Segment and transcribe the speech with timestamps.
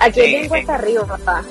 [0.00, 1.44] Aquí es bien cuesta arriba, papá.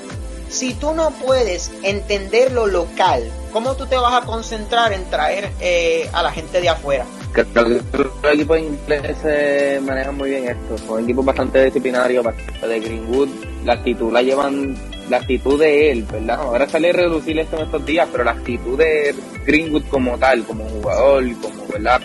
[0.48, 5.48] Si tú no puedes entender lo local, ¿cómo tú te vas a concentrar en traer
[5.60, 7.06] eh, a la gente de afuera?
[7.32, 10.76] Creo que los equipos ingleses manejan muy bien esto.
[10.78, 13.28] Son equipos bastante disciplinarios, bastante de Greenwood.
[13.64, 14.76] La actitud la llevan,
[15.08, 16.40] la actitud de él, ¿verdad?
[16.40, 19.14] Ahora sale a reducir esto en estos días, pero la actitud de
[19.46, 22.00] Greenwood como tal, como jugador, como, ¿verdad?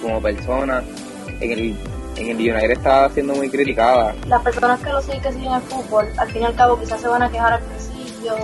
[0.00, 0.82] Como persona,
[1.40, 1.76] en el
[2.18, 4.14] en el United está siendo muy criticada.
[4.26, 7.00] Las personas que lo siguen, que siguen el fútbol, al fin y al cabo quizás
[7.00, 8.34] se van a quejar al principio,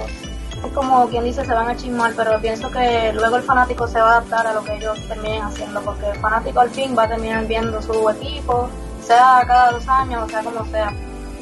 [0.65, 4.01] es como quien dice, se van a chismar, pero pienso que luego el fanático se
[4.01, 7.05] va a adaptar a lo que ellos terminen haciendo, porque el fanático al fin va
[7.05, 8.71] a terminar viendo su equipo,
[9.03, 10.93] sea cada dos años, o sea como sea.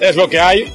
[0.00, 0.72] Es lo que hay,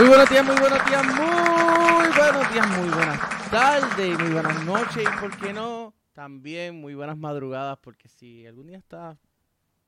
[0.00, 5.02] Muy buenos días, muy buenos días, muy buenos días, muy buenas tardes, muy buenas noches
[5.02, 9.18] y por qué no, también muy buenas madrugadas porque si algún día estás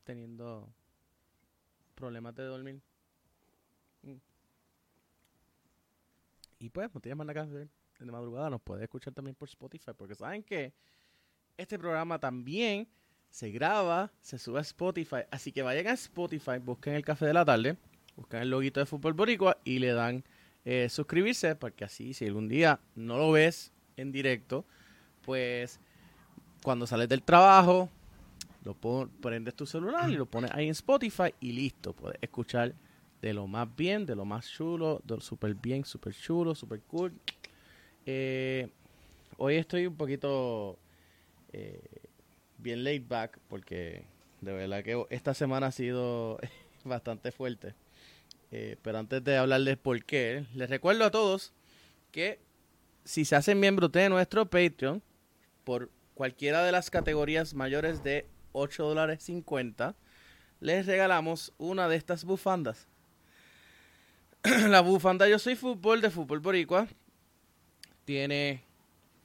[0.05, 0.69] teniendo
[1.95, 2.83] problemas de dormir
[4.03, 4.17] mm,
[6.59, 7.69] y pues no tienes más nada que hacer
[7.99, 10.75] de madrugada, nos puedes escuchar también por Spotify porque saben que
[11.57, 12.87] este programa también
[13.31, 17.33] se graba, se sube a Spotify, así que vayan a Spotify, busquen el café de
[17.33, 17.79] la tarde
[18.23, 20.23] buscan el loguito de Fútbol Boricua y le dan
[20.65, 24.65] eh, suscribirse, porque así, si algún día no lo ves en directo,
[25.23, 25.81] pues
[26.63, 27.91] cuando sales del trabajo,
[28.65, 28.77] lo
[29.21, 32.75] prendes tu celular y lo pones ahí en Spotify y listo, puedes escuchar
[33.21, 37.13] de lo más bien, de lo más chulo, de súper bien, súper chulo, súper cool.
[38.07, 38.69] Eh,
[39.37, 40.79] hoy estoy un poquito
[41.53, 41.83] eh,
[42.59, 44.05] bien laid back porque
[44.41, 46.39] de verdad que esta semana ha sido
[46.85, 47.75] bastante fuerte.
[48.55, 51.55] Eh, pero antes de hablarles por qué, les recuerdo a todos
[52.11, 52.39] que
[53.03, 55.03] si se hacen miembros de nuestro Patreon,
[55.65, 59.97] por cualquiera de las categorías mayores de 8 dólares 50,
[60.61, 62.89] les regalamos una de estas bufandas.
[64.69, 66.87] la bufanda Yo Soy Fútbol de Fútbol Boricua
[68.05, 68.65] tiene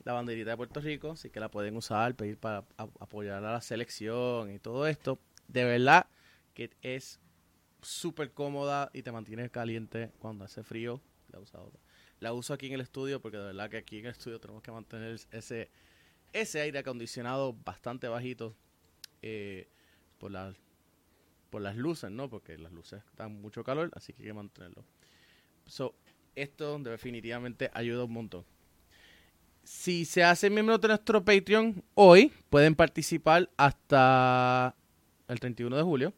[0.06, 3.62] la banderita de Puerto Rico, así que la pueden usar, pedir para apoyar a la
[3.62, 5.20] selección y todo esto.
[5.50, 6.08] De verdad
[6.54, 7.20] que es
[7.82, 11.02] súper cómoda y te mantiene caliente cuando hace frío.
[11.32, 11.72] La, usado,
[12.20, 14.64] la uso aquí en el estudio porque de verdad que aquí en el estudio tenemos
[14.64, 15.70] que mantener ese,
[16.34, 18.56] ese aire acondicionado bastante bajito
[19.22, 19.68] eh,
[20.18, 20.56] por, las,
[21.50, 22.30] por las luces, ¿no?
[22.30, 24.86] Porque las luces dan mucho calor, así que hay que mantenerlo.
[25.66, 25.94] So,
[26.36, 28.46] esto definitivamente ayuda un montón.
[29.64, 34.74] Si se hacen miembros de nuestro Patreon hoy, pueden participar hasta
[35.28, 36.14] el 31 de julio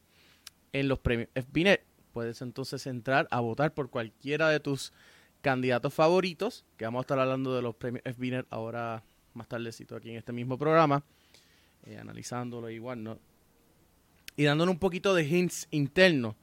[0.74, 1.84] en los premios FBNet.
[2.14, 4.92] Puedes entonces entrar a votar por cualquiera de tus
[5.42, 9.04] candidatos favoritos, que vamos a estar hablando de los premios FBNet ahora
[9.34, 11.04] más tardecito aquí en este mismo programa,
[11.84, 13.20] eh, analizándolo igual, ¿no?
[14.36, 16.36] Y dándole un poquito de hints internos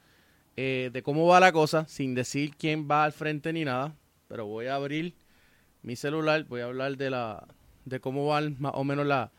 [0.56, 3.94] eh, de cómo va la cosa, sin decir quién va al frente ni nada,
[4.28, 5.14] pero voy a abrir
[5.82, 7.46] mi celular, voy a hablar de la
[7.84, 9.30] de cómo va más o menos la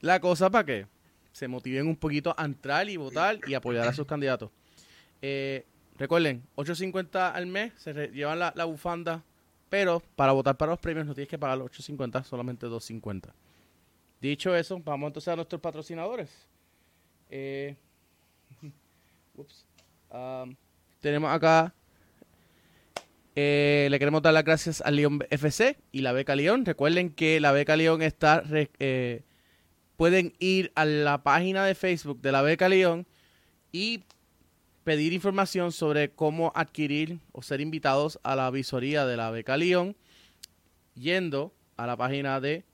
[0.00, 0.86] la cosa para que
[1.32, 4.50] se motiven un poquito a entrar y votar y apoyar a sus candidatos.
[5.22, 5.64] Eh,
[5.96, 9.22] recuerden, 8.50 al mes se llevan la, bufanda,
[9.68, 13.30] pero para votar para los premios no tienes que pagar los 8.50, solamente 2.50.
[14.20, 16.30] Dicho eso, vamos entonces a nuestros patrocinadores.
[17.30, 17.76] Eh,
[20.10, 20.54] um,
[21.00, 21.72] tenemos acá
[23.36, 26.64] eh, le queremos dar las gracias al León FC y la beca León.
[26.64, 29.22] Recuerden que la beca León está eh,
[30.00, 33.06] pueden ir a la página de Facebook de la Beca León
[33.70, 34.04] y
[34.82, 39.94] pedir información sobre cómo adquirir o ser invitados a la visoría de la Beca León
[40.94, 42.64] yendo a la página de,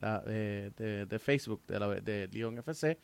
[0.00, 2.98] de, Facebook de, de León FC.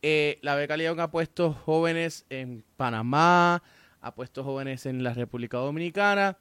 [0.00, 3.62] Eh, la Beca León ha puesto jóvenes en Panamá,
[4.00, 6.38] ha puesto jóvenes en la República Dominicana.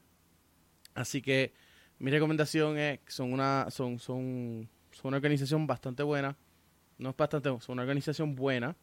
[0.94, 1.54] Así que
[2.00, 6.38] mi recomendación es que son una, son, son, son una organización bastante buena
[6.98, 8.76] no es bastante, es una organización buena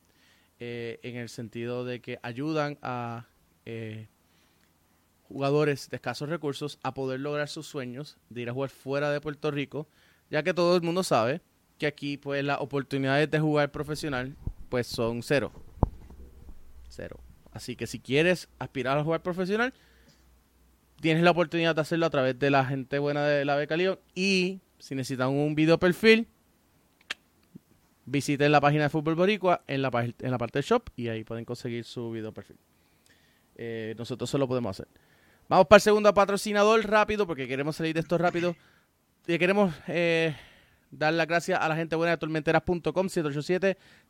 [0.59, 3.27] eh, en el sentido de que ayudan a
[3.65, 4.09] eh,
[5.29, 9.21] jugadores de escasos recursos a poder lograr sus sueños de ir a jugar fuera de
[9.21, 9.89] Puerto Rico,
[10.31, 11.41] ya que todo el mundo sabe
[11.79, 14.37] que aquí pues las oportunidades de jugar profesional
[14.69, 15.53] pues son cero.
[16.89, 17.19] Cero.
[17.53, 19.73] Así que si quieres aspirar a jugar profesional,
[21.01, 23.99] tienes la oportunidad de hacerlo a través de la gente buena de la Beca León
[24.15, 26.27] y Si necesitan un video perfil,
[28.13, 31.25] visiten la página de Fútbol Boricua en la, en la parte de shop y ahí
[31.25, 32.59] pueden conseguir su video perfil.
[33.57, 34.87] Eh, nosotros eso lo podemos hacer.
[35.49, 38.55] Vamos para el segundo patrocinador rápido porque queremos salir de esto rápido.
[39.27, 40.37] Y queremos eh,
[40.91, 43.09] dar las gracias a la gente buena de tormenteras.com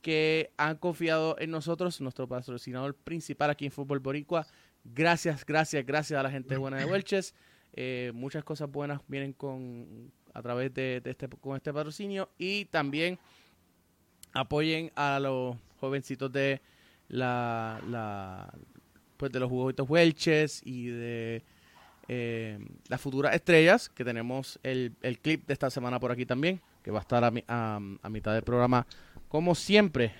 [0.00, 4.46] que han confiado en nosotros, nuestro patrocinador principal aquí en Fútbol Boricua.
[4.84, 7.34] Gracias, gracias, gracias a la gente buena de Welches.
[7.72, 13.18] Eh, muchas cosas buenas vienen con a través de, este con este patrocinio y también
[14.32, 16.60] apoyen a los jovencitos de
[17.08, 18.52] la, la
[19.16, 21.42] pues de los juguetes Welches y de
[22.08, 22.58] eh,
[22.88, 26.90] las futuras estrellas que tenemos el, el, clip de esta semana por aquí también que
[26.90, 28.86] va a estar a, a, a mitad del programa
[29.28, 30.12] como siempre.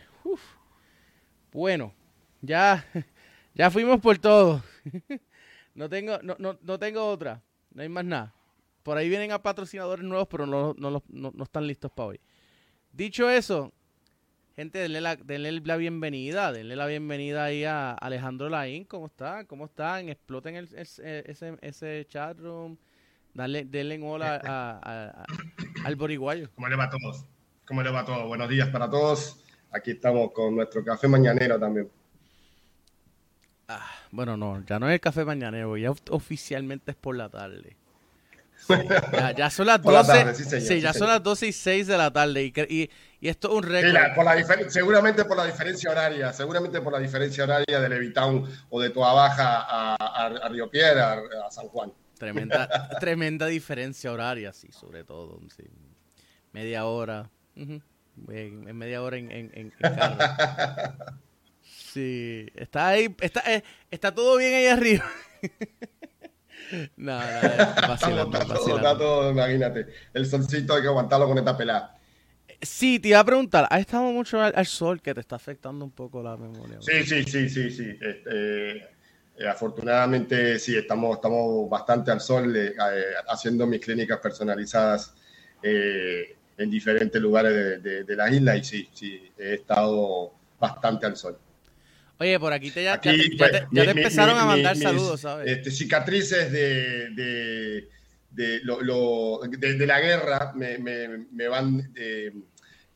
[1.52, 1.93] Bueno,
[2.40, 2.84] ya,
[3.54, 4.62] ya fuimos por todo.
[5.75, 7.43] no, tengo, no, no, no tengo otra.
[7.72, 8.34] No hay más nada.
[8.88, 12.20] Por ahí vienen a patrocinadores nuevos, pero no, no, no, están listos para hoy.
[12.90, 13.70] Dicho eso,
[14.56, 16.52] gente, denle la, denle la bienvenida.
[16.52, 18.87] Denle la bienvenida ahí a Alejandro Laín.
[18.87, 19.44] ¿Cómo están?
[19.44, 20.08] ¿Cómo están?
[20.08, 22.79] Exploten el, ese, ese chat room.
[23.35, 25.25] Dale, denle hola a,
[25.85, 26.49] al boriguayo.
[26.55, 27.26] ¿Cómo le va a todos?
[27.67, 28.26] ¿Cómo le va todo?
[28.26, 29.44] Buenos días para todos.
[29.70, 31.90] Aquí estamos con nuestro café mañanero también.
[33.69, 37.76] Ah, bueno, no, ya no es el café mañanero, ya oficialmente es por la tarde.
[39.37, 40.60] Ya, son las 12.
[40.60, 42.44] sí, ya son las 12 y 6 de la tarde.
[42.44, 42.90] Y,
[43.20, 44.69] y, esto es un récord.
[44.69, 49.12] seguramente por la diferencia horaria, seguramente por la diferencia horaria de Levitown o de Toa
[49.12, 51.93] Baja a, Río Piedra, a, San Juan.
[52.19, 52.69] Tremenda,
[53.00, 55.40] tremenda diferencia horaria, sí, sobre todo.
[56.52, 60.94] Media hora en, media hora en, en, carro.
[61.62, 65.04] Sí, está ahí, está, eh, está todo bien ahí arriba.
[66.96, 69.86] No, no, todo, imagínate.
[70.12, 71.96] El solcito hay que aguantarlo con esta pelada.
[72.60, 75.92] Sí, te iba a preguntar, ¿has estado mucho al, sol que te está afectando un
[75.92, 76.78] poco la memoria?
[76.80, 77.96] Sí, sí, sí, sí, sí.
[78.00, 82.74] Este, eh, afortunadamente sí, estamos, estamos bastante al sol eh,
[83.28, 85.14] haciendo mis clínicas personalizadas.
[85.62, 91.38] Eh, en diferentes lugares de, la isla y sí, sí, he estado bastante al sol.
[92.20, 95.48] Oye, por aquí te, ya, te, pues, empezaron a mandar saludos, ¿sabes?
[95.48, 97.88] Este, cicatrices de, de,
[98.30, 102.32] de, lo, de, la guerra me, me, van, eh,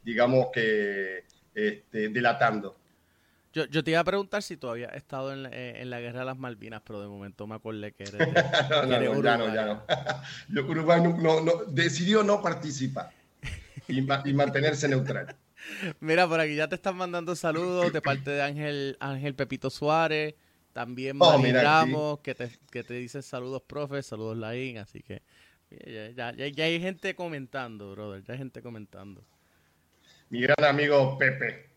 [0.03, 1.25] digamos que,
[1.55, 2.77] este, delatando.
[3.53, 6.01] Yo, yo, te iba a preguntar si todavía has estado en la, eh, en la
[6.01, 8.19] guerra de las Malvinas, pero de momento me acordé que eres,
[8.71, 10.63] no, no, ya no, ya no.
[10.69, 13.11] Uruguay no, no, decidió no participar
[13.89, 15.37] y, mantenerse neutral.
[16.01, 20.35] Mira, por aquí ya te están mandando saludos de parte de Ángel, Ángel Pepito Suárez,
[20.73, 25.23] también oh, Ramos, que, te, que te dice saludos, profe, saludos, Laín, así que
[25.87, 29.25] ya, ya, ya, hay gente comentando, brother, ya hay gente comentando.
[30.29, 31.71] Mi gran amigo Pepe,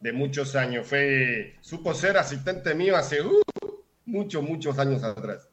[0.00, 3.42] de muchos años, fue, supo ser asistente mío hace uh,
[4.04, 5.48] muchos, muchos años atrás.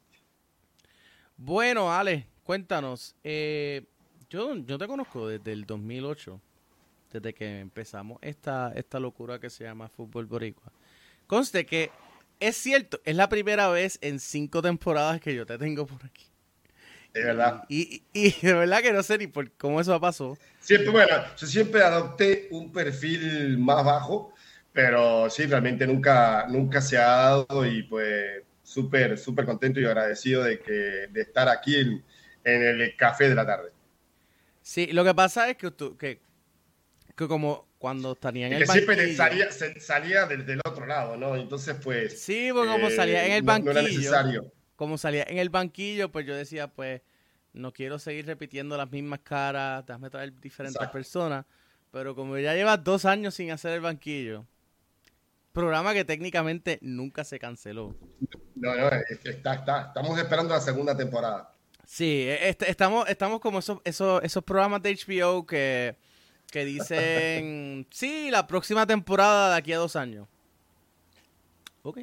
[1.35, 3.85] Bueno, Ale, cuéntanos, eh,
[4.29, 6.41] yo, yo te conozco desde el 2008,
[7.11, 10.71] desde que empezamos esta, esta locura que se llama Fútbol Boricua.
[11.25, 11.91] Conste que
[12.39, 16.25] es cierto, es la primera vez en cinco temporadas que yo te tengo por aquí.
[17.13, 17.63] De verdad.
[17.67, 20.37] Y, y, de verdad que no sé ni por cómo eso pasó.
[20.59, 24.33] Siempre, bueno, yo siempre adopté un perfil más bajo,
[24.71, 30.43] pero sí, realmente nunca, nunca se ha dado y pues súper, súper contento y agradecido
[30.43, 32.03] de, que, de estar aquí en,
[32.43, 33.71] en el café de la tarde.
[34.61, 36.19] Sí, lo que pasa es que, que,
[37.17, 41.35] que como cuando estaría en el que siempre salía, salía desde el otro lado, ¿no?
[41.35, 42.21] Entonces, pues...
[42.21, 43.73] Sí, porque como salía en el banquillo...
[43.73, 44.53] No, era necesario.
[44.75, 47.01] Como salía en el banquillo, pues yo decía, pues,
[47.53, 51.45] no quiero seguir repitiendo las mismas caras, déjame traer diferentes personas.
[51.91, 54.45] Pero como ya llevas dos años sin hacer el banquillo,
[55.53, 57.95] programa que técnicamente nunca se canceló.
[58.55, 61.51] No, no, está, está, estamos esperando la segunda temporada.
[61.83, 65.95] Sí, este, estamos, estamos como esos, esos, esos programas de HBO que,
[66.51, 70.27] que dicen, sí, la próxima temporada de aquí a dos años.
[71.83, 71.99] Ok.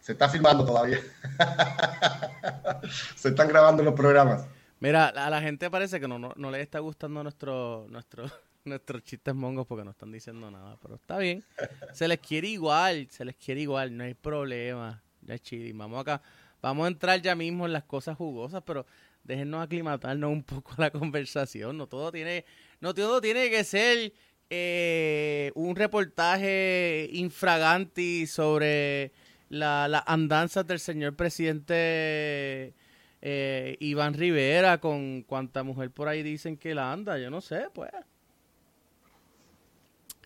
[0.00, 1.00] Se está filmando todavía.
[3.16, 4.46] Se están grabando los programas.
[4.80, 8.24] Mira, a la gente parece que no, no, no le está gustando nuestro, nuestro,
[8.64, 11.44] nuestros chistes mongos porque no están diciendo nada, pero está bien.
[11.92, 15.02] Se les quiere igual, se les quiere igual, no hay problema.
[15.22, 15.72] Ya chidi.
[15.72, 16.22] Vamos acá,
[16.62, 18.86] vamos a entrar ya mismo en las cosas jugosas, pero
[19.28, 21.76] déjennos aclimatarnos un poco a la conversación.
[21.76, 22.44] No todo tiene,
[22.80, 24.12] no todo tiene que ser
[24.50, 29.12] eh, un reportaje infraganti sobre
[29.50, 32.74] las la andanzas del señor presidente
[33.20, 37.18] eh, Iván Rivera con cuanta mujer por ahí dicen que la anda.
[37.18, 37.90] Yo no sé, pues.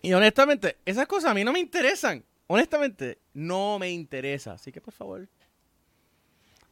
[0.01, 2.23] Y honestamente, esas cosas a mí no me interesan.
[2.47, 4.53] Honestamente, no me interesa.
[4.53, 5.27] Así que por favor,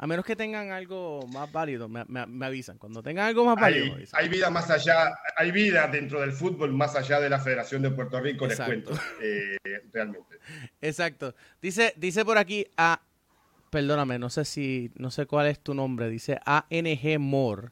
[0.01, 2.03] a menos que tengan algo más válido, me,
[2.43, 2.79] avisan.
[2.79, 6.95] Cuando tengan algo más válido, hay, vida más allá, hay vida dentro del fútbol más
[6.95, 9.57] allá de la Federación de Puerto Rico, les cuento, eh,
[9.93, 10.39] realmente.
[10.81, 11.35] Exacto.
[11.61, 12.99] Dice, dice por aquí a,
[13.69, 16.09] perdóname, no sé si, no sé cuál es tu nombre.
[16.09, 17.69] Dice ANG More,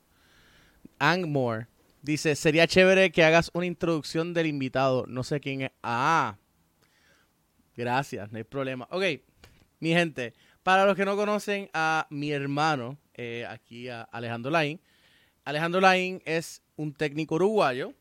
[1.00, 1.66] Ang More.
[2.04, 5.08] Dice, sería chévere que hagas una introducción del invitado.
[5.08, 5.72] No sé quién es.
[5.82, 6.38] Ah,
[7.76, 8.88] gracias, no hay problema.
[8.92, 9.04] Ok,
[9.80, 14.80] mi gente, para los que no conocen a mi hermano, eh, aquí a Alejandro Lain,
[15.46, 17.94] Alejandro Lain es un técnico uruguayo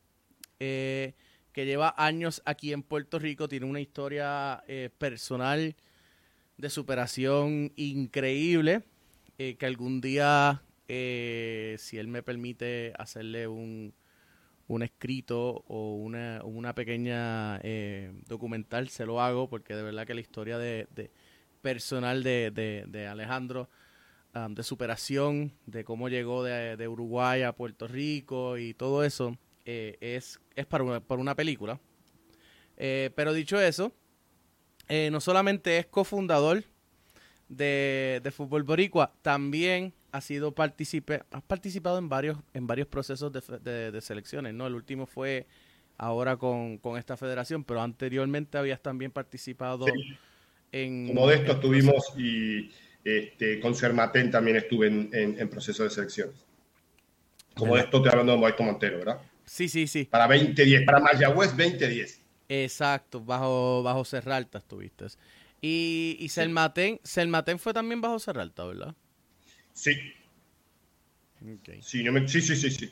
[0.60, 1.14] eh,
[1.52, 5.76] que lleva años aquí en Puerto Rico, tiene una historia eh, personal
[6.56, 8.82] de superación increíble,
[9.36, 13.94] que algún día si él me permite hacerle un,
[14.66, 17.60] un escrito o una, una pequeña
[18.26, 20.88] documental, se lo hago porque de verdad que la historia de,
[21.60, 22.50] personal de,
[22.86, 23.68] de, Alejandro,
[24.34, 29.96] um, de superación, de cómo llegó de, Uruguay a Puerto Rico y todo eso, eh,
[30.00, 31.80] es, es para, una, para una película.
[32.76, 33.92] pero dicho eso,
[34.88, 36.64] no solamente es cofundador
[37.48, 43.90] de, de Fútbol Boricua, también ha sido has participado en varios, en varios procesos de,
[43.90, 44.66] de, selecciones, ¿no?
[44.66, 45.46] El último fue
[45.96, 49.86] ahora con, esta federación, pero anteriormente habías también participado
[50.72, 51.08] en...
[51.08, 52.70] Como de esto estuvimos y
[53.04, 56.36] este, con Sermatén también estuve en, en, proceso de selecciones.
[57.54, 59.20] Como de esto te hablando de Modesto Montero, ¿verdad?
[59.44, 60.04] Sí, sí, sí.
[60.04, 62.22] Para 2010, para Mayagüez 2010.
[62.48, 65.06] Exacto, bajo, bajo Serralta estuviste.
[65.60, 67.00] Y, y Selmatén,
[67.58, 68.94] fue también bajo Serralta, ¿verdad?
[69.72, 69.92] Sí.
[71.80, 72.90] Sí, sí, sí, sí,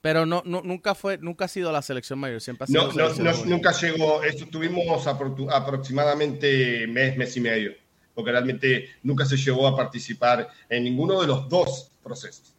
[0.00, 3.44] Pero no, nunca fue, nunca ha sido la selección mayor, siempre ha sido no, no,
[3.46, 7.72] nunca llegó, estuvimos aproximadamente mes, mes y medio,
[8.14, 12.54] porque realmente nunca se llegó a participar en ninguno de los dos procesos.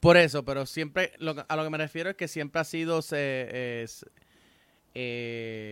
[0.00, 1.12] Por eso, pero siempre,
[1.48, 3.86] a lo que me refiero es que siempre ha sido eh,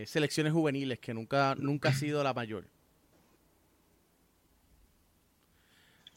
[0.06, 2.66] selecciones juveniles, que nunca, nunca ha sido la mayor.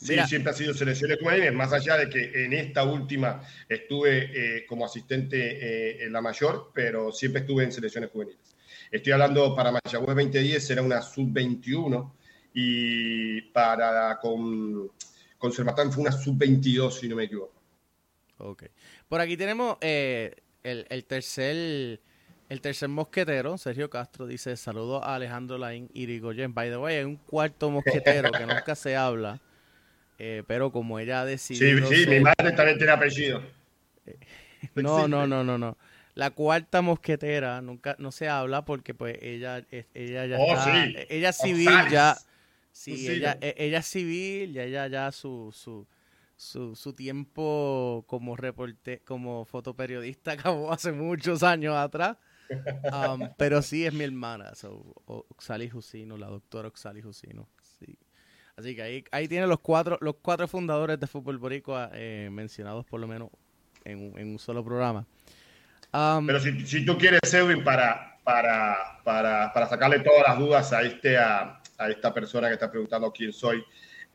[0.06, 4.66] Sí, siempre ha sido selecciones juveniles, más allá de que en esta última estuve eh,
[4.66, 8.56] como asistente eh, en la mayor, pero siempre estuve en selecciones juveniles.
[8.92, 12.12] Estoy hablando para Mayagüez 2010, era una sub-21
[12.54, 14.92] y para con,
[15.38, 15.64] con fue
[15.98, 17.54] una sub-22, si no me equivoco.
[18.38, 18.66] Ok.
[19.10, 22.00] Por aquí tenemos eh, el, tercer...
[22.48, 26.54] El tercer mosquetero, Sergio Castro, dice: Saludos a Alejandro Laín Irigoyen.
[26.54, 29.42] By the way, hay un cuarto mosquetero que nunca se habla,
[30.18, 31.88] eh, pero como ella ha decidido.
[31.88, 33.42] Sí, sí, mi madre también tiene apellido.
[34.76, 35.78] no, no, no, no, no.
[36.14, 41.30] La cuarta mosquetera nunca no se habla porque pues ella ella ya oh, está, ella
[41.30, 42.18] es civil ya
[42.72, 45.86] sí, ella, e, ella es civil ya ella ya su su
[46.38, 52.16] su, su tiempo como reporte como fotoperiodista acabó hace muchos años atrás
[52.94, 57.55] um, pero sí es mi hermana so, Oxali Jusino la doctora Oxali Jusino sí
[58.58, 62.86] Así que ahí, ahí tiene los cuatro, los cuatro fundadores de Fútbol Boricua eh, mencionados
[62.86, 63.30] por lo menos
[63.84, 65.06] en, un solo programa.
[65.92, 70.82] Pero si, si, tú quieres, Edwin, para, para, para, para, sacarle todas las dudas a,
[70.82, 73.64] este, a, esta persona que está preguntando quién soy,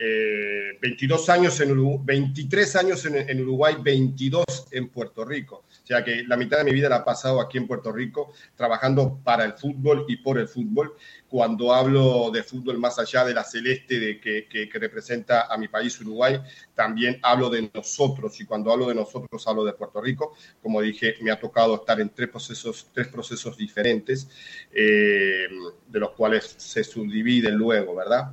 [0.00, 5.64] 22 años en Uruguay, 23 años en, Uruguay, 22 en Puerto Rico.
[5.68, 8.32] O sea que la mitad de mi vida la he pasado aquí en Puerto Rico,
[8.56, 10.94] trabajando para el fútbol y por el fútbol.
[11.28, 16.00] Cuando hablo de fútbol más allá de la celeste de que representa a mi país,
[16.00, 16.40] Uruguay,
[16.74, 18.40] también hablo de nosotros.
[18.40, 20.34] Y cuando hablo de nosotros, hablo de Puerto Rico.
[20.62, 24.28] Como dije, me ha tocado estar en tres procesos, tres procesos diferentes,
[24.72, 25.46] eh,
[25.88, 28.32] de los cuales se subdividen luego, ¿verdad?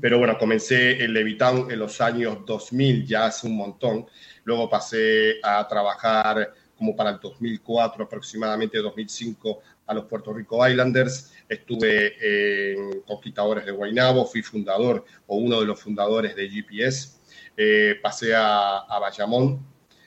[0.00, 4.06] Pero bueno, comencé en Levitown en los años 2000, ya hace un montón.
[4.44, 11.32] Luego pasé a trabajar como para el 2004, aproximadamente 2005, a los Puerto Rico Islanders.
[11.48, 17.18] Estuve en Conquistadores de Guaynabo, fui fundador o uno de los fundadores de GPS.
[17.56, 19.60] Eh, pasé a, a Bayamón.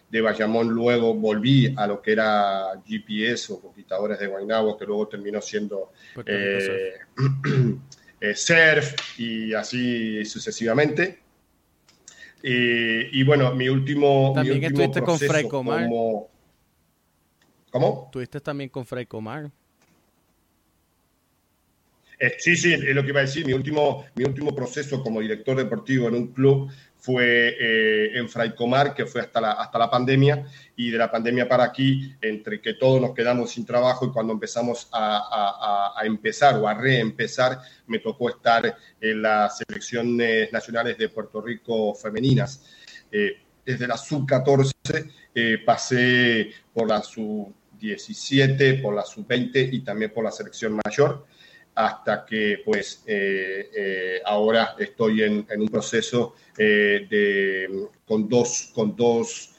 [0.10, 5.08] De Bayamón luego volví a lo que era GPS o Conquistadores de Guaynabo, que luego
[5.08, 5.92] terminó siendo...
[6.26, 6.94] Eh,
[8.24, 11.20] eh, surf y así sucesivamente.
[12.42, 14.32] Eh, y bueno, mi último.
[14.34, 15.84] También mi último estuviste con Fray Comar.
[15.84, 16.30] Como...
[17.70, 18.04] ¿Cómo?
[18.06, 19.52] Estuviste también con Fray Comar.
[22.18, 23.46] Eh, sí, sí, es lo que iba a decir.
[23.46, 26.72] Mi último, mi último proceso como director deportivo en un club
[27.04, 31.50] fue eh, en Fraicomar, que fue hasta la, hasta la pandemia, y de la pandemia
[31.50, 36.56] para aquí, entre que todos nos quedamos sin trabajo y cuando empezamos a, a, empezar
[36.56, 42.64] o a reempezar, me tocó estar en las selecciones nacionales de Puerto Rico femeninas.
[43.12, 44.72] Eh, desde la sub-14
[45.36, 51.26] eh, pasé por la sub-17, por la sub-20 y también por la selección mayor
[51.76, 58.72] hasta que pues eh, eh, ahora estoy en, en un proceso eh, de, con dos,
[58.74, 59.50] con dos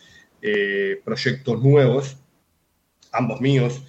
[1.03, 2.19] proyectos nuevos,
[3.13, 3.83] ambos míos,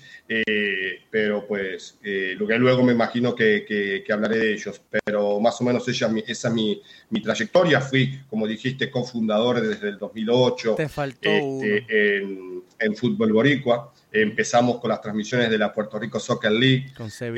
[1.12, 5.60] pero pues lo que luego me imagino que, que, que, hablaré de ellos, pero más
[5.60, 10.76] o menos esa, esa es mi, mi trayectoria, fui, como dijiste, cofundador desde el 2008
[10.76, 16.20] Te faltó este, en, en Fútbol Boricua empezamos con las transmisiones de la Puerto Rico
[16.20, 17.32] Soccer League eh, hace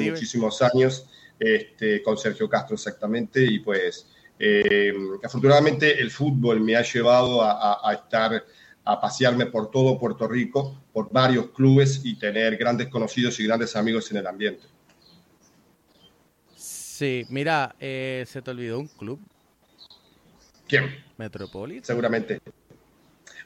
[0.00, 0.12] River.
[0.12, 1.06] muchísimos años,
[1.38, 7.52] este, con Sergio Castro exactamente, y pues eh, afortunadamente el fútbol me ha llevado a,
[7.52, 8.44] a, a, estar,
[8.84, 13.76] a pasearme por todo Puerto Rico, por varios clubes y tener grandes conocidos y grandes
[13.76, 14.66] amigos en el ambiente.
[16.56, 19.20] Sí, mira, eh, se te olvidó un club.
[20.68, 20.94] ¿Quién?
[21.16, 21.84] Metropolitan.
[21.84, 22.40] Seguramente.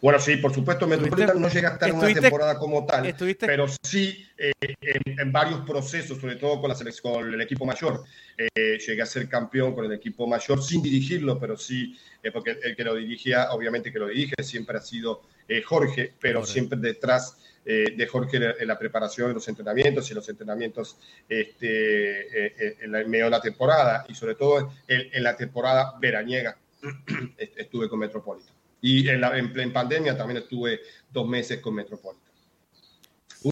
[0.00, 3.46] Bueno, sí, por supuesto, Metropolitan no llega a estar en una temporada como tal, estuviste,
[3.46, 7.66] pero sí eh, en, en, varios procesos, sobre todo con, la selección, con el equipo
[7.66, 8.04] mayor.
[8.36, 12.56] Eh, llegué a ser campeón con el equipo mayor sin dirigirlo, pero sí, eh, porque
[12.62, 16.78] el que lo dirigía, obviamente que lo dirige, siempre ha sido eh, Jorge, pero siempre
[16.78, 20.96] detrás de Jorge en la preparación de los entrenamientos y los entrenamientos
[21.28, 25.92] este, en, la, en medio de la temporada y sobre todo en, en la temporada
[26.00, 26.56] veraniega
[27.36, 28.57] estuve con Metropolitan.
[28.80, 32.32] Y en, la, en, pandemia también estuve dos meses con Metropolitan.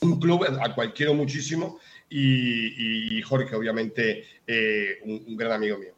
[0.02, 5.94] Un club al cual quiero muchísimo y, Jorge, obviamente, eh, un, gran amigo mío.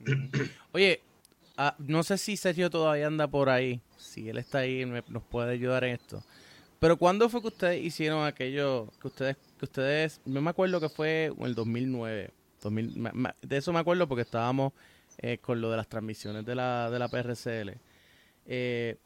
[0.72, 1.00] Oye,
[1.58, 3.80] uh, no sé si Sergio todavía anda por ahí.
[3.98, 6.22] Si él está ahí, me, nos puede ayudar en esto.
[6.78, 10.88] Pero ¿cuándo fue que ustedes hicieron aquello que ustedes, que ustedes, no me acuerdo que
[10.88, 12.30] fue en el 2009.
[12.62, 13.10] 2000,
[13.42, 14.72] de eso me acuerdo porque estábamos
[15.18, 17.78] eh, con lo de las transmisiones de la, de la PRCL.
[18.46, 18.96] Eh,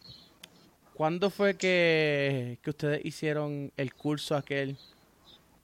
[0.95, 4.77] ¿Cuándo fue que, que, ustedes hicieron el curso aquel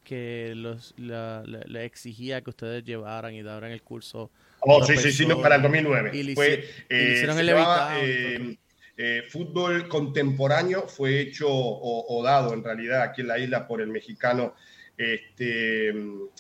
[0.03, 4.31] que los, la, la, le exigía que ustedes llevaran y daran el curso?
[4.61, 6.11] Oh, sí, sí, sí, no, para el 2009.
[6.13, 8.59] Y fue, eh, hicieron el llamaba, eh,
[8.97, 13.81] eh, fútbol contemporáneo fue hecho o, o, dado en realidad aquí en la isla por
[13.81, 14.55] el mexicano.
[14.99, 15.95] Este,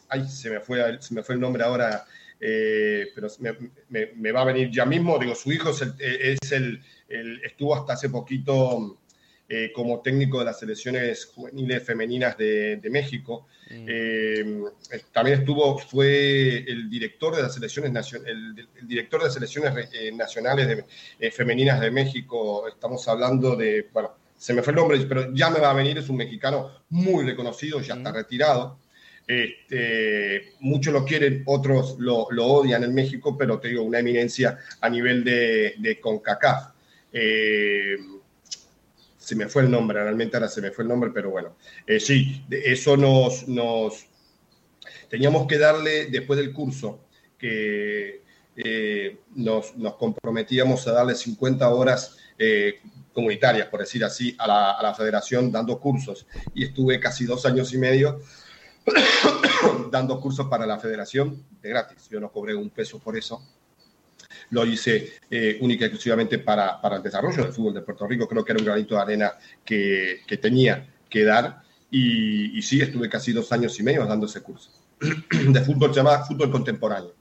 [0.08, 2.04] ay, se me fue, se me fue el nombre ahora.
[2.42, 3.54] Eh, pero me,
[3.88, 5.18] me, me, va a venir ya mismo.
[5.18, 8.98] Digo, su hijo es el, es el, el estuvo hasta hace poquito
[9.52, 13.48] eh, como técnico de las selecciones juveniles femeninas de, de México.
[13.68, 13.84] Mm.
[13.88, 14.62] Eh,
[15.10, 20.84] también estuvo, fue el director de las selecciones, el, el director de selecciones eh, nacionales
[21.18, 22.68] de, femeninas de México.
[22.68, 25.98] Estamos hablando de, bueno, se me fue el nombre, pero ya me va a venir,
[25.98, 27.98] es un mexicano muy reconocido, ya mm.
[27.98, 28.78] está retirado.
[29.26, 34.58] Este, muchos lo quieren, otros lo, lo, odian en México, pero te digo, una eminencia
[34.80, 36.79] a nivel de, de CONCACAF.
[37.12, 37.96] Eh,
[39.30, 41.54] se me fue el nombre, realmente ahora se me fue el nombre, pero bueno,
[41.86, 44.06] eh, sí, eso nos, nos,
[45.08, 46.98] teníamos que darle después del curso
[47.38, 48.22] que
[48.56, 52.80] eh, nos, nos, comprometíamos a darle 50 horas eh,
[53.12, 57.46] comunitarias, por decir así, a la, a la, federación dando cursos y estuve casi dos
[57.46, 58.20] años y medio
[59.92, 62.08] dando cursos para la federación de gratis.
[62.08, 63.40] Yo no cobré un peso por eso.
[64.50, 68.28] Lo hice eh, única y exclusivamente para, para, el desarrollo del fútbol de Puerto Rico.
[68.28, 69.32] Creo que era un granito de arena
[69.64, 71.62] que, que tenía que dar.
[71.90, 75.96] Y, y, sí, estuve casi dos años y medio dando ese curso de fútbol, se
[76.00, 77.14] llama fútbol contemporáneo.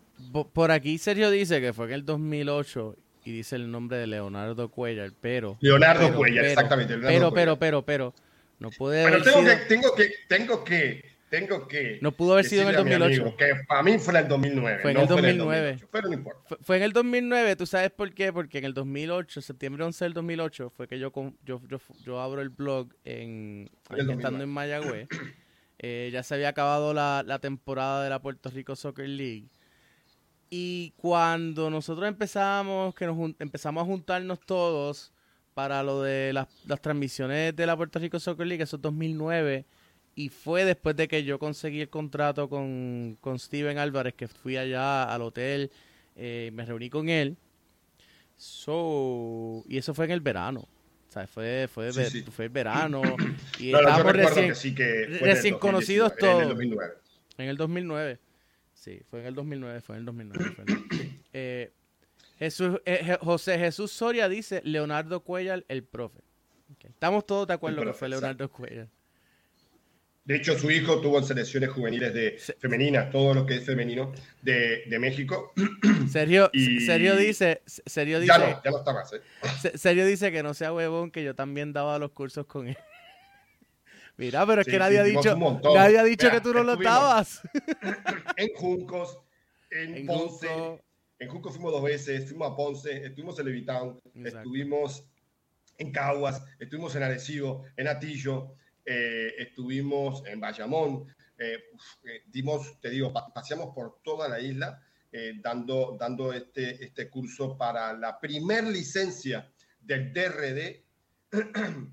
[0.54, 4.70] Por aquí Sergio dice que fue en el 2008 y dice el nombre de Leonardo
[4.70, 5.58] Cuellar, pero...
[5.60, 6.98] Leonardo pero, Cuellar, pero, exactamente.
[6.98, 7.60] Leonardo pero, Cuellar.
[7.60, 11.68] pero, pero, pero, no puede Pero haber tengo sido- que, tengo que, tengo que, tengo
[11.68, 12.00] que.
[12.02, 13.22] No pudo haber sido en el decirle a mi 2008.
[13.22, 14.80] amigo Que para mí fue en el 2009.
[14.82, 15.62] Fue en no el fue 2009.
[15.72, 16.42] 2008, pero no importa.
[16.48, 18.34] Fue, fue en el 2009, ¿tú sabes por qué?
[18.34, 22.20] Porque en el 2008, septiembre 11 del 2008, fue que yo con- yo, yo, yo
[22.22, 24.44] abro el blog en, Fue el estando 2009.
[24.44, 25.08] en Mayagüez.
[25.82, 29.48] Eh, ya se había acabado la, la temporada de la Puerto Rico Soccer League.
[30.50, 35.14] Y cuando nosotros empezamos, que nos empezamos a juntarnos todos
[35.54, 39.66] para lo de las, las transmisiones de la Puerto Rico Soccer League, eso es 2009,
[40.20, 44.58] y fue después de que yo conseguí el contrato con, con Steven Álvarez, que fui
[44.58, 45.72] allá al hotel,
[46.18, 47.38] eh, me reuní con él.
[48.36, 50.62] So, y eso fue en el verano.
[51.08, 52.22] O sea, fue, fue, Sí, ve- sí.
[52.24, 53.02] fue el verano.
[53.60, 56.50] Y No, estábamos recién, que sí que fue el recién conocidos 2019, En el todos.
[56.50, 56.94] 2009.
[57.38, 58.20] en el 2009.
[58.74, 60.52] Sí, fue en el 2009, fue en el 2009.
[60.56, 61.72] fue en el- Eh,
[62.40, 66.20] Jesús, eh, José Jesús Soria dice Leonardo Cuellar, el profe.
[66.84, 68.88] Estamos todos de acuerdo que fue Leonardo Cuellar.
[70.26, 74.12] De hecho, su hijo tuvo en selecciones juveniles de femeninas, todo lo que es femenino
[74.44, 75.54] de, de México.
[76.12, 79.12] Sergio, Y- Sergio dice, Sergio dice, Ya no, ya no está más.
[79.14, 79.22] ¿eh?
[79.60, 82.78] Se- Sergio dice que no sea huevón, que yo también daba los cursos con él.
[84.18, 85.36] Mira, pero es Sí, que nadie ha dicho,
[85.74, 87.42] nadie ha dicho Mira, que tú no lo dabas.
[88.38, 89.18] En Juncos,
[89.72, 90.48] en, En Ponce.
[90.48, 90.82] Junco.
[91.20, 95.06] En Juncos fuimos dos veces, fuimos a Ponce, estuvimos en Levitown, estuvimos
[95.78, 98.54] en Caguas, estuvimos en Arecibo, en Atillo,
[98.92, 101.06] eh, estuvimos en Bayamón.
[101.38, 101.60] eh,
[102.04, 104.82] eh, dimos, te digo, pa- paseamos por toda la isla
[105.42, 110.84] dando, dando este, este curso para la primer licencia del DRD.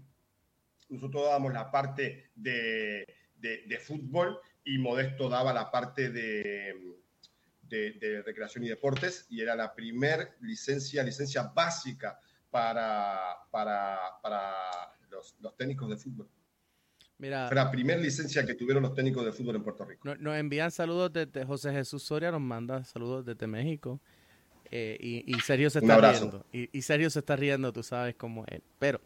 [0.90, 3.06] Nosotros dábamos la parte de,
[3.36, 6.74] de- de fútbol y Modesto daba la parte de,
[7.62, 12.18] de, de recreación y deportes y era la primer licencia, licencia básica
[12.50, 14.52] para, para, para
[15.10, 16.28] los, los técnicos de fútbol.
[17.18, 20.02] Mira, Fue la primera licencia que tuvieron los técnicos de fútbol en Puerto Rico.
[20.04, 24.00] no- nos envían saludos desde José Jesús Soria, nos manda saludos desde México.
[24.70, 26.20] eh, y, y Sergio se Un está abrazo.
[26.22, 26.46] riendo.
[26.52, 28.60] Y, y Sergio se está riendo, tú sabes cómo es.
[28.80, 29.00] Pero,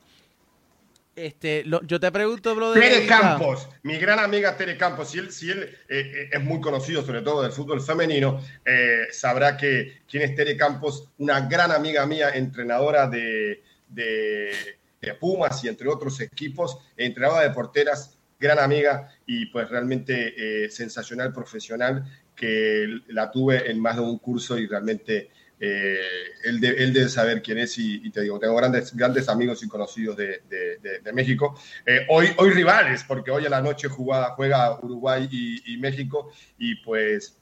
[1.14, 3.06] este, lo- yo te pregunto, bro, de Tere.
[3.06, 7.02] Campos, mi gran amiga Tere Campos, si él, si él eh, eh, es muy conocido,
[7.04, 12.06] sobre todo del fútbol femenino, eh, sabrá que quién es Tere Campos, una gran amiga
[12.06, 19.08] mía, entrenadora de, de, de Pumas y entre otros equipos, entrenadora de porteras, gran amiga
[19.26, 24.66] y pues realmente eh, sensacional profesional que la tuve en más de un curso y
[24.66, 25.98] realmente eh,
[26.44, 29.62] él, de- él debe saber quién es y, y te digo, tengo grandes, grandes amigos
[29.62, 31.58] y conocidos de, de- México.
[31.84, 36.30] Eh, hoy, hoy rivales, porque hoy a la noche juega, juega Uruguay y, y México
[36.58, 37.36] y pues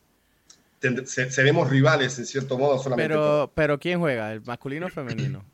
[1.07, 3.09] seremos rivales en cierto modo solamente.
[3.15, 4.33] Pero, pero ¿quién juega?
[4.33, 5.45] ¿El masculino o femenino?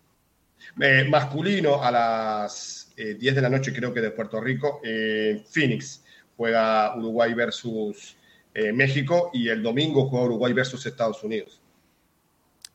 [0.81, 5.45] Eh, masculino a las eh, 10 de la noche creo que de Puerto Rico, eh,
[5.51, 6.03] Phoenix
[6.37, 8.17] juega Uruguay versus
[8.55, 11.61] eh, México y el domingo juega Uruguay versus Estados Unidos.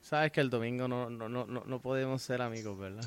[0.01, 3.05] Sabes que el domingo no, no, no, no, no podemos ser amigos, ¿verdad?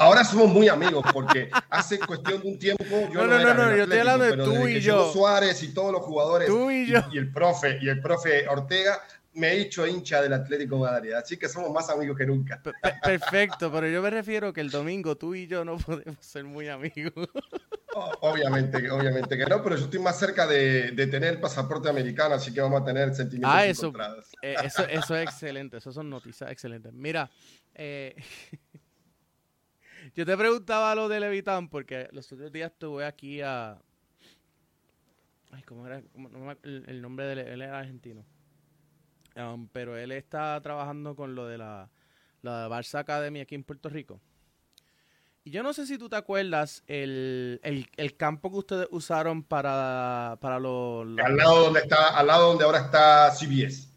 [0.00, 3.66] Ahora somos muy amigos porque hace cuestión de un tiempo yo No, no, no, no,
[3.68, 5.12] del yo estoy hablando de tú y yo.
[5.12, 7.00] Suárez y todos los jugadores Tú y yo.
[7.12, 9.00] y el profe y el profe Ortega
[9.34, 12.60] me he hecho hincha del Atlético de Madrid, así que somos más amigos que nunca.
[12.62, 16.16] Pe- pe- Perfecto, pero yo me refiero que el domingo tú y yo no podemos
[16.24, 17.12] ser muy amigos.
[18.20, 22.34] Obviamente, obviamente que no, pero yo estoy más cerca de, de tener el pasaporte americano,
[22.36, 24.28] así que vamos a tener sentimientos Ah, eso, encontrados.
[24.42, 26.92] eh, eso, eso es excelente, eso son noticias excelentes.
[26.92, 27.28] Mira,
[27.74, 28.14] eh,
[30.14, 33.80] yo te preguntaba lo de Levitán porque los otros días estuve aquí a...
[35.52, 36.00] Ay, ¿cómo era?
[36.12, 38.24] ¿Cómo- no el, el nombre de él, él era argentino.
[39.36, 41.88] Um, pero él está trabajando con lo de la,
[42.42, 44.20] la Barça Academy aquí en Puerto Rico.
[45.44, 49.42] Y yo no sé si tú te acuerdas el, el, el campo que ustedes usaron
[49.42, 51.06] para, para los...
[51.06, 53.88] los- Al lado donde está, al lado donde ahora está CBS.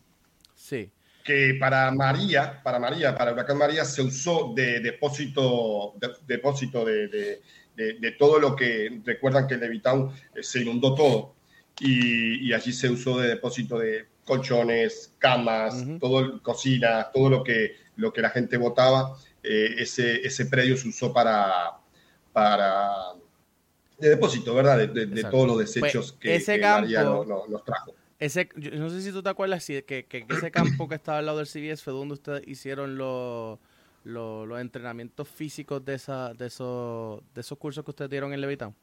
[0.55, 0.89] Sí.
[1.25, 7.07] que para María, para María, para Huracán María se usó de depósito, de, depósito de,
[7.09, 7.41] de,
[7.75, 11.35] de, de todo lo que recuerdan que en Levitown eh, se inundó todo
[11.79, 17.43] y, y allí se usó de depósito de colchones, camas, todo el- cocina, todo lo
[17.43, 21.71] que lo que la gente votaba, eh, ese ese predio se usó para
[22.31, 22.89] para
[23.99, 24.77] de depósito, ¿verdad?
[24.79, 25.37] De, de- de Exacto.
[25.37, 27.93] todos los desechos Pues, que, ese que María campo- no- no- nos trajo.
[28.19, 31.25] Ese, yo no sé si tú te acuerdas que, que ese campo que estaba al
[31.25, 33.59] lado del CBS fue donde ustedes hicieron los,
[34.05, 38.39] los, los entrenamientos físicos de, esa, de, esos, de esos cursos que ustedes dieron en
[38.41, 38.73] Levitown.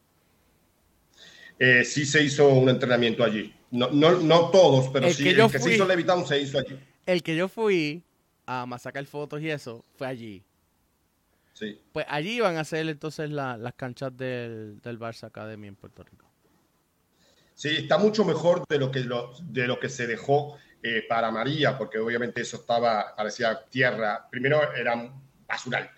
[1.62, 3.54] Eh, sí se hizo un entrenamiento allí.
[3.70, 6.40] No, no, no todos, pero El sí, que el que fui- se hizo Levitown se
[6.40, 6.76] hizo allí.
[7.06, 8.02] El que yo fui
[8.46, 10.42] a sacar fotos y eso fue allí.
[11.52, 11.78] Sí.
[11.92, 16.02] Pues allí iban a hacer entonces la- las canchas del, del Barça Academy en Puerto
[16.02, 16.26] Rico.
[17.54, 21.30] Sí, está mucho mejor de lo que, lo, de lo que se dejó eh, para
[21.30, 24.26] María, porque obviamente eso estaba, parecía tierra.
[24.30, 25.12] Primero era
[25.46, 25.90] basural,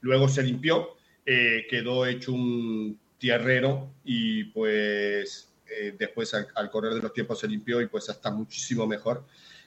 [0.00, 6.94] luego se limpió, eh, quedó hecho un tierrero y pues eh, después al, al correr
[6.94, 9.24] de los tiempos se limpió y pues está muchísimo mejor.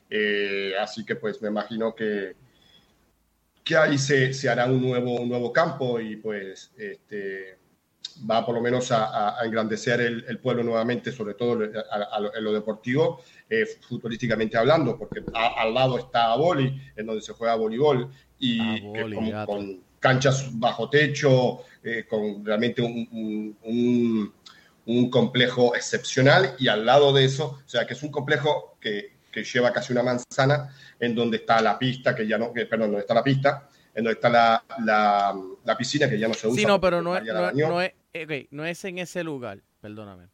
[0.09, 2.35] Eh, así que pues me imagino que,
[3.63, 7.57] que ahí se, se hará un nuevo, un nuevo campo y pues este,
[8.29, 12.15] va por lo menos a, a- engrandecer el, el pueblo nuevamente, sobre todo a- a-
[12.15, 17.21] a lo- en lo deportivo, eh, futbolísticamente hablando, porque al lado está Boli, en donde
[17.21, 18.79] se juega voleibol, y Ah,
[19.31, 19.51] gato.
[19.53, 24.33] con canchas bajo techo, eh, con realmente un, un- un-
[24.85, 29.13] un complejo excepcional, y al lado de eso, o sea, que es un complejo que,
[29.31, 32.89] que lleva casi una manzana, en donde está la pista, que ya no, que, perdón,
[32.89, 36.47] donde está la pista, en donde está la, la- la piscina, que ya no se
[36.47, 36.59] usa.
[36.59, 37.23] Sí, no, pero no es,
[37.69, 40.27] no, es, eh, no es en ese lugar, perdóname.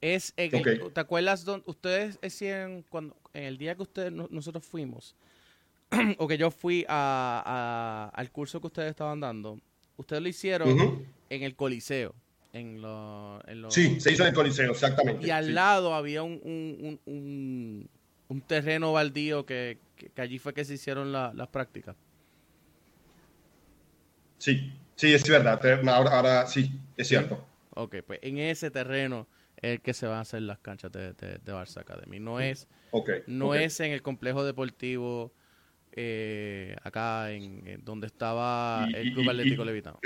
[0.00, 0.92] Es en el-.
[0.92, 5.16] ¿Te acuerdas donde ustedes hacían cuando en el día que ustedes no- nosotros fuimos
[6.18, 9.58] o que yo fui a, a- al curso que ustedes estaban dando?
[9.96, 12.14] Ustedes lo hicieron en el Coliseo,
[12.52, 15.26] en lo, en lo- Sí, se hizo en el Coliseo, exactamente.
[15.26, 15.52] y al sí.
[15.52, 16.40] lado había un,
[17.04, 17.88] un,
[18.28, 21.96] un, terreno baldío que, que- que allí fue que se hicieron la- las prácticas.
[24.38, 25.60] Sí, sí, es verdad.
[25.88, 27.44] Ahora, ahora sí, es cierto.
[27.74, 29.26] Ok, pues en ese terreno
[29.56, 32.18] es el que se van a hacer las canchas de, de, de Barça Academy.
[32.20, 33.10] No es, Ok.
[33.26, 35.32] no es en el complejo deportivo
[35.92, 39.98] eh, acá en, en donde estaba el Club Atlético y- Levitano.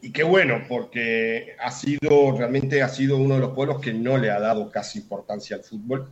[0.00, 4.16] Y qué bueno, porque ha sido, realmente ha sido uno de los pueblos que no
[4.16, 6.08] le ha dado casi importancia al fútbol,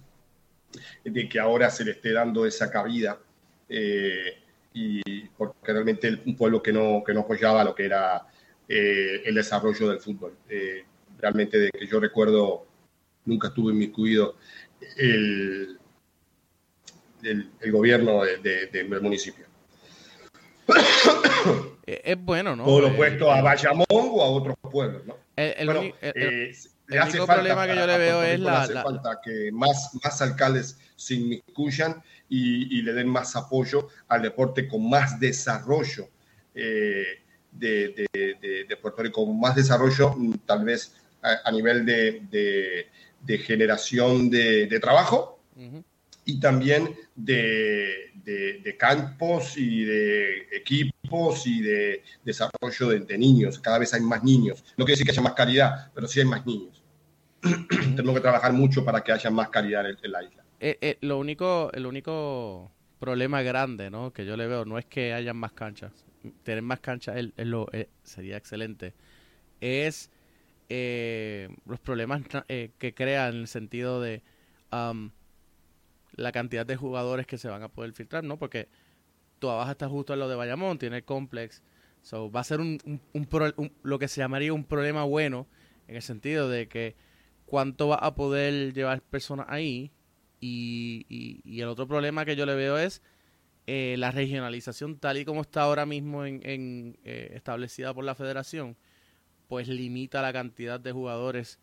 [1.04, 3.18] de que ahora se le esté dando esa cabida,
[3.68, 4.38] eh,
[4.74, 8.26] y porque realmente un pueblo que no, que no apoyaba lo que era
[8.68, 10.36] eh, el desarrollo del fútbol.
[10.48, 10.84] Eh,
[11.18, 12.66] realmente, de que yo recuerdo,
[13.24, 14.36] nunca estuve inmiscuido
[14.96, 15.78] el,
[17.22, 19.44] el, el gobierno de- de- del municipio.
[21.88, 22.64] Eh, es bueno, ¿no?
[22.64, 25.16] Todo lo Eh, opuesto a Bayamón o a otros pueblos, ¿no?
[25.36, 26.52] el, Bueno, eh,
[26.88, 30.20] el único problema que yo le veo es la- hace la- falta que más, más
[30.20, 36.08] alcaldes se inmiscuyan y, y le den más apoyo al deporte con más desarrollo
[36.56, 37.04] eh,
[37.52, 41.86] de, de- de- de Puerto Rico, con más desarrollo mm, tal vez a, a nivel
[41.86, 42.22] de,
[43.38, 45.38] generación de, trabajo.
[46.26, 53.58] Y también de, de- de campos y de equipos y de desarrollo de, de niños.
[53.60, 54.62] Cada vez hay más niños.
[54.76, 56.82] No quiere decir que haya más calidad, pero sí hay más niños.
[57.96, 60.44] Tenemos que trabajar mucho para que haya más calidad en, en la isla.
[60.58, 64.12] Eh, eh, lo único, el único problema grande, ¿no?
[64.12, 65.92] Que yo le veo no es que hayan más canchas.
[66.42, 68.94] Tener más canchas es- es lo- eh, sería excelente.
[69.60, 70.10] Es
[70.68, 74.22] eh, los problemas que crea en el sentido de
[76.16, 78.38] la cantidad de jugadores que se van a poder filtrar, ¿no?
[78.38, 78.68] Porque
[79.38, 81.62] tu Baja está justo en lo de Bayamón, tiene el complex.
[82.02, 82.78] So, va a ser un,
[83.12, 83.52] un- pro-
[83.82, 85.46] lo que se llamaría un problema bueno
[85.88, 86.94] en el sentido de que
[87.46, 89.90] cuánto va a poder llevar personas ahí
[90.40, 93.02] y, y- y el otro problema que yo le veo es
[93.66, 98.14] eh, la regionalización tal y como está ahora mismo en, en, eh, establecida por la
[98.14, 98.76] federación,
[99.48, 101.58] pues limita la cantidad de jugadores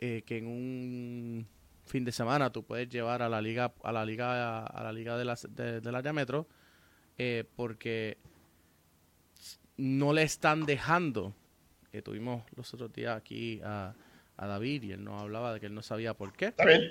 [0.00, 1.46] eh, que en un
[1.88, 5.16] fin de semana tú puedes llevar a la liga a la liga a la liga
[5.16, 6.46] de la de, del área metro
[7.18, 8.18] eh, porque
[9.76, 11.34] no le están dejando
[11.90, 13.94] que tuvimos los otros días aquí a,
[14.36, 16.82] a David y él nos hablaba de que él no sabía por qué ¿Está bien?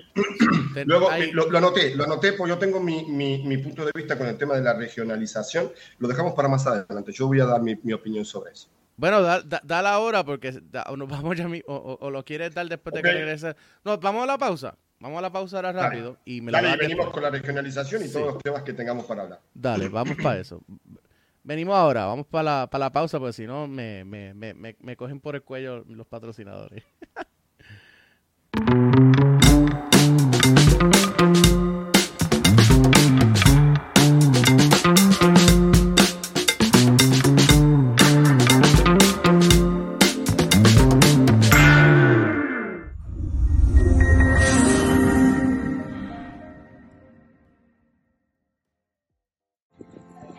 [0.73, 3.57] Ten- Luego hay- eh, lo, lo anoté, lo anoté porque yo tengo mi, mi- mi
[3.57, 5.71] punto de vista con el tema de la regionalización.
[5.99, 7.12] Lo dejamos para más adelante.
[7.12, 8.69] Yo voy a dar mi, mi opinión sobre eso.
[8.97, 12.10] Bueno, da, da, dala ahora porque da- o nos vamos ya mi- o, o- o
[12.12, 13.55] lo quieres dar después de que regrese.
[13.86, 14.75] No, vamos a la pausa.
[14.99, 15.88] Vamos a la pausa ahora Dale.
[15.89, 17.13] rápido y me Dale, das y venimos después.
[17.13, 18.13] con la regionalización y Sí.
[18.13, 19.39] todos los temas que tengamos para hablar.
[19.53, 20.62] Dale, vamos para eso.
[21.43, 24.75] Venimos ahora, vamos para la, para la pausa porque si no me, me, me, me,
[24.79, 26.83] me cogen por el cuello los patrocinadores.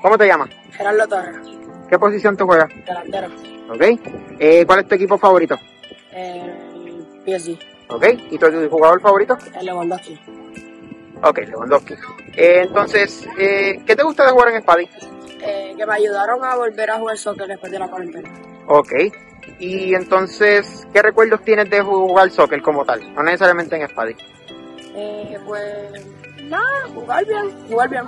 [0.09, 0.49] ¿Cómo te llamas?
[0.73, 1.37] Gerardo Torres,
[1.91, 2.71] ¿Qué posición tú juegas?
[2.87, 3.27] delantero.
[3.69, 3.83] ¿Ok?
[4.39, 5.55] Eh, ¿Cuál es tu equipo favorito?
[6.13, 7.59] El PSG,
[7.91, 8.07] ¿Ok?
[8.31, 9.37] ¿Y tu, tu jugador favorito?
[9.61, 10.19] el Lewandowski.
[11.23, 11.93] Ok, Lewandowski.
[12.39, 14.89] Eh, entonces, eh, ¿qué te gusta de jugar en Spadi?
[15.43, 18.31] Eh, que me ayudaron a volver a jugar soccer después de la cuarentena.
[18.67, 18.93] Ok.
[19.59, 23.13] Y entonces, ¿qué recuerdos tienes de jugar soccer como tal?
[23.15, 24.17] No necesariamente en Spadi.
[24.95, 25.93] Eh, pues
[26.45, 28.05] nada, jugar bien, jugar bien.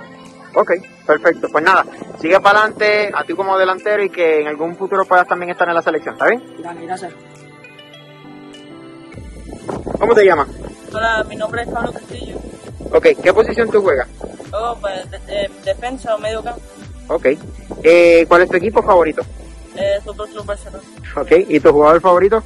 [0.53, 0.71] Ok,
[1.05, 1.47] perfecto.
[1.51, 1.85] Pues nada,
[2.19, 5.67] sigue para adelante, a ti como delantero y que en algún futuro puedas también estar
[5.69, 6.43] en la selección, ¿está bien?
[6.61, 7.13] Dale, gracias.
[9.99, 10.47] ¿Cómo te llamas?
[10.93, 12.37] Hola, mi nombre es Pablo Castillo.
[12.91, 14.07] Ok, ¿qué posición tú juegas?
[14.49, 16.61] Juego pues, de- de- defensa o medio campo.
[17.07, 17.27] Ok.
[17.83, 19.21] Eh, ¿Cuál es tu equipo favorito?
[19.75, 20.83] Eh, Fútbol Club Barcelona.
[21.15, 22.43] Ok, ¿y tu jugador favorito?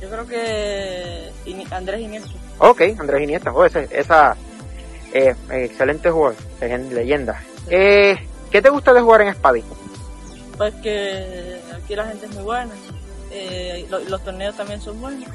[0.00, 1.30] Yo creo que
[1.70, 2.30] Andrés Iniesta.
[2.58, 4.36] Ok, Andrés Iniesta, oh, ese- esa
[5.18, 7.40] eh, excelente jugador, leyenda.
[7.68, 8.16] Eh,
[8.50, 9.62] ¿Qué te gusta de jugar en Spadi?
[10.56, 12.72] Pues que aquí la gente es muy buena.
[13.30, 15.28] Eh, lo- los torneos también son buenos.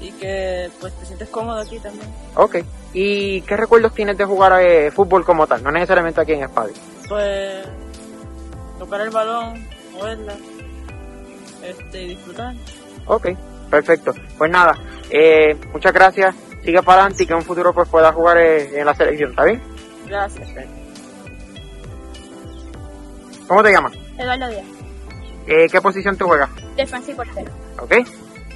[0.00, 2.08] Y que pues te sientes cómodo aquí también.
[2.34, 2.56] Ok.
[2.92, 5.62] ¿Y qué recuerdos tienes de jugar eh, fútbol como tal?
[5.62, 6.72] No necesariamente aquí en Spadi.
[7.08, 7.66] Pues
[8.78, 10.34] tocar el balón, moverla,
[11.62, 12.54] este, y disfrutar.
[13.06, 13.28] Ok,
[13.70, 14.12] perfecto.
[14.36, 14.76] Pues nada,
[15.10, 16.34] eh, muchas gracias.
[16.64, 19.44] Sigue para adelante y que en un futuro pues pueda jugar en la selección, ¿está
[19.44, 19.62] bien?
[20.06, 20.48] Gracias.
[23.46, 23.92] ¿Cómo te llamas?
[24.18, 24.64] Eduardo Díaz,
[25.46, 26.48] Eh, ¿Qué posición tú juegas?
[26.76, 27.52] defensa y portero.
[27.80, 27.92] Ok.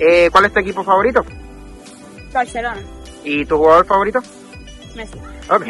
[0.01, 1.25] Eh, ¿Cuál es tu equipo favorito?
[2.33, 2.81] Barcelona,
[3.25, 4.21] ¿Y tu jugador favorito?
[4.97, 5.19] Messi.
[5.51, 5.67] Ok.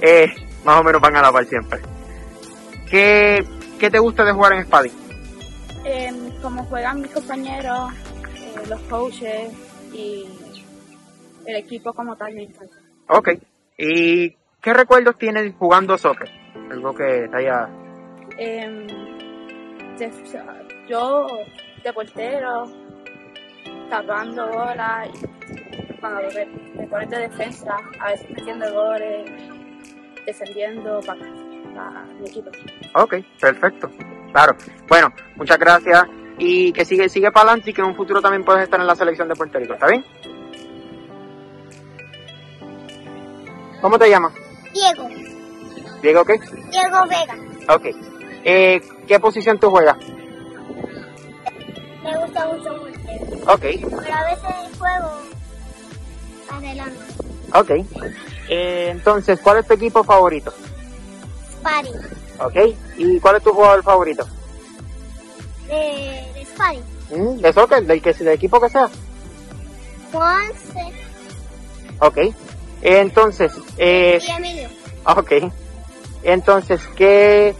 [0.00, 0.26] Eh,
[0.64, 1.80] más o menos van a la par siempre.
[2.90, 3.46] ¿Qué,
[3.78, 4.90] ¿Qué te gusta de jugar en Spadi?
[5.84, 7.92] Em, como juegan mis compañeros,
[8.36, 9.52] eh, los coaches
[9.92, 10.26] y
[11.46, 12.76] el equipo como tal, me encanta.
[13.08, 13.30] Ok.
[13.78, 14.30] ¿Y
[14.60, 16.28] qué recuerdos tienes jugando soccer?
[16.70, 17.68] Algo que te haya...
[18.38, 18.86] Em,
[19.98, 20.12] de-
[20.88, 21.26] yo
[21.82, 22.64] de portero,
[23.90, 25.08] tapando bolas,
[26.00, 26.22] cuando
[26.76, 29.30] me, pones de defensa, a veces metiendo goles,
[30.26, 32.50] defendiendo para mi equipo.
[32.94, 33.90] Ok, perfecto.
[34.32, 34.56] Claro.
[34.88, 36.04] Bueno, muchas gracias.
[36.38, 38.86] Y que sigue, sigue para adelante y que en un futuro también puedes estar en
[38.88, 40.04] la selección de Puerto Rico, ¿está bien?
[43.84, 44.32] ¿Cómo te llamas?
[44.72, 45.06] Diego,
[46.00, 46.40] Diego, ¿qué?
[46.70, 47.36] Diego Vega.
[47.74, 47.84] Ok.
[48.42, 49.98] Eh, ¿Qué posición tú juegas?
[52.02, 55.10] Me gusta mucho portero, Ok, pero a veces juego
[56.50, 56.98] adelante.
[57.52, 57.70] ok.
[58.48, 60.54] Eh, entonces, ¿cuál es tu equipo favorito?
[61.60, 61.94] Sparring,
[62.40, 62.56] Ok.
[62.96, 64.26] ¿Y cuál es tu jugador favorito?
[65.68, 66.82] de, de Sparring.
[67.10, 67.84] Mm, ¿De soccer?
[67.84, 68.88] ¿Del, que, del equipo que sea?
[70.10, 70.92] Juanse
[72.00, 72.18] Ok.
[72.84, 74.68] Entonces, eh, y Emilio.
[75.06, 75.32] ok.
[76.22, 77.54] Entonces, ¿qué,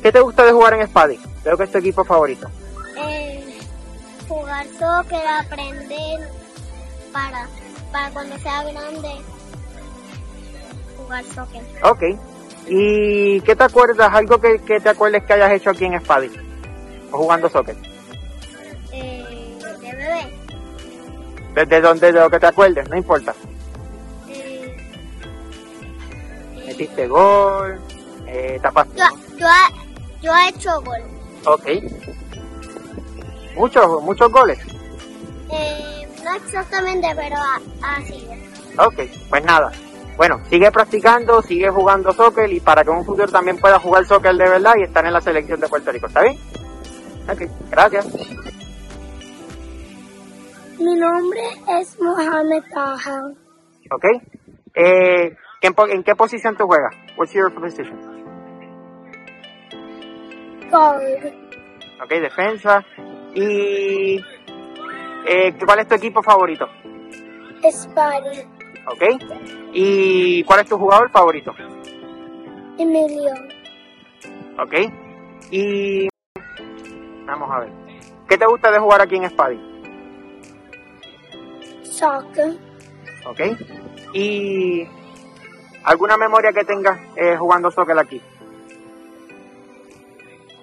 [0.00, 1.18] ¿qué te gusta de jugar en Spadi?
[1.42, 2.48] Creo que es tu equipo favorito.
[2.96, 3.58] Eh,
[4.28, 6.20] jugar soccer, aprender
[7.12, 7.48] para,
[7.90, 9.10] para cuando sea grande
[10.96, 11.62] jugar soccer.
[11.82, 12.02] Ok.
[12.68, 14.08] ¿Y qué te acuerdas?
[14.12, 16.30] Algo que, que te acuerdes que hayas hecho aquí en Spadi?
[17.10, 17.76] O jugando soccer.
[18.92, 20.32] Eh, de bebé.
[21.54, 23.34] Desde donde, de lo que te acuerdes, no importa.
[26.80, 27.78] Metiste gol,
[28.26, 28.96] eh, tapaste.
[28.98, 29.04] yo,
[29.36, 31.00] yo, he- yo he hecho gol.
[31.44, 31.66] Ok.
[33.54, 34.58] Muchos, muchos goles.
[35.52, 37.36] Eh, no exactamente, pero
[37.82, 38.26] así.
[38.78, 39.70] Ok, pues nada.
[40.16, 44.06] Bueno, sigue practicando, sigue jugando soccer y para que en un futuro también pueda jugar
[44.06, 46.38] soccer de verdad y estar en la selección de Puerto Rico, ¿está bien?
[47.30, 48.06] Ok, gracias.
[50.78, 51.40] Mi nombre
[51.78, 53.22] es Mohamed Taha.
[53.90, 54.04] Ok.
[54.74, 56.94] Eh, ¿en, po- ¿En qué posición tú juegas?
[57.16, 57.98] What's your position?
[60.70, 61.34] Guard.
[62.02, 62.84] Ok, defensa.
[63.34, 64.20] ¿Y
[65.26, 66.66] eh, cuál es tu equipo favorito?
[67.70, 68.40] Spari.
[68.86, 69.02] Ok.
[69.72, 71.54] ¿Y cuál es tu jugador favorito?
[72.78, 73.32] Emilio.
[74.58, 74.74] Ok.
[75.50, 76.08] Y
[77.26, 77.70] vamos a ver.
[78.28, 79.60] ¿Qué te gusta de jugar aquí en Spadi?
[81.82, 82.56] Soccer.
[83.26, 83.40] ¿ok?
[84.14, 84.84] Y
[85.84, 88.20] alguna memoria que tengas eh, jugando soccer aquí.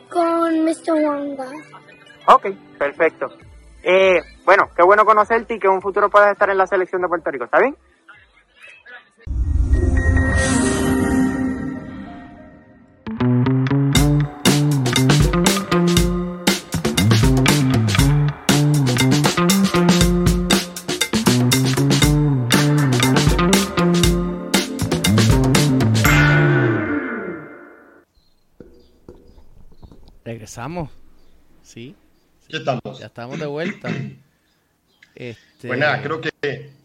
[0.09, 0.93] Con Mr.
[1.03, 1.47] Wanga.
[2.27, 2.47] Ok,
[2.77, 3.27] perfecto.
[3.83, 7.01] Eh, bueno, qué bueno conocerte y que en un futuro puedas estar en la selección
[7.01, 7.75] de Puerto Rico, ¿está bien?
[30.51, 30.89] Regresamos.
[31.61, 31.95] Sí.
[32.45, 32.99] Aquí estamos.
[32.99, 33.89] Ya estamos de vuelta.
[35.13, 35.67] Este...
[35.67, 36.31] Pues nada, creo que,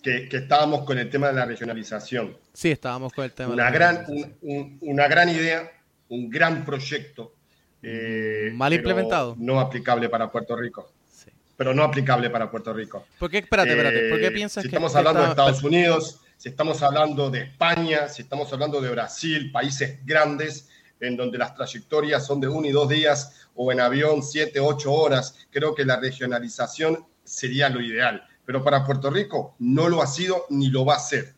[0.03, 2.37] que, que estábamos con el tema de la regionalización.
[2.53, 3.53] Sí, estábamos con el tema.
[3.53, 4.39] Una, de la gran, regionalización.
[4.43, 5.71] un- un- una gran idea,
[6.09, 7.35] un gran proyecto.
[7.83, 9.37] eh, Mal implementado.
[9.39, 10.91] No aplicable para Puerto Rico.
[11.09, 11.31] Sí.
[11.57, 13.07] Pero no aplicable para Puerto Rico.
[13.19, 13.39] ¿Por qué?
[13.39, 14.09] Espérate, espérate.
[14.09, 17.31] ¿Por qué Eh, piensas si que estamos que hablando de Estados Unidos, si estamos hablando
[17.31, 20.69] de España, si estamos hablando de Brasil, países grandes
[21.03, 24.93] en donde las trayectorias son de uno y dos días o en avión siete, ocho
[24.93, 28.25] horas, creo que la regionalización sería lo ideal.
[28.47, 31.35] Pero para Puerto Rico no lo ha sido ni lo va a ser.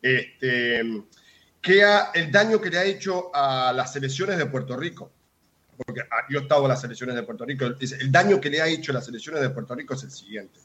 [0.00, 0.82] Este,
[1.60, 5.10] ¿qué ha- el daño que le ha hecho a las selecciones de Puerto Rico?
[5.76, 7.64] Porque ah, yo he estado en las selecciones de Puerto Rico.
[7.64, 10.60] El daño que le ha hecho a las selecciones de Puerto Rico es el siguiente.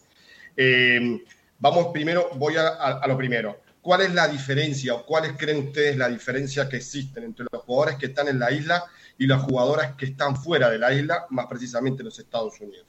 [0.55, 1.23] Eh,
[1.59, 3.62] vamos primero, voy a lo primero.
[3.83, 7.97] ¿Cuál es la diferencia o cuáles creen ustedes la diferencia que existen entre los jugadores
[7.97, 8.85] que están en la isla
[9.17, 12.87] y las jugadoras que están fuera de la isla, más precisamente en los Estados Unidos?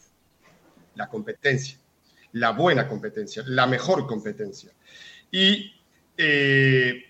[0.94, 1.80] La competencia,
[2.30, 4.70] la buena competencia, la mejor competencia.
[5.32, 5.74] Y
[6.16, 7.02] eh,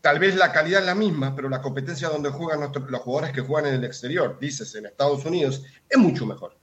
[0.00, 3.42] tal vez la calidad es la misma, pero la competencia donde juegan los jugadores que
[3.42, 6.56] juegan en el exterior, dices en Estados Unidos, es mucho mejor.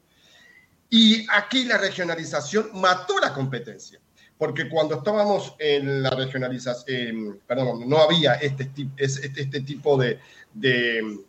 [0.90, 4.00] Y aquí la regionalización mató la competencia,
[4.38, 10.20] porque cuando estábamos en la regionalización, perdón, no había este, este, este tipo de,
[10.54, 11.20] de-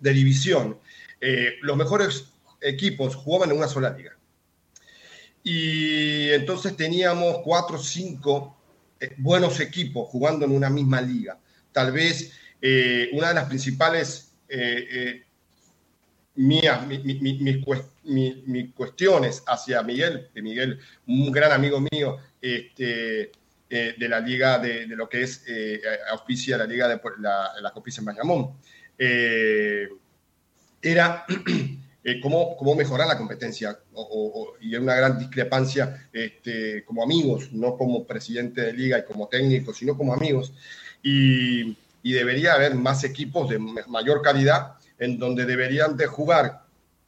[0.00, 0.78] división,
[1.20, 4.16] eh, los mejores equipos jugaban en una sola liga.
[5.42, 8.56] Y entonces teníamos cuatro o cinco
[8.98, 11.38] eh, buenos equipos jugando en una misma liga.
[11.72, 14.32] Tal vez eh, una de las principales
[16.40, 21.52] mías, mi- mi- mi- mis, cues- mi- mis cuestiones hacia Miguel, que Miguel, un gran
[21.52, 23.30] amigo mío este,
[23.68, 25.80] eh, de la liga de, de lo que es eh,
[26.10, 28.52] auspicia la liga de la, la en Bayamón,
[28.98, 29.88] eh,
[30.82, 31.24] era
[32.04, 33.78] eh, cómo, cómo mejorar la competencia.
[33.92, 38.98] O- o- y hay una gran discrepancia este, como amigos, no como presidente de liga
[38.98, 40.52] y como técnico, sino como amigos.
[41.02, 46.62] Y, y debería haber más equipos de ma- mayor calidad en donde deberían de jugar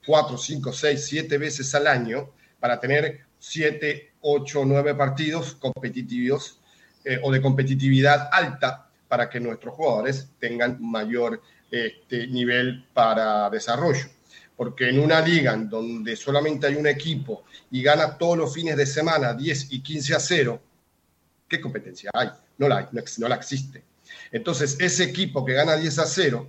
[0.04, 6.58] cuatro, cinco, seis, siete veces al año para tener siete, ocho, nueve partidos competitivos
[7.04, 14.06] eh, o de competitividad alta para que nuestros jugadores tengan mayor este, nivel para desarrollo.
[14.56, 18.76] Porque en una liga en donde solamente hay un equipo y gana todos los fines
[18.76, 20.62] de semana 10 y 15 a 0,
[21.48, 22.30] ¿qué competencia hay?
[22.56, 22.86] No la, hay,
[23.18, 23.84] no la existe.
[24.30, 26.48] Entonces, ese equipo que gana 10 a 0,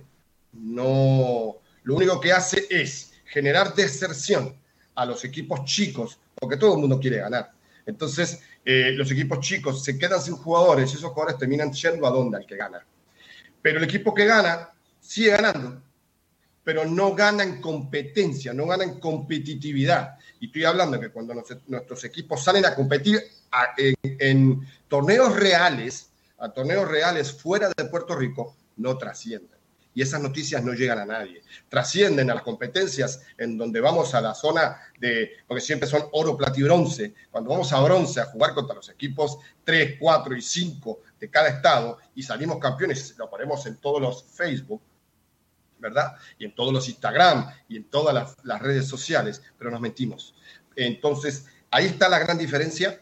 [0.56, 4.56] no, lo único que hace es generar deserción
[4.94, 7.52] a los equipos chicos, porque todo el mundo quiere ganar.
[7.86, 12.10] Entonces, eh, los equipos chicos se quedan sin jugadores y esos jugadores terminan yendo a
[12.10, 12.84] donde al que gana.
[13.60, 15.82] Pero el equipo que gana sigue ganando,
[16.62, 20.18] pero no gana en competencia, no gana en competitividad.
[20.40, 21.34] Y estoy hablando que cuando
[21.66, 23.22] nuestros equipos salen a competir
[23.76, 29.53] en, en torneos reales, a torneos reales fuera de Puerto Rico, no trascienden.
[29.94, 31.42] Y esas noticias no llegan a nadie.
[31.68, 36.36] Trascienden a las competencias en donde vamos a la zona de, porque siempre son oro,
[36.36, 37.14] plata y bronce.
[37.30, 41.48] Cuando vamos a bronce a jugar contra los equipos 3, 4 y 5 de cada
[41.48, 44.82] estado y salimos campeones, lo ponemos en todos los Facebook,
[45.78, 46.14] ¿verdad?
[46.38, 50.34] Y en todos los Instagram y en todas las, redes sociales, pero nos mentimos.
[50.74, 53.00] Entonces, ahí está la gran diferencia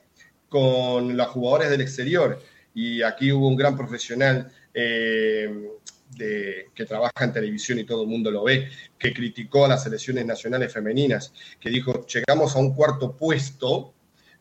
[0.49, 2.43] con los jugadores del exterior.
[2.74, 5.70] Y aquí hubo un gran profesional eh,
[6.17, 10.27] que trabaja en televisión y todo el mundo lo ve, que criticó a las selecciones
[10.27, 13.95] nacionales femeninas, que dijo, llegamos a un cuarto puesto,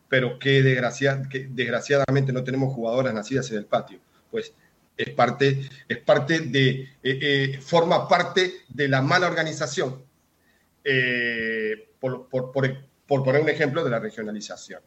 [0.08, 3.98] pero que, desgracia- que desgraciadamente no tenemos jugadoras nacidas en el patio.
[4.30, 4.52] Pues
[4.96, 10.04] es parte, es parte de, eh, eh, forma parte de la mala organización,
[10.84, 12.52] eh, por- por-
[13.06, 14.80] por poner un ejemplo de la regionalización,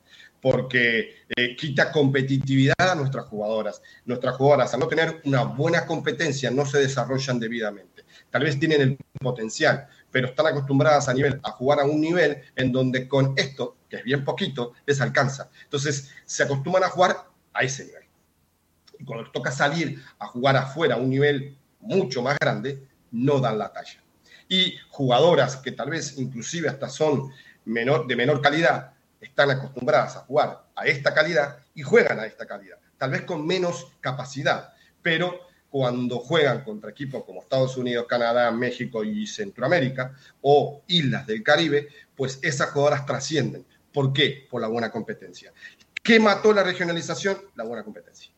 [0.45, 3.81] porque eh, quita competitividad a nuestras jugadoras.
[4.05, 8.05] Nuestras jugadoras, al no tener una buena competencia, no se desarrollan debidamente.
[8.29, 13.07] Tal vez tienen el potencial, pero están acostumbradas a, jugar a un nivel en donde
[13.07, 15.49] con esto, que es bien poquito, les alcanza.
[15.63, 18.03] Entonces, se acostumbran a jugar a ese nivel.
[18.99, 23.39] Y cuando les toca salir a jugar afuera a un nivel mucho más grande, no
[23.39, 24.03] dan la talla.
[24.47, 27.31] Y jugadoras que tal vez inclusive hasta son
[27.65, 28.94] de menor calidad,
[29.25, 33.45] están acostumbradas a jugar a esta calidad y juegan a esta calidad, tal vez con
[33.45, 40.83] menos capacidad, pero cuando juegan contra equipos como Estados Unidos, Canadá, México y Centroamérica o
[40.87, 43.65] islas del Caribe, pues esas jugadoras trascienden.
[43.91, 44.47] ¿Por qué?
[44.49, 45.51] Por la buena competencia.
[46.01, 47.37] ¿Qué mató la regionalización?
[47.55, 48.31] La buena competencia.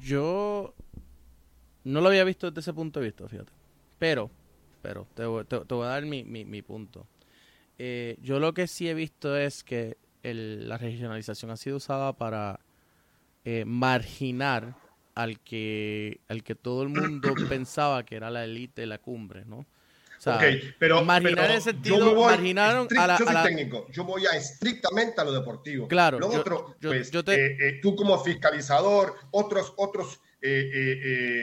[0.00, 0.74] Yo
[1.84, 3.52] no lo había visto desde ese punto de vista, fíjate.
[3.98, 4.30] Pero
[4.80, 7.04] pero te, te- te voy a dar mi, mi- mi punto.
[7.78, 12.12] Eh, yo lo que sí he visto es que el- la regionalización ha sido usada
[12.12, 12.60] para
[13.44, 14.74] eh, marginar
[15.14, 19.58] al que, al que todo el mundo pensaba que era la élite, la cumbre, ¿no?
[19.58, 20.42] O sea, Ok,
[20.80, 23.18] pero, marginar pero el yo sentido, me voy marginaron a la...
[23.18, 25.86] Yo soy a la- técnico, yo voy a estrictamente a lo deportivo.
[25.86, 30.20] Claro, Lo yo- otro, yo- pues, yo te- eh, eh, tú como fiscalizador, otros, otros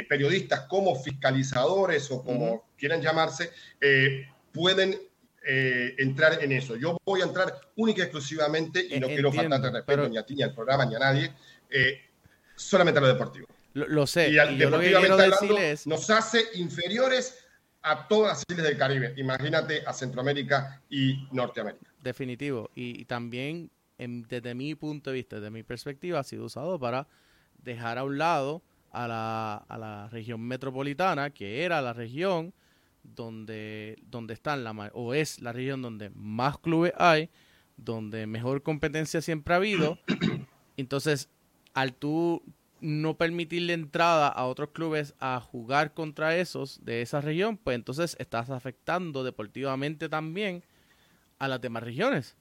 [0.09, 3.51] periodistas como fiscalizadores o como quieran llamarse,
[4.53, 4.97] pueden
[5.47, 6.75] eh, entrar en eso.
[6.75, 10.09] Yo voy a entrar única y exclusivamente, y Eh, no quiero entiendo, faltarte respeto pero-
[10.09, 11.31] ni a ti, ni al programa, ni a nadie,
[11.69, 12.01] eh,
[12.55, 13.47] solamente a lo deportivo.
[13.73, 15.85] Lo, lo sé, Y, al- y deportivamente quiero hablando, es...
[15.87, 17.39] nos hace inferiores
[17.81, 19.13] a todas las islas del Caribe.
[19.17, 21.85] Imagínate a Centroamérica y Norteamérica.
[22.01, 22.71] Definitivo.
[22.73, 26.79] Y, y también, en- desde mi punto de vista, desde mi perspectiva, ha sido usado
[26.79, 27.07] para
[27.61, 32.53] dejar a un lado a la, a la región metropolitana, que era la región
[33.13, 37.29] donde, donde están la o es la región donde más clubes hay,
[37.77, 39.99] donde mejor competencia siempre ha habido.
[40.77, 41.29] Entonces,
[41.73, 42.43] al tú
[42.81, 48.15] no permitirle entrada a otros clubes a jugar contra esos de esa región, pues entonces
[48.19, 50.63] estás afectando deportivamente también
[51.39, 52.35] a las demás regiones.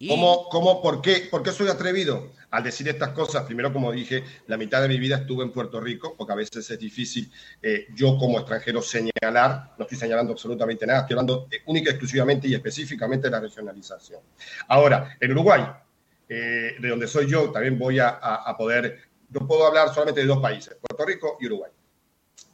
[0.00, 3.42] Y- ¿Cómo, cómo, por, qué, ¿Por qué soy atrevido al decir estas cosas?
[3.44, 6.70] Primero, como dije, la mitad de mi vida estuve en Puerto Rico, porque a veces
[6.70, 7.30] es difícil
[7.62, 12.46] eh, yo como extranjero señalar, no estoy señalando absolutamente nada, estoy hablando eh, única, exclusivamente
[12.46, 14.20] y específicamente de la regionalización.
[14.68, 15.62] Ahora, en Uruguay,
[16.28, 20.20] eh, de donde soy yo, también voy a, a- a poder, yo puedo hablar solamente
[20.20, 21.72] de dos países, Puerto Rico y Uruguay.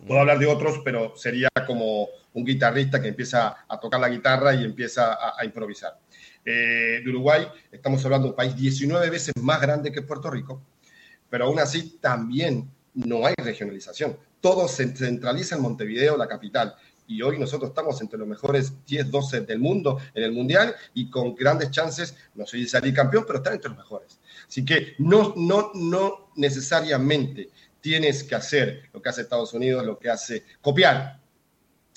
[0.06, 4.54] Puedo hablar de otros, pero sería como un guitarrista que empieza a tocar la guitarra
[4.54, 5.98] y empieza a, a improvisar.
[6.46, 10.60] Eh, de Uruguay, estamos hablando de un país 19 veces más grande que Puerto Rico,
[11.30, 14.18] pero aún así también no hay regionalización.
[14.40, 16.74] Todo se centraliza en Montevideo, la capital.
[17.06, 21.10] Y hoy nosotros estamos entre los mejores 10, 12 del mundo en el Mundial y
[21.10, 24.18] con grandes chances, no sé si salir campeón, pero estar entre los mejores.
[24.46, 29.98] Así que no, no, no necesariamente tienes que hacer lo que hace Estados Unidos, lo
[29.98, 31.20] que hace copiar,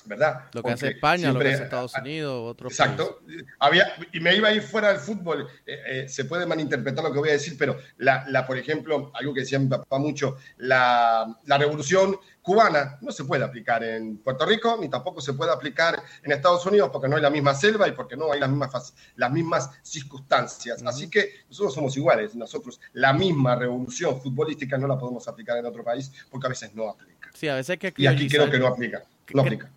[0.07, 0.45] ¿verdad?
[0.53, 3.21] Lo que hace España, lo que hace Estados Unidos, otros Exacto.
[3.59, 5.47] Había, y me iba a ir fuera del fútbol.
[5.65, 9.11] eh, eh, se puede malinterpretar lo que voy a decir, pero la, la, por ejemplo,
[9.13, 14.19] algo que decía mi papá mucho, la, la revolución cubana no se puede aplicar en
[14.19, 17.53] Puerto Rico, ni tampoco se puede aplicar en Estados Unidos porque no hay la misma
[17.53, 20.81] selva y porque no hay las mismas, las mismas circunstancias.
[20.85, 22.35] Así que nosotros somos iguales.
[22.35, 26.73] Nosotros la misma revolución futbolística no la podemos aplicar en otro país porque a veces
[26.73, 27.29] no aplica.
[27.33, 29.03] Sí, a veces hay que Y aquí creo que no aplica.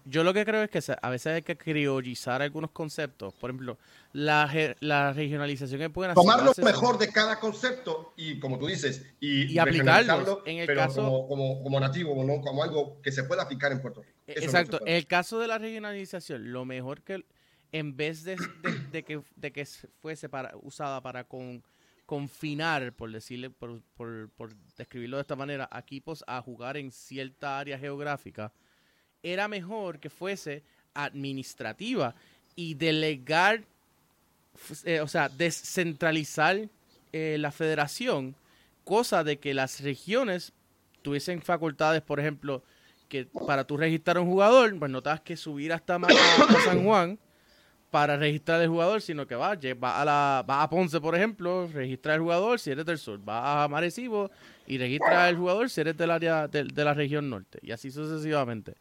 [0.05, 3.35] Yo lo que creo es que a veces hay que criollizar algunos conceptos.
[3.35, 3.79] Por ejemplo,
[4.13, 6.23] la, la regionalización que pueden hacer.
[6.23, 10.81] tomar lo mejor de cada concepto y, como tú dices, y, regionalizarlo, En el pero
[10.81, 14.13] caso- como, como, como nativo, como, como algo que se pueda aplicar en Puerto Rico.
[14.27, 14.81] Eso que Exacto.
[14.87, 17.25] En el caso de la regionalización, lo mejor que
[17.73, 19.65] en vez de, de- de que, de que
[20.01, 21.63] fuese para, usada para con,
[22.07, 26.91] confinar, por decirle, por, por, por describirlo de esta manera, a equipos a jugar en
[26.91, 28.53] cierta área geográfica,
[29.23, 30.63] era mejor que fuese
[30.95, 32.15] administrativa
[32.57, 33.63] y delegar,
[34.85, 36.69] eh, o sea, descentralizar
[37.13, 38.35] eh, la federación,
[38.85, 40.53] cosa de que las regiones
[41.03, 42.63] tuviesen facultades, por ejemplo,
[43.09, 45.99] que para tú registrar un jugador, pues no tengas que subir hasta
[46.65, 47.19] San Juan
[47.91, 51.69] para registrar el jugador, sino que va, va a la, va a Ponce, por ejemplo,
[51.73, 54.31] registra el jugador si eres del sur, va a Marecibo
[54.67, 57.91] y registra el jugador si eres del área de, de la región norte, y así
[57.91, 58.77] sucesivamente.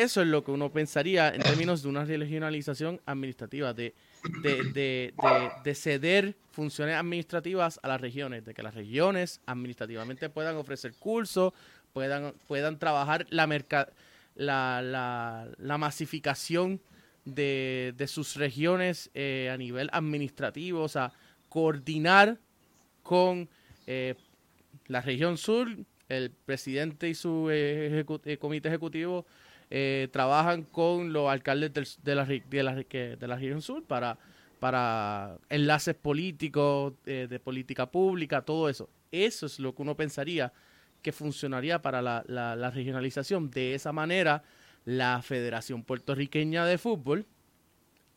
[0.00, 3.94] Eso es lo que uno pensaría en términos de una regionalización administrativa, de,
[4.42, 10.30] de, de, de- de ceder funciones administrativas a las regiones, de que las regiones administrativamente
[10.30, 11.52] puedan ofrecer cursos,
[11.92, 13.90] puedan, puedan trabajar la, merca-
[14.34, 16.80] la, la, la masificación
[17.26, 21.12] de, de sus regiones eh, a nivel administrativo, o sea,
[21.50, 22.38] coordinar
[23.02, 23.46] con
[23.86, 24.14] eh,
[24.86, 25.68] la región sur,
[26.08, 29.26] el presidente y su ejecu- eh, comité ejecutivo
[29.74, 34.18] eh, trabajan con los alcaldes del- de, la, de, de la región sur para,
[34.60, 38.90] para enlaces políticos, eh, de política pública, todo eso.
[39.10, 40.52] Eso es lo que uno pensaría
[41.00, 43.50] que funcionaría para la, la- regionalización.
[43.50, 44.42] De esa manera,
[44.84, 47.24] la Federación Puertorriqueña de Fútbol,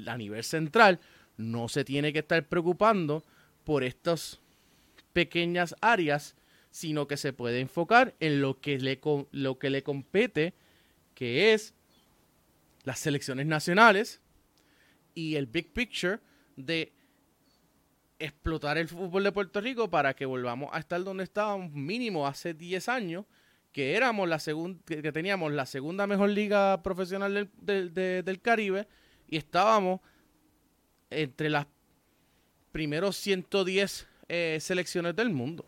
[0.05, 0.99] a nivel central,
[1.37, 3.23] no se tiene que estar preocupando
[3.63, 4.41] por estas
[5.13, 6.35] pequeñas áreas,
[6.69, 8.99] sino que se puede enfocar en lo que le,
[9.31, 10.53] lo que le compete,
[11.15, 11.73] que es
[12.83, 14.21] las selecciones nacionales
[15.15, 16.19] y el big picture
[16.55, 16.93] de
[18.19, 22.53] explotar el fútbol de Puerto Rico para que volvamos a estar donde estábamos mínimo hace
[22.53, 23.25] 10 años,
[23.71, 28.41] que éramos la segunda, que teníamos la segunda mejor liga profesional del, del- de- del
[28.41, 28.87] Caribe
[29.27, 29.99] y estábamos
[31.09, 31.67] entre las
[32.71, 35.65] primeros 110 eh, selecciones del mundo.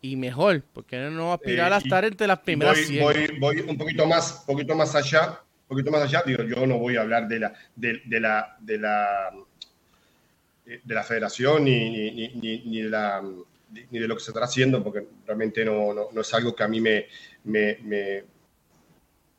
[0.00, 3.02] Y mejor, porque no aspirar Eh, a estar entre las primeras voy, 100.
[3.02, 6.22] voy, voy un poquito más, poquito más allá, un poquito más allá.
[6.24, 9.30] Digo, yo no voy a hablar de la, de, de la, de la,
[10.64, 13.22] de la federación ni, ni, ni- ni- de la,
[13.90, 16.62] ni de lo que se está haciendo, porque realmente no, no, no es algo que
[16.62, 17.06] a mí me,
[17.44, 18.24] me, me-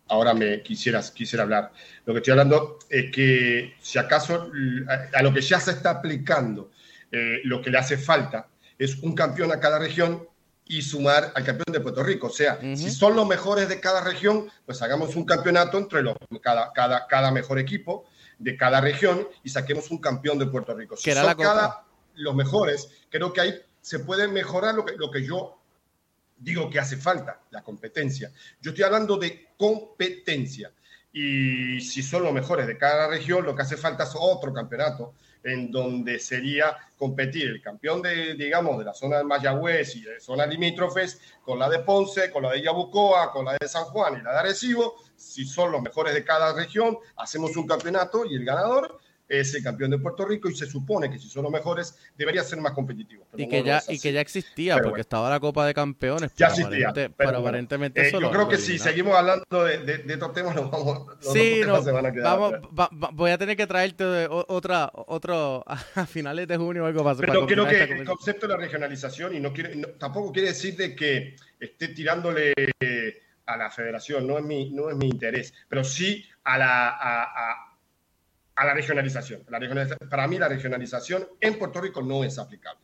[0.10, 1.72] ahora me quisiera, quisiera hablar.
[2.06, 4.52] Lo que estoy hablando es que si acaso
[4.88, 6.72] a, a lo que ya se está aplicando,
[7.12, 8.48] eh, lo que le hace falta
[8.78, 10.28] es un campeón a cada región
[10.70, 12.28] y sumar al campeón de Puerto Rico.
[12.28, 16.16] O sea, si son los mejores de cada región, pues hagamos un campeonato entre los,
[16.44, 18.06] cada, cada, cada mejor equipo
[18.38, 20.96] de cada región y saquemos un campeón de Puerto Rico.
[20.96, 25.10] Si son la cada los mejores, creo que ahí se puede mejorar lo que, lo
[25.10, 25.60] que yo
[26.38, 28.32] digo que hace falta, la competencia.
[28.62, 30.72] Yo estoy hablando de competencia.
[31.12, 35.16] Y si son los mejores de cada región, lo que hace falta es otro campeonato
[35.44, 40.20] en donde sería competir el campeón de, digamos, de la zona de Mayagüez y de
[40.20, 44.20] zonas limítrofes con la de Ponce, con la de Yabucoa, con la de San Juan
[44.20, 44.96] y la de Arecibo.
[45.16, 48.99] Si son los mejores de cada región, hacemos un campeonato y el ganador
[49.30, 52.44] es el campeón de Puerto Rico y se supone que si son los mejores debería
[52.44, 53.28] ser más competitivo.
[53.32, 55.02] Pero Y no que, lo ya, y que ya existía, Pero porque bueno.
[55.02, 56.32] estaba la Copa de Campeones.
[56.36, 56.90] Ya pero existía.
[56.90, 57.48] aparente- pero pero bueno.
[57.48, 61.08] aparentemente Eh, yo creo que si seguimos hablando de, de, de estos temas, nos vamos,
[61.24, 64.28] los Sí, no, se van a quedar vamos, va- va- voy a tener que traerte
[64.30, 68.48] otra, otro a finales de junio o algo para, para Pero creo que el concepto
[68.48, 73.22] de la regionalización, y no quiere, no- tampoco quiere decir de que esté tirándole eh,
[73.46, 77.24] a la federación, no es mi, no es mi interés, pero sí a la, a,
[77.24, 77.69] a-
[78.60, 79.44] a la regionalización.
[79.48, 79.60] La
[80.10, 82.82] Para mí la regionalización en Puerto Rico no es aplicable.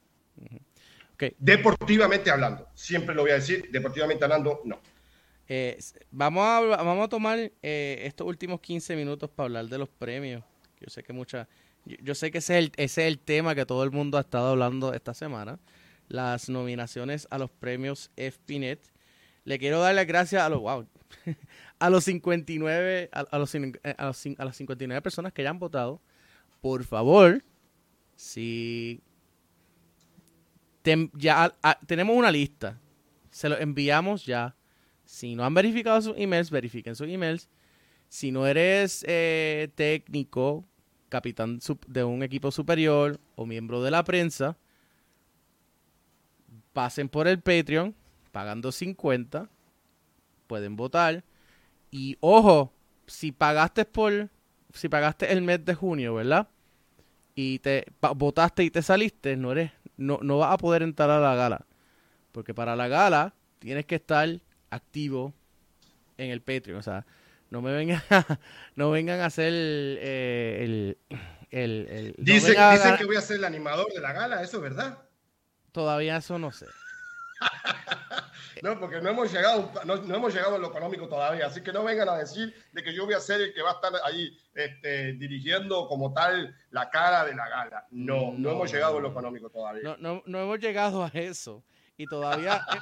[1.13, 1.23] Ok.
[1.37, 4.79] Deportivamente hablando, siempre lo voy a decir, deportivamente hablando, no.
[5.47, 5.77] Eh,
[6.11, 10.43] vamos, a, vamos a tomar eh, estos últimos 15 minutos para hablar de los premios.
[10.79, 11.47] Yo sé que mucha,
[11.83, 14.17] yo, yo sé que ese es, el, ese es el tema que todo el mundo
[14.17, 15.59] ha estado hablando esta semana.
[16.07, 18.79] Las nominaciones a los premios FPNet.
[19.43, 20.87] Le quiero dar las gracias a los wow,
[21.79, 25.49] a los 59 a, a los, eh, a, los a las 59 personas que ya
[25.49, 26.01] han votado.
[26.61, 27.43] Por favor,
[28.15, 29.01] si
[31.13, 31.55] ya
[31.85, 32.79] tenemos una lista,
[33.31, 34.55] se lo enviamos ya.
[35.03, 37.49] Si no han verificado sus emails, verifiquen sus emails.
[38.07, 40.65] Si no eres eh, técnico,
[41.09, 44.57] capitán de un equipo superior o miembro de la prensa,
[46.73, 47.95] pasen por el Patreon,
[48.31, 49.49] pagando 50,
[50.47, 51.23] pueden votar.
[51.97, 52.73] Y ojo,
[53.07, 54.27] si pagaste por,
[54.73, 56.49] si pagaste el mes de junio, ¿verdad?
[57.35, 57.85] Y te
[58.17, 61.65] votaste y te saliste, no eres, no, no vas a poder entrar a la gala.
[62.33, 64.27] Porque para la gala tienes que estar
[64.71, 65.33] activo
[66.17, 66.79] en el Patreon.
[66.79, 67.05] O sea,
[67.49, 68.01] no me vengan,
[68.75, 70.97] no vengan a hacer eh, el,
[71.49, 74.57] el, el- no Dicen, a que voy a ser el animador de la gala, ¿eso
[74.57, 74.97] es verdad?
[75.71, 76.65] Todavía eso no sé.
[78.73, 81.71] No, porque no hemos llegado, no, no hemos llegado a lo económico todavía, así que
[81.71, 83.91] no vengan a decir de que yo voy a ser el que va a estar
[84.03, 87.85] ahí este, dirigiendo como tal la cara de la gala.
[87.91, 89.83] No, no, No, hemos llegado a lo económico todavía.
[89.83, 91.63] No, no, no hemos llegado a eso.
[91.97, 92.77] Y todavía, eh,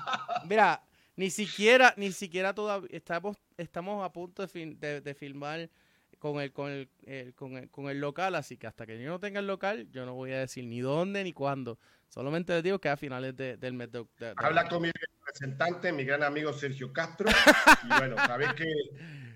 [0.47, 0.81] mira,
[1.17, 5.69] ni siquiera, ni siquiera todavía estamos, estamos a punto de, fin- de, de filmar
[6.17, 9.09] con el, con el, el- con el, con el local, así que hasta que yo
[9.09, 11.77] no tenga el local, yo no voy a decir ni dónde ni cuándo.
[12.13, 15.91] Solamente les digo que a finales de- del mes de, de- Habla con mi representante,
[15.91, 17.27] mi gran amigo Sergio Castro,
[17.83, 18.71] y bueno, sabes que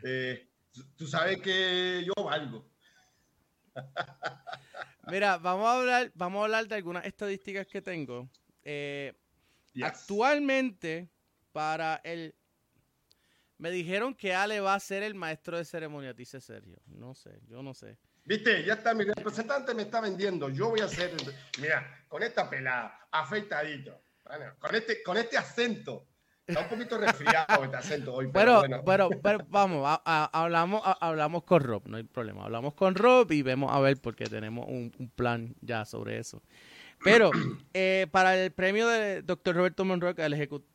[0.04, 0.48] eh,
[0.96, 2.70] tú sabes que yo valgo.
[5.08, 8.30] Mira, vamos a hablar, vamos a hablar de algunas estadísticas que tengo.
[8.64, 9.14] Eh,
[9.74, 9.86] Yes.
[9.86, 11.08] Actualmente,
[11.52, 12.34] para el...
[13.60, 16.82] Me dijeron que Ale va a ser el maestro de ceremonia, dice Sergio.
[16.88, 17.96] No sé, yo no sé.
[18.28, 20.50] Viste, ya está, mi representante me está vendiendo.
[20.50, 21.12] Yo voy a hacer,
[21.62, 26.06] mira, con esta pelada, afeitadito, bueno, con este, con este acento.
[26.46, 28.84] Está un poquito resfriado este acento hoy, pero, Pero, bueno.
[28.86, 32.44] pero, pero vamos, a- a- hablamos, a- hablamos con Rob, no hay problema.
[32.44, 36.42] Hablamos con Rob y vemos a ver porque tenemos un, un plan ya sobre eso.
[37.04, 37.32] Pero
[37.74, 39.56] eh, para el premio de Dr.
[39.56, 40.70] Roberto Monroe, el ejecutivo.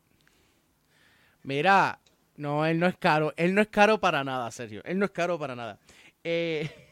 [1.43, 1.99] Mira,
[2.35, 3.33] no, él no es caro.
[3.35, 4.81] Él no es caro para nada, Sergio.
[4.85, 5.79] Él no es caro para nada.
[6.23, 6.82] Eh,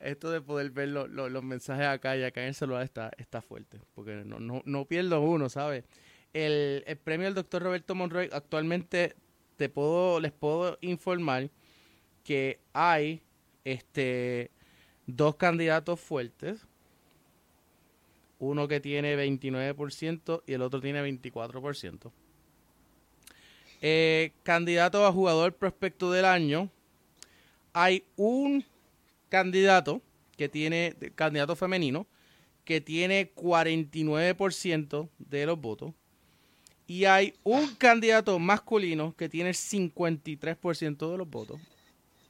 [0.00, 3.10] esto de poder ver lo- lo- los mensajes acá y acá en el celular está,
[3.18, 3.78] está fuerte.
[3.94, 5.84] Porque no, no, no pierdo uno, ¿sabes?
[6.32, 9.14] El, el premio del doctor Roberto Monroy actualmente
[9.56, 11.50] te puedo, les puedo informar
[12.24, 13.20] que hay
[13.64, 14.50] este
[15.06, 16.66] dos candidatos fuertes.
[18.38, 22.10] Uno que tiene 29% y el otro tiene 24%.
[23.82, 26.68] Eh, candidato a jugador prospecto del año.
[27.72, 28.64] Hay un
[29.32, 30.02] candidato
[30.36, 32.06] que tiene, candidato femenino,
[32.66, 35.94] que tiene 49% de los votos.
[36.86, 41.58] Y hay un candidato masculino que tiene 53% de los votos.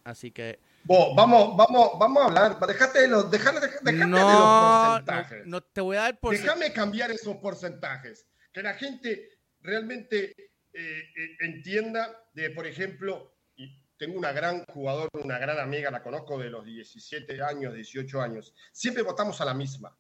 [0.05, 0.61] Así que.
[0.86, 2.57] vamos, vamos, vamos a hablar.
[2.68, 5.46] Déjate de los, déjate, déjate de los porcentajes.
[5.46, 8.28] No, te voy a dar Déjame cambiar esos porcentajes.
[8.53, 9.28] Que la gente
[9.61, 10.36] realmente
[10.72, 13.32] eh, eh, entienda de, por ejemplo,
[14.03, 18.53] tengo una gran jugadora, una gran amiga, la conozco de los 17 años, 18 años.
[18.72, 19.96] Siempre votamos a la misma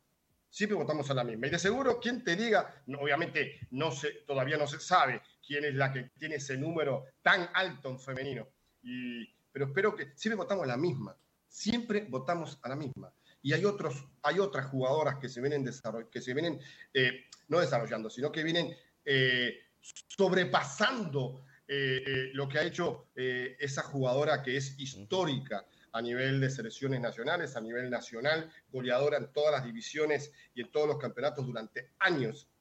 [0.50, 1.46] siempre votamos a la misma.
[1.46, 5.74] Y de seguro, quien te diga, obviamente no se, todavía no se sabe quién es
[5.74, 8.48] la que tiene ese número tan alto en femenino,
[8.82, 11.16] y, pero espero que siempre votamos a la misma,
[11.48, 13.14] siempre votamos a la misma.
[13.40, 15.64] Y hay, otros, hay otras jugadoras que se vienen,
[16.10, 16.60] que se vienen
[16.92, 18.76] eh, no desarrollando, sino que vienen
[19.06, 26.50] eh, sobrepasando eh, lo que ha hecho esa jugadora que es histórica a nivel de
[26.50, 31.46] selecciones nacionales, a nivel nacional, goleadora en todas las divisiones y en todos los campeonatos
[31.46, 32.51] durante años.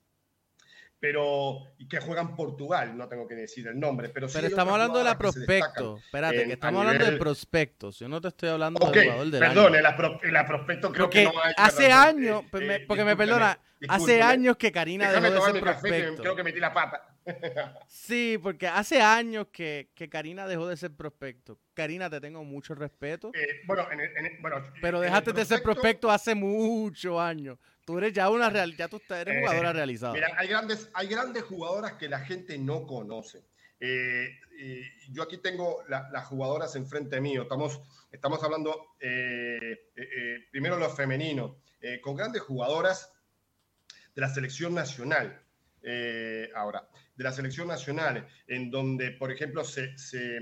[1.02, 4.74] Pero, y que juega en Portugal, no tengo que decir el nombre, pero Pero estamos
[4.74, 5.98] hablando de la prospecto.
[5.98, 7.98] Espérate, que estamos hablando de prospectos.
[7.98, 9.82] Yo no te estoy hablando del jugador del perdón, en
[10.32, 11.56] la, prospecto creo que no hay.
[11.58, 16.22] Hace años, eh, eh, porque me perdona, hace años que Karina dejó de ser prospecto.
[16.22, 17.08] creo que metí la pata.
[17.88, 21.60] Sí, porque hace años que, que, Karina dejó de ser prospecto.
[21.74, 23.32] Karina, te tengo mucho respeto.
[23.34, 23.88] Eh, bueno,
[24.82, 27.58] pero dejaste de ser prospecto hace muchos años.
[27.86, 30.14] Tú eres ya una real, ya tú eres eh, jugadora realizada.
[30.14, 33.44] Mira, hay grandes, hay grandes jugadoras que la gente no conoce.
[33.80, 34.30] Eh,
[35.10, 37.44] yo aquí tengo las jugadoras enfrente mío.
[37.44, 38.96] Estamos, estamos hablando
[40.52, 41.58] primero lo femenino,
[42.04, 43.12] con grandes jugadoras
[44.14, 45.42] de la selección nacional.
[46.54, 50.40] ahora, de la selección nacional, en donde, por ejemplo, se, se,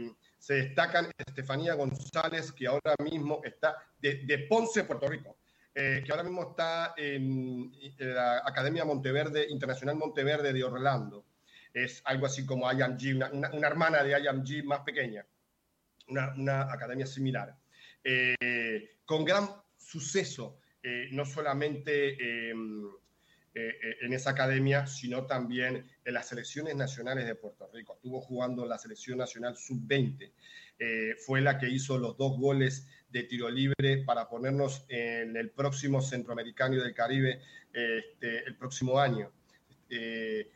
[0.48, 5.39] destacan Estefanía González, que ahora mismo está de, Ponce, Puerto Rico,
[5.80, 11.26] eh, que ahora mismo está en, la Academia Monteverde, Internacional Monteverde de Orlando.
[11.74, 15.26] Es algo así como IMG, una, una, hermana de IMG más pequeña,
[16.10, 17.56] una, una academia similar,
[18.04, 22.18] eh, con gran suceso, eh, no solamente
[23.60, 27.96] eh, eh, en esa academia, sino también en las selecciones nacionales de Puerto Rico.
[27.96, 30.32] Estuvo jugando en la selección nacional sub-20.
[30.78, 35.52] Eh, fue la que hizo los dos goles de tiro libre para ponernos en el
[35.52, 37.42] próximo Centroamericano del Caribe
[37.74, 39.32] este, el próximo año.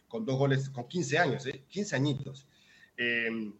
[0.07, 2.47] con dos goles, con 15 años, 15 añitos.
[2.97, 3.53] Em,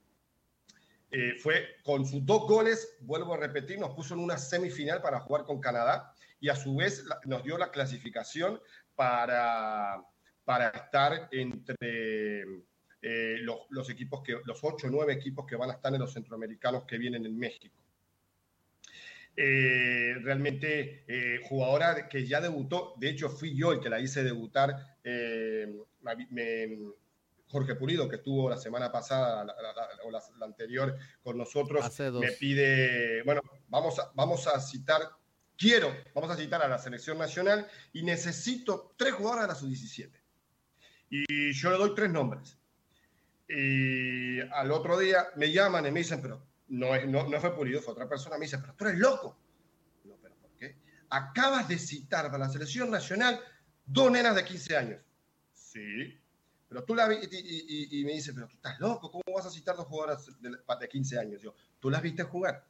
[1.40, 5.46] fue con sus dos goles, vuelvo a repetir, nos puso en una semifinal para jugar
[5.46, 8.60] con Canadá y a su vez nos dio la clasificación
[8.96, 10.04] para,
[10.44, 12.44] para estar entre
[13.02, 13.38] eh,
[13.70, 16.84] los, equipos que, los ocho o nueve equipos que van a estar en los centroamericanos
[16.84, 17.78] que vienen en México.
[19.36, 24.24] Eh, realmente eh, jugadora que ya debutó, de hecho fui yo el que la hice
[24.24, 24.98] debutar,
[27.48, 29.46] Jorge Pulido, que estuvo la semana pasada
[30.04, 31.84] o la, anterior con nosotros,
[32.20, 35.02] me pide, bueno, vamos a, vamos a citar
[35.58, 40.12] quiero, vamos a citar a la selección nacional y necesito tres jugadores de la sub-17.
[41.10, 42.58] Y yo le doy tres nombres.
[43.48, 46.44] Y al otro día me llaman y me dicen, pero
[46.74, 48.36] no, es, no, no fue Pulido, fue otra persona.
[48.38, 49.38] Me dice, pero tú eres loco.
[50.06, 50.76] No, pero ¿por qué?
[51.10, 53.40] Acabas de citar para la selección nacional
[53.86, 55.02] dos nenas de 15 años.
[55.54, 56.20] Sí.
[56.68, 59.76] Pero tú la viste y, me dice, pero tú estás loco, ¿cómo vas a citar
[59.76, 61.42] dos jugadoras de, 15 años?
[61.44, 62.66] Yo, ¿tú las viste jugar?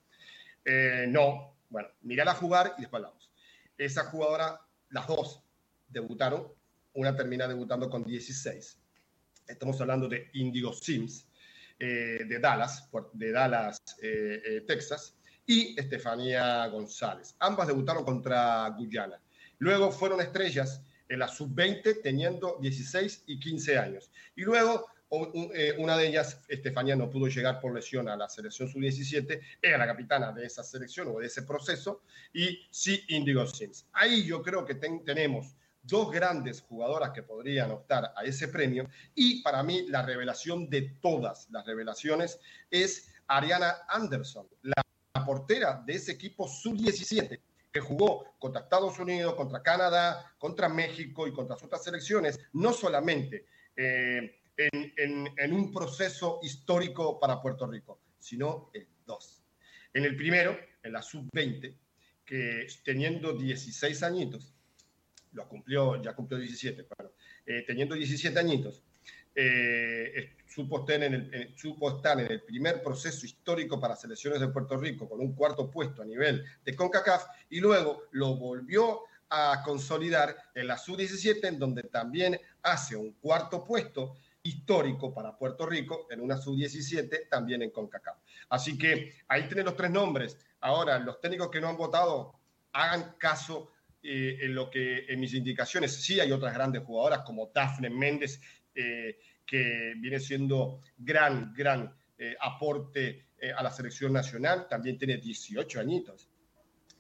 [0.66, 3.32] Eh, no, bueno, mírala jugar y después hablamos.
[3.78, 5.42] Esa jugadora, las dos
[5.88, 6.52] debutaron,
[6.94, 8.78] una termina debutando con 16.
[9.48, 11.26] Estamos hablando de Indigo Sims,
[11.86, 17.36] eh, de Dallas, de Dallas, eh, eh, Texas, y Estefanía González.
[17.40, 19.20] Ambas debutaron contra Guyana.
[19.58, 24.12] Luego fueron estrellas en la sub-20 teniendo 16 y 15 años.
[24.34, 24.86] Y luego
[25.78, 29.86] una de ellas, Estefanía, no pudo llegar por lesión a la selección sub-17, era la
[29.86, 32.04] capitana de esa selección o de ese proceso,
[32.34, 33.88] y sí Indigo Sims.
[33.92, 35.54] Ahí yo creo que tenemos
[35.84, 40.82] dos grandes jugadoras que podrían optar a ese premio, y para mí la revelación de
[41.02, 42.40] todas las revelaciones
[42.72, 44.82] es Ariana Anderson, la
[45.26, 47.40] portera de ese equipo sub-17
[47.72, 53.48] que jugó contra Estados Unidos, contra Canadá, contra México y contra otras selecciones, no solamente
[53.76, 59.44] eh, en, un proceso histórico para Puerto Rico, sino en dos.
[59.92, 61.76] En el primero, en la sub-20,
[62.24, 64.54] que teniendo 16 añitos,
[65.34, 67.14] lo cumplió, ya cumplió 17, pero
[67.46, 68.84] eh, teniendo 17 añitos,
[69.36, 74.40] eh, supo, estar en el, eh, supo estar en el primer proceso histórico para selecciones
[74.40, 79.02] de Puerto Rico con un cuarto puesto a nivel de CONCACAF y luego lo volvió
[79.30, 85.66] a consolidar en la sub-17 en donde también hace un cuarto puesto histórico para Puerto
[85.66, 88.18] Rico en una sub-17 también en CONCACAF.
[88.50, 90.38] Así que ahí tienen los tres nombres.
[90.60, 92.36] Ahora, los técnicos que no han votado,
[92.74, 93.72] hagan caso
[94.04, 95.94] eh, en lo que en mis indicaciones.
[95.96, 98.42] Sí hay otras grandes jugadoras como Dafne Méndez,
[98.76, 104.68] eh, que viene siendo gran, gran eh, aporte eh, a la selección nacional.
[104.70, 106.30] También tiene 18 añitos.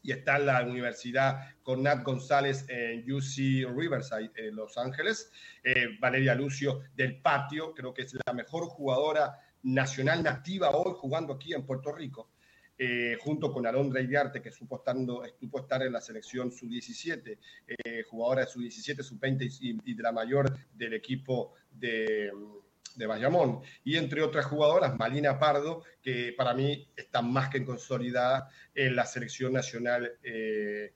[0.01, 5.31] Y está en la Universidad con Nat González en UC Riverside, en Los Ángeles.
[5.63, 11.33] Eh, Valeria Lucio del Patio, creo que es la mejor jugadora nacional nativa hoy jugando
[11.33, 12.32] aquí en Puerto Rico
[12.85, 18.41] eh, junto con Alondra Iriarte, que supo, estando, estar en la selección sub-17, eh, jugadora
[18.41, 22.29] de sub-17, sub-20 y, de la mayor del equipo de,
[22.95, 23.61] de Bayamón.
[23.85, 29.05] Y entre otras jugadoras, Malina Pardo, que para mí está más que consolidada en la
[29.05, 30.91] selección nacional eh,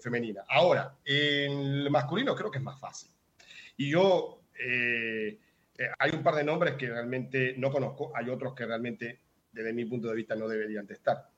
[0.00, 0.44] femenina.
[0.48, 3.10] Ahora, en el masculino creo que es más fácil.
[3.76, 4.44] Y yo,
[5.98, 9.20] hay un par de nombres que realmente no conozco, hay otros que realmente
[9.52, 11.28] desde mi punto de vista no deberían de estar.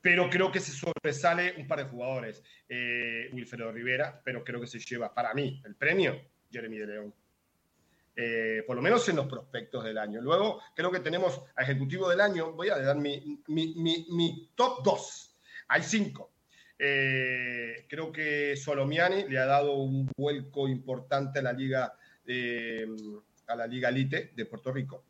[0.00, 2.42] Pero creo que se sobresale un par de jugadores.
[2.68, 7.14] Eh, Wilfredo Rivera, pero creo que se lleva para mí el premio Jeremy de León.
[8.18, 10.20] Eh, por lo menos en los prospectos del año.
[10.22, 12.52] Luego creo que tenemos a Ejecutivo del Año.
[12.52, 15.36] Voy a dar mi, mi, mi, mi top 2.
[15.68, 16.32] Hay cinco.
[16.78, 21.94] Eh, creo que Solomiani le ha dado un vuelco importante a la liga,
[22.26, 22.86] eh,
[23.46, 25.04] a la liga Elite de Puerto Rico.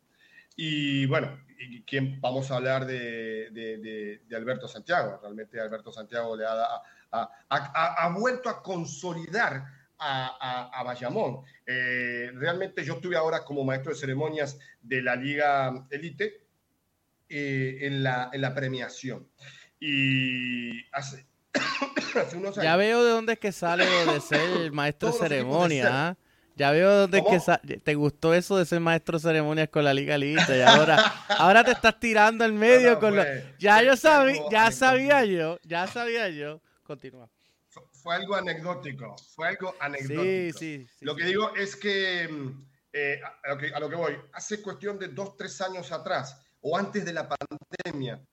[0.57, 5.19] Y bueno, y quién vamos a hablar de, de, de, de, Alberto Santiago.
[5.21, 6.65] Realmente Alberto Santiago le ha,
[7.11, 9.63] ha, ha, ha vuelto a consolidar
[9.99, 11.41] a, a, a Bayamón.
[11.65, 16.43] Eh, realmente yo estuve ahora como maestro de ceremonias de la Liga Elite
[17.29, 19.27] eh, en, la, en la premiación.
[19.79, 21.27] Y hace,
[22.15, 22.63] hace unos años.
[22.63, 26.17] Ya veo de dónde es que sale de ser maestro de ceremonia.
[26.57, 26.59] ¿Eh?
[26.59, 30.15] Ya veo es que te gustó eso de ser maestro de ceremonias con la Liga
[30.15, 30.97] Elite y ahora,
[31.37, 33.57] ahora te estás tirando al medio no, no, con pues, lo...
[33.59, 36.61] Ya yo sabía, ya sabía yo, ya sabía yo.
[36.83, 37.29] Continúa
[38.07, 40.23] fue algo anecdótico, fue algo anecdótico.
[40.23, 42.23] Sí, sí, sí, lo que digo es que,
[42.93, 46.39] eh, a, lo que, a lo que voy, hace cuestión de dos, tres años atrás,
[46.61, 48.25] o antes de la pandemia,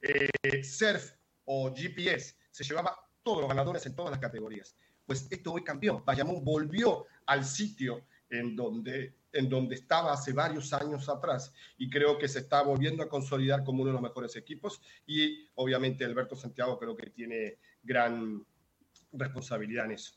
[0.00, 1.12] eh, Surf
[1.44, 4.76] o GPS se llevaba todos los ganadores en todas las categorías.
[5.04, 6.00] Pues esto hoy cambió.
[6.04, 12.18] Bayamón volvió al sitio en donde, en donde estaba hace varios años atrás y creo
[12.18, 16.34] que se está volviendo a consolidar como uno de los mejores equipos y obviamente Alberto
[16.36, 18.44] Santiago creo que tiene gran
[19.12, 20.14] responsabilidad en eso.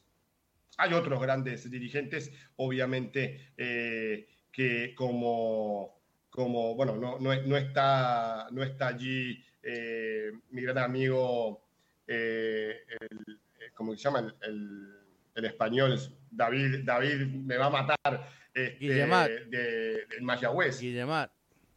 [0.78, 8.88] Hay otros grandes dirigentes, obviamente, eh, que como, como bueno, no, no, está, no está
[8.88, 11.62] allí eh, mi gran amigo,
[12.08, 13.40] eh, el,
[13.74, 14.34] ¿cómo se llama?
[14.42, 14.96] El,
[15.36, 16.00] el, español,
[16.32, 19.06] David, David me va a matar, este, de,
[19.48, 20.80] de, de Mayagüez.
[20.80, 21.32] Guillemar.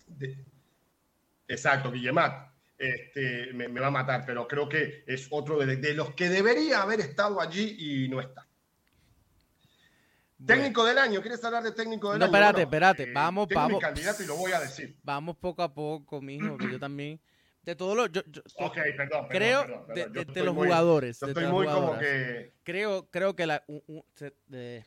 [0.06, 0.36] De,
[1.48, 5.94] exacto, Guillemar este, me, me, va a matar, pero creo que es otro de, de,
[5.94, 8.46] los que debería haber estado allí y no está.
[10.38, 10.60] Bueno.
[10.60, 12.32] Técnico del año, ¿quieres hablar de técnico del no, año?
[12.32, 13.76] No, espérate, bueno, espérate, eh, vamos, tengo vamos.
[13.76, 14.96] mi candidato y lo voy a decir.
[15.02, 17.20] Vamos poco a poco, mijo, que yo también.
[17.64, 18.12] De todos los.
[18.12, 19.26] Yo, yo, ok, perdón.
[19.28, 21.18] Creo perdón, perdón, de, de, de los muy, jugadores.
[21.20, 22.52] Yo estoy muy como que.
[22.62, 24.04] Creo, creo que la, un, un,
[24.48, 24.84] de,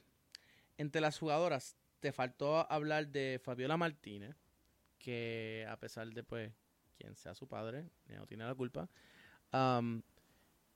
[0.78, 4.36] entre las jugadoras te faltó hablar de Fabiola Martínez,
[5.00, 6.52] que a pesar de pues
[6.98, 8.88] quien sea su padre, no tiene la culpa.
[9.52, 10.02] Um,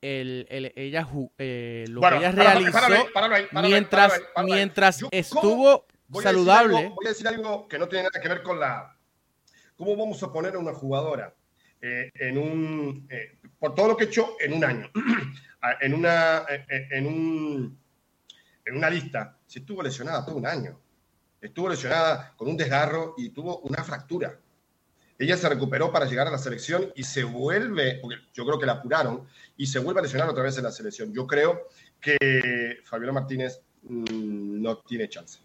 [0.01, 5.09] el, el, ella eh, lo bueno, que ella realizó párame, párame, párame, mientras, mientras Yo,
[5.11, 6.75] estuvo voy saludable.
[6.75, 8.97] A algo, voy a decir algo que no tiene nada que ver con la.
[9.75, 11.35] ¿Cómo vamos a poner a una jugadora
[11.81, 13.07] eh, en un.
[13.09, 14.89] Eh, por todo lo que he hecho en un año,
[15.81, 17.79] en, una, en, un,
[18.65, 20.79] en una lista, si estuvo lesionada todo un año.
[21.39, 24.39] Estuvo lesionada con un desgarro y tuvo una fractura.
[25.17, 28.65] Ella se recuperó para llegar a la selección y se vuelve, porque yo creo que
[28.67, 29.27] la apuraron,
[29.57, 31.11] y se vuelve a lesionar otra vez en la selección.
[31.13, 31.67] Yo creo
[31.99, 35.39] que Fabiola Martínez mmm, no tiene chance.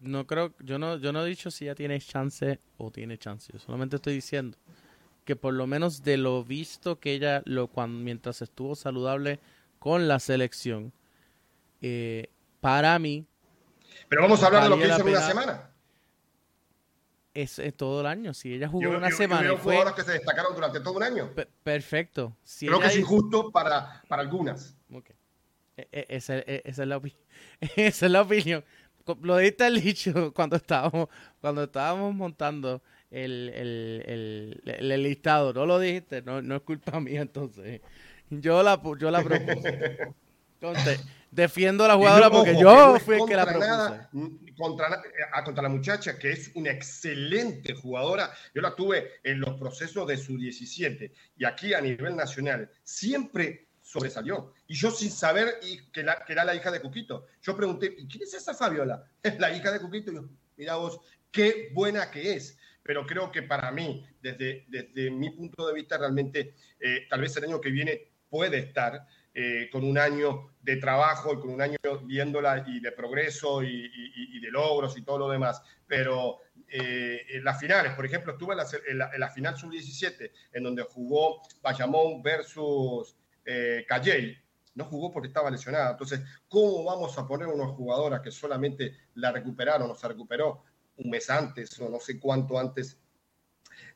[0.00, 3.52] No creo, yo no, yo no he dicho si ella tiene chance o tiene chance.
[3.52, 4.56] Yo solamente estoy diciendo
[5.28, 9.40] que por lo menos de lo visto que ella, lo, cuando, mientras estuvo saludable
[9.78, 10.90] con la selección,
[11.82, 12.30] eh,
[12.62, 13.26] para mí...
[14.08, 15.70] Pero vamos a hablar de lo que hizo en una semana
[17.34, 18.32] es, es, todo el año.
[18.32, 19.48] Si ella jugó yo, una yo, semana.
[19.48, 19.74] Yo fue...
[19.74, 21.34] jugadoras que se destacaron durante todo un año.
[21.34, 22.34] P perfecto.
[22.42, 24.78] Si Creo que es injusto para, para algunas.
[24.90, 25.14] Okay.
[25.76, 27.02] E -e esa, esa, es la
[27.60, 28.64] esa, es la opinión.
[29.20, 35.52] lo diste al dicho cuando estábamos, cuando estábamos montando el, el, el, el listado.
[35.52, 37.80] No lo dijiste, no, no es culpa mía entonces.
[38.30, 39.98] Yo la, yo la propuse.
[40.60, 41.00] Entonces,
[41.30, 43.68] defiendo a la jugadora no, porque ojo, yo no es fui el que la propuse.
[43.68, 44.10] nada,
[44.56, 48.30] contra, na- eh, contra la muchacha, que es una excelente jugadora.
[48.54, 52.68] Yo la tuve en los procesos de su 17 y aquí a nivel nacional.
[52.82, 54.52] Siempre sobresalió.
[54.66, 57.26] Y yo sin saber y que, la- que era la hija de Cuquito.
[57.40, 59.02] Yo pregunté, ¿y quién es esa Fabiola?
[59.38, 60.10] La hija de Cuquito.
[60.10, 60.24] Y yo,
[60.56, 61.00] mira vos,
[61.30, 62.58] qué buena que es.
[62.88, 67.36] Pero creo que para mí, desde, desde mi punto de vista, realmente, eh, tal vez
[67.36, 71.60] el año que viene puede estar eh, con un año de trabajo y con un
[71.60, 75.60] año viéndola y de progreso y, de logros y todo lo demás.
[75.86, 82.22] Pero eh, las finales, por ejemplo, estuve en la final sub-17, en donde jugó Bayamón
[82.22, 84.34] versus eh, Calley.
[84.76, 85.90] No jugó porque estaba lesionada.
[85.90, 90.64] Entonces, ¿cómo vamos a poner unos jugadoras que solamente la recuperaron o se recuperó
[90.98, 92.98] un mes antes o no sé cuánto antes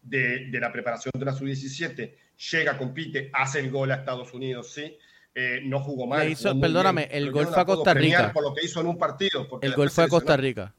[0.03, 2.15] de, de la preparación de la sub-17?
[2.53, 4.97] Llega, compite, hace el gol a Estados Unidos, sí.
[5.35, 6.21] Eh, no jugó mal.
[6.27, 8.33] Le hizo- jugó muy perdóname, bien, el gol fue a Costa Rica.
[8.33, 9.49] Por lo que hizo en un partido.
[9.63, 10.37] El gol fue a Costa.
[10.37, 10.75] Rica.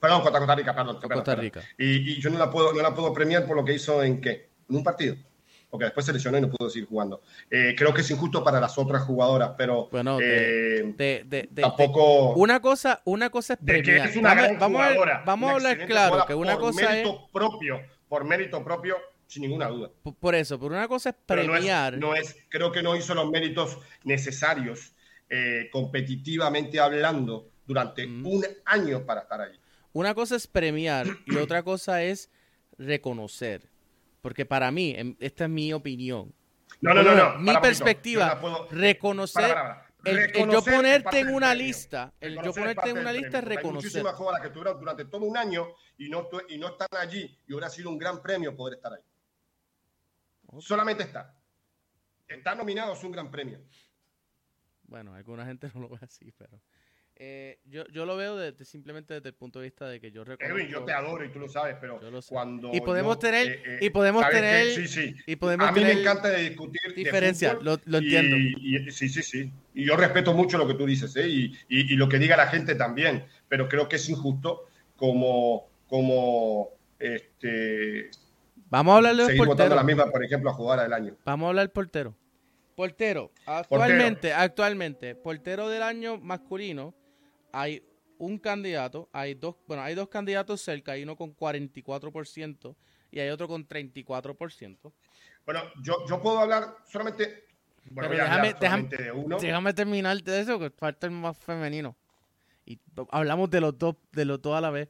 [0.00, 0.96] Perdón, Costa Rica, perdón.
[1.00, 1.40] Costa perdón.
[1.40, 1.62] Rica.
[1.78, 4.20] Y, y yo no la, puedo, no la puedo premiar por lo que hizo en
[4.20, 4.50] qué?
[4.68, 5.16] En un partido.
[5.68, 7.20] Porque después se lesionó y no pudo seguir jugando.
[7.50, 11.62] Eh, creo que es injusto para las otras jugadoras, pero Bueno, eh, De- de- de-
[11.62, 12.34] tampoco...
[12.34, 14.08] Una cosa, una cosa es de que premiar.
[14.08, 16.60] es una Vamos, gran vamos a, jugadora, vamos a hablar claro jugadora que una por
[16.60, 18.96] cosa es mérito propio, por mérito propio,
[19.26, 19.90] sin ninguna duda.
[20.20, 21.98] Por eso, por una cosa es Pero no es, premiar.
[21.98, 24.92] no es, creo que no hizo los méritos necesarios
[25.28, 28.24] eh, competitivamente hablando durante Mm.
[28.24, 29.58] un año para estar ahí.
[29.92, 32.30] Una cosa es premiar y otra cosa es
[32.78, 33.62] reconocer.
[34.26, 36.34] Porque para mí, em, esta es mi opinión.
[36.80, 37.38] No, no, no, no.
[37.38, 39.40] Mi para, perspectiva, puedo- reconocer.
[39.44, 40.10] para, para, para.
[40.10, 43.56] El, el yo ponerte en una lista, el yo ponerte en una lista es Hay
[43.56, 43.84] reconocer.
[43.84, 47.52] muchísimas jugadoras que estuvieron durante todo un año y no, y no están allí y
[47.52, 49.00] hubiera sido un gran premio poder estar ahí.
[50.58, 51.32] Solamente está.
[52.26, 53.60] Estar nominado es un gran premio.
[54.88, 56.60] Bueno, alguna gente no lo ve así, pero.
[57.18, 60.22] Eh, yo, yo lo veo desde- simplemente desde el punto de vista de que yo
[60.24, 60.58] reconozco.
[60.58, 62.34] Edwin, yo te adoro y tú lo sabes, pero Yo lo sé.
[62.34, 62.70] cuando.
[62.74, 65.14] Y podemos yo, tener- eh, eh, y podemos tener- Sí, sí.
[65.26, 66.94] y podemos A mí me encanta de discutir.
[66.94, 68.36] diferencia, lo- entiendo.
[68.36, 69.50] y- sí, sí, sí.
[69.74, 72.48] Y yo respeto mucho lo que tú dices, y, y- y lo que diga la
[72.48, 75.68] gente también, pero creo que es injusto como.
[75.88, 78.10] como este,
[78.68, 81.16] Vamos a hablar de seguir votando la misma, por ejemplo, a jugar del año.
[81.24, 82.16] Vamos a hablar del portero.
[82.74, 83.30] Portero.
[83.46, 86.94] Actualmente, actualmente, portero del año masculino,
[87.60, 87.82] hay
[88.18, 92.76] un candidato, hay dos, bueno, hay dos candidatos cerca, hay uno con 44%
[93.10, 94.92] y hay otro con 34%.
[95.44, 97.44] Bueno, yo, yo puedo hablar solamente.
[97.94, 99.38] Pero Bueno, a déjame, solamente de uno.
[99.38, 101.96] déjame terminar de eso, que falta el más femenino.
[102.66, 102.78] Y
[103.10, 104.88] hablamos de los dos, de los dos a la vez.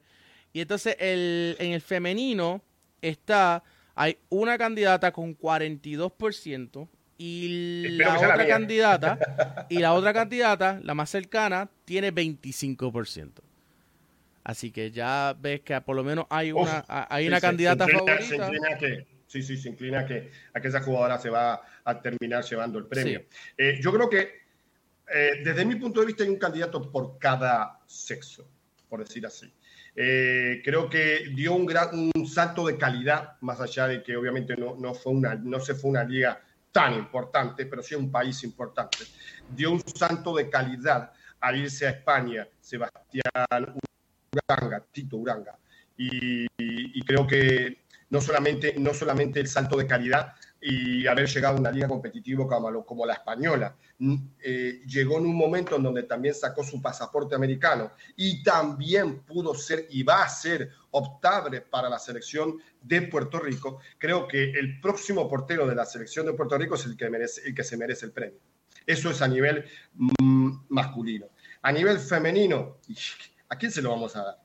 [0.51, 2.61] Y entonces el, en el femenino
[3.01, 3.63] está,
[3.95, 10.93] hay una candidata con 42% y Espero la otra candidata, y la otra candidata, la
[10.93, 13.31] más cercana, tiene 25%.
[14.43, 17.47] Así que ya ves que por lo menos hay Uf, una, hay sí, una se-
[17.47, 18.27] candidata se inclina, favorita.
[18.27, 21.61] Se inclina a que, sí, sí, se inclina que, a que esa jugadora se va
[21.83, 23.23] a terminar llevando el premio.
[23.57, 24.19] Eh, yo creo que
[25.13, 28.47] eh, desde mi punto de vista hay un candidato por cada sexo,
[28.87, 29.51] por decir así.
[29.95, 34.55] Eh, creo que dio un, gran, un salto de calidad, más allá de que obviamente
[34.55, 36.41] no, no, fue una, no se fue una liga
[36.77, 39.05] tan importante, pero sí un país importante.
[39.49, 43.73] Dio un salto de calidad al irse a España, Sebastián
[44.31, 45.57] Uranga, Tito Uranga.
[45.97, 47.79] Y, y creo que
[48.11, 52.47] no solamente, no solamente el salto de calidad y haber llegado a una liga competitiva
[52.85, 57.35] como, la española, mm, eh, llegó en un momento en donde también sacó su pasaporte
[57.35, 63.39] americano y también pudo ser y va a ser optable para la selección de Puerto
[63.39, 63.79] Rico.
[63.97, 67.41] Creo que el próximo portero de la selección de Puerto Rico es el que, merece,
[67.45, 68.39] el que se merece el premio.
[68.85, 71.27] Eso es a nivel mm, masculino.
[71.61, 72.77] A nivel femenino,
[73.49, 74.37] ¿a quién se lo vamos a dar?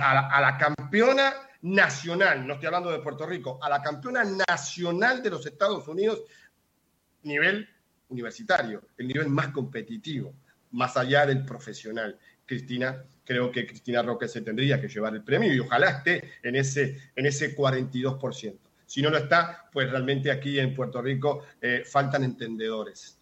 [0.00, 1.32] A la campeona
[1.62, 6.22] nacional, no estoy hablando de Puerto Rico, a la campeona nacional de los Estados Unidos,
[7.22, 7.68] nivel
[8.08, 10.34] universitario, el nivel más competitivo,
[10.72, 12.18] más allá del profesional.
[12.44, 16.56] Cristina, creo que Cristina Roque se tendría que llevar el premio y ojalá esté en
[16.56, 18.58] ese, en ese 42%.
[18.84, 23.18] Si no lo está, pues realmente aquí en Puerto Rico eh, faltan entendedores.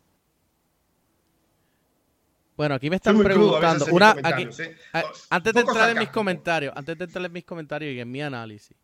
[2.60, 3.86] Bueno, aquí me están preguntando.
[3.90, 4.60] Una, aquí, comentarios,
[4.92, 8.00] a- No, antes de entrar en mis comentarios, antes de entrar en mis comentarios y
[8.00, 8.76] en mi análisis,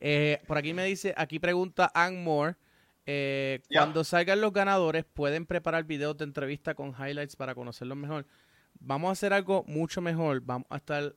[0.00, 2.56] eh, por aquí me dice, aquí pregunta Ann Moore,
[3.04, 8.24] eh, cuando salgan los ganadores, ¿pueden preparar videos de entrevista con highlights para conocerlos mejor?
[8.80, 10.40] vamos a hacer algo mucho mejor.
[10.40, 11.14] Vamos a estar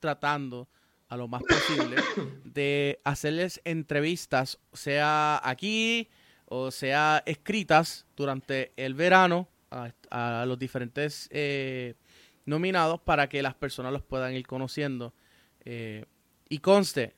[0.00, 0.66] tratando
[1.08, 1.94] a lo más posible
[2.44, 6.08] de hacerles entrevistas, sea aquí
[6.46, 9.46] o sea escritas durante el verano
[10.10, 11.94] a, los diferentes eh,
[12.46, 15.12] nominados para que las personas los puedan ir conociendo.
[15.64, 16.04] Eh,
[16.48, 17.14] y conste,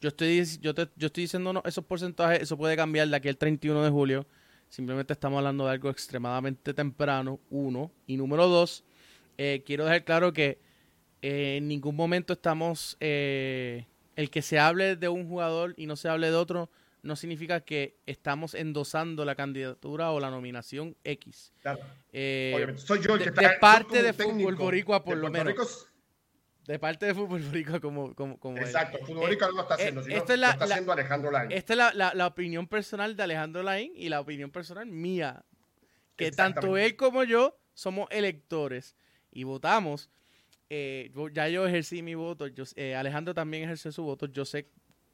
[0.00, 3.28] yo estoy, yo, te- yo estoy diciendo no, esos porcentajes, eso puede cambiar de aquí
[3.28, 4.26] al 31 de julio.
[4.68, 7.90] Simplemente estamos hablando de algo extremadamente temprano, uno.
[8.06, 8.84] Y número dos,
[9.36, 10.58] eh, quiero dejar claro que
[11.22, 12.96] eh, en ningún momento estamos...
[13.00, 13.86] eh,
[14.16, 16.68] el que se hable de un jugador y no se hable de otro
[17.02, 21.52] no significa que estamos endosando la candidatura o la nominación X.
[21.62, 21.80] Claro.
[22.12, 25.30] Eh, soy yo el de, que de está- parte de fútbol boricua por de lo
[25.30, 25.66] menos Rico,
[26.66, 28.64] de parte de fútbol boricua como como como, como él.
[28.64, 30.74] Exacto, fútbol boricua no lo está Eh, haciendo, sino esta es lo la- está la-
[30.74, 31.52] haciendo Alejandro Lain.
[31.52, 35.44] esta es la, la- la opinión personal de Alejandro Laín y la opinión personal mía
[36.16, 38.94] que tanto él como yo somos electores
[39.32, 40.10] y votamos
[40.68, 44.68] eh, ya yo ejercí mi voto yo, eh, Alejandro también ejerció su voto yo sé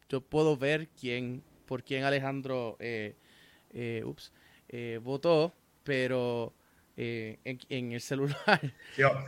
[0.08, 3.14] yo puedo ver quién por quién Alejandro eh,
[3.72, 4.32] eh, ups,
[4.68, 5.52] eh, votó
[5.84, 6.52] pero
[6.96, 8.38] eh, en, en el celular.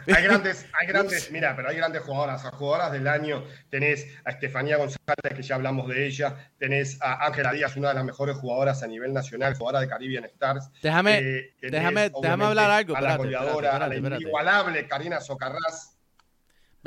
[0.06, 4.76] Hay grandes, hay grandes, mira, pero hay grandes jugadoras, jugadoras del año, tenés a Estefanía
[4.78, 8.82] González, que ya hablamos de ella, tenés a Ángela Díaz, una de las mejores jugadoras
[8.82, 10.70] a nivel nacional, jugadora de Caribbean Stars.
[10.82, 14.88] Déjame- Eh, tenés, déjame- déjame hablar algo, A la espérate, goleadora, espérate, a la inigualable
[14.88, 15.97] Karina Socarrás,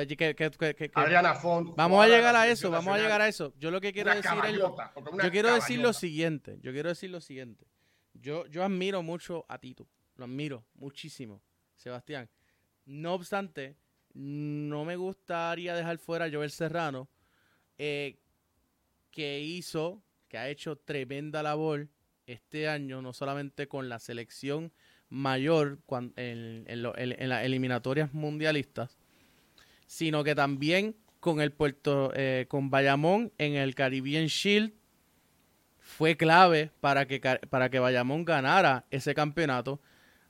[0.08, 1.76] que- que- que- que- que- Adriana Font.
[1.76, 3.54] Vamos a llegar a eso, vamos a llegar a eso.
[3.58, 4.76] Yo lo que quiero decir es lo,
[5.24, 7.66] yo quiero decir lo siguiente, yo quiero decir lo siguiente.
[8.14, 11.42] Yo, yo admiro mucho a Tito, lo admiro muchísimo,
[11.76, 12.30] Sebastián.
[12.86, 13.78] No obstante,
[14.14, 17.10] no me gustaría dejar fuera a Joel Serrano,
[17.78, 18.20] eh,
[19.12, 21.88] que hizo, que ha hecho tremenda labor
[22.26, 24.72] este año, no solamente con la selección
[25.10, 25.80] mayor
[26.16, 28.98] en lo- en- en las eliminatorias mundialistas,
[29.92, 34.72] sino que también con el Puerto, eh, con Bayamón en el Caribbean Shield
[35.80, 37.20] fue clave para que
[37.50, 39.82] para que Bayamón ganara ese campeonato.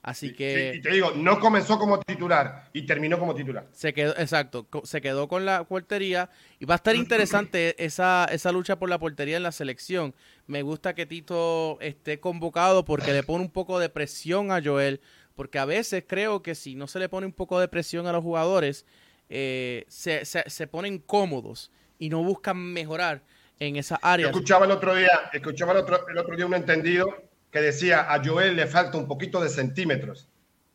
[0.02, 3.68] Así Sí, que y te digo, no comenzó como titular y terminó como titular.
[3.70, 8.50] se quedó, exacto, se quedó con la portería y va a estar interesante esa, esa
[8.50, 10.12] lucha por la portería en la selección.
[10.48, 15.00] Me gusta que Tito esté convocado porque le pone un poco de presión a Joel,
[15.36, 18.12] porque a veces creo que si no se le pone un poco de presión a
[18.12, 18.86] los jugadores,
[19.34, 23.22] eh, se, se, se ponen cómodos y no buscan mejorar
[23.58, 24.30] en esas Yo áreas.
[24.30, 27.06] escuchaba el otro día, escuchaba el otro, el otro día un entendido
[27.50, 30.28] que decía a Joel le falta un poquito de centímetros,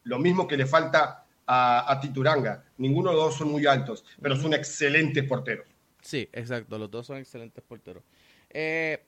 [0.03, 2.63] lo mismo que le falta a, a Tituranga.
[2.77, 5.67] Ninguno de los dos son muy altos, pero son excelentes porteros.
[6.01, 6.77] Sí, exacto.
[6.79, 8.03] Los dos son excelentes porteros.
[8.49, 9.03] Eh,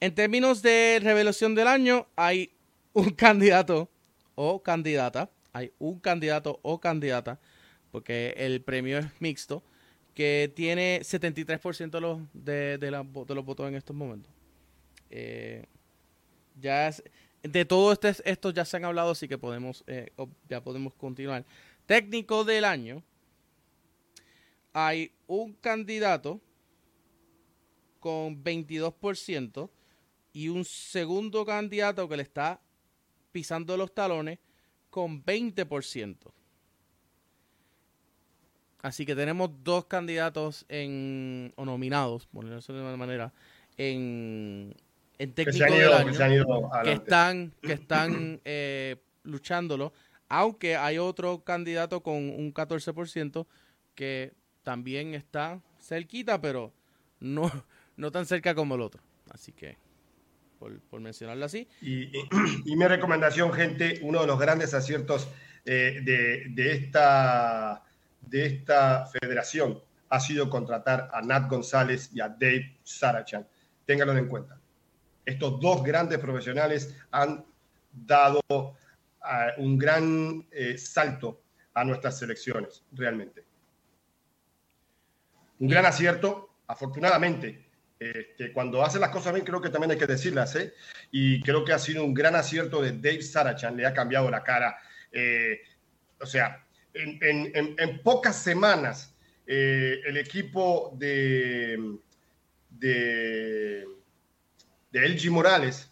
[0.00, 2.52] en términos de revelación del año, hay
[2.92, 3.88] un candidato
[4.34, 5.30] o candidata.
[5.52, 7.38] Hay un candidato o candidata,
[7.90, 9.62] porque el premio es mixto,
[10.14, 14.32] que tiene 73% de los, de, de, la- de los votos en estos momentos.
[15.10, 15.64] Eh,
[16.60, 17.02] ya es-
[17.42, 20.10] de todo este, esto ya se han hablado, así que podemos eh,
[20.48, 21.44] ya podemos continuar.
[21.86, 23.02] Técnico del año
[24.72, 26.40] hay un candidato
[28.00, 29.70] con 22%
[30.32, 32.60] y un segundo candidato que le está
[33.32, 34.38] pisando los talones
[34.90, 36.16] con 20%.
[38.82, 43.32] Así que tenemos dos candidatos en, o nominados, por decirlo de una manera,
[43.76, 44.74] en,
[45.18, 49.92] en Que técnico han del año que que están, que están eh, luchándolo,
[50.28, 53.46] aunque hay otro candidato con un 14%
[53.94, 54.32] que
[54.62, 56.72] también está cerquita, pero
[57.20, 57.50] no,
[57.96, 59.02] no tan cerca como el otro.
[59.30, 59.76] Así que,
[60.58, 61.66] por, por mencionarlo así.
[61.82, 62.28] Y, y-
[62.64, 65.28] y mi recomendación, gente, uno de los grandes aciertos
[65.64, 67.82] eh, de, de esta,
[68.28, 73.46] de esta federación ha sido contratar a Nat González y a Dave Sarachan.
[73.84, 74.58] Ténganlo en cuenta.
[75.24, 77.44] Estos dos grandes profesionales han
[77.92, 78.40] dado
[79.22, 81.42] ah, un gran eh, salto
[81.74, 83.44] a nuestras selecciones, realmente.
[85.60, 87.66] Un gran acierto, afortunadamente.
[87.98, 90.72] Este, cuando hace las cosas bien, creo que también hay que decirlas, ¿eh?
[91.10, 94.44] Y creo que ha sido un gran acierto de Dave Sarachan, le ha cambiado la
[94.44, 94.78] cara.
[95.10, 95.60] Eh,
[96.20, 99.14] o sea, en, en- en- en pocas semanas,
[99.46, 101.96] eh, el equipo de,
[102.70, 103.84] de,
[104.90, 105.90] de LG Morales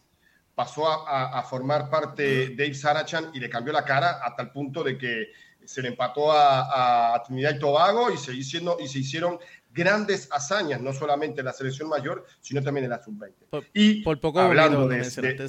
[0.55, 4.53] pasó a, a- a formar parte Dave Sarachan y le cambió la cara a tal
[4.53, 5.29] punto de que
[5.65, 9.39] se le empató a, a Trinidad y Tobago y se, hicieron, y se hicieron
[9.73, 13.33] grandes hazañas, no solamente en la selección mayor, sino también en la sub-20.
[13.51, 15.49] Por, Y por poco hablando de, mencionaste de-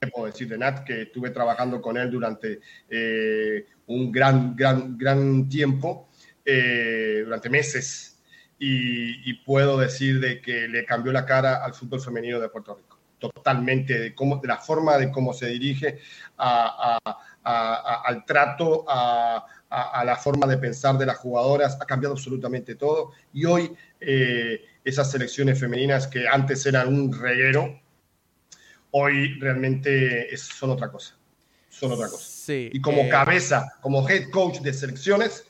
[0.00, 0.84] ¿Qué puedo decir de Nat?
[0.84, 6.08] Que estuve trabajando con él durante eh, un gran, gran, gran tiempo,
[6.44, 8.22] eh, durante meses,
[8.58, 12.74] y, y, puedo decir de que le cambió la cara al fútbol femenino de Puerto
[12.74, 12.98] Rico.
[13.18, 15.98] Totalmente, de, cómo, de la forma de cómo se dirige
[16.36, 19.46] a, a, a, al trato, a,
[20.04, 23.10] la forma de pensar de las jugadoras, ha cambiado absolutamente todo.
[23.32, 27.80] Y hoy eh, esas selecciones femeninas que antes eran un reguero,
[28.96, 31.16] hoy realmente es, son otra cosa.
[31.68, 32.24] Son otra cosa.
[32.24, 35.48] Sí, y como eh, cabeza, como head coach de selecciones,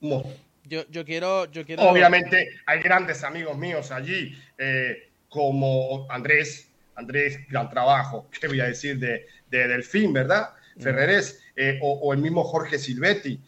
[0.00, 0.34] monstruo.
[0.64, 1.82] Yo, yo, quiero, yo quiero.
[1.82, 8.66] Obviamente hay grandes amigos míos allí, eh, como Andrés, Andrés, gran trabajo, ¿qué voy a
[8.66, 10.50] decir de, de Delfín, verdad?
[10.76, 10.80] Mm.
[10.80, 13.38] Ferreres, eh, o, o, el mismo Jorge Silvetti.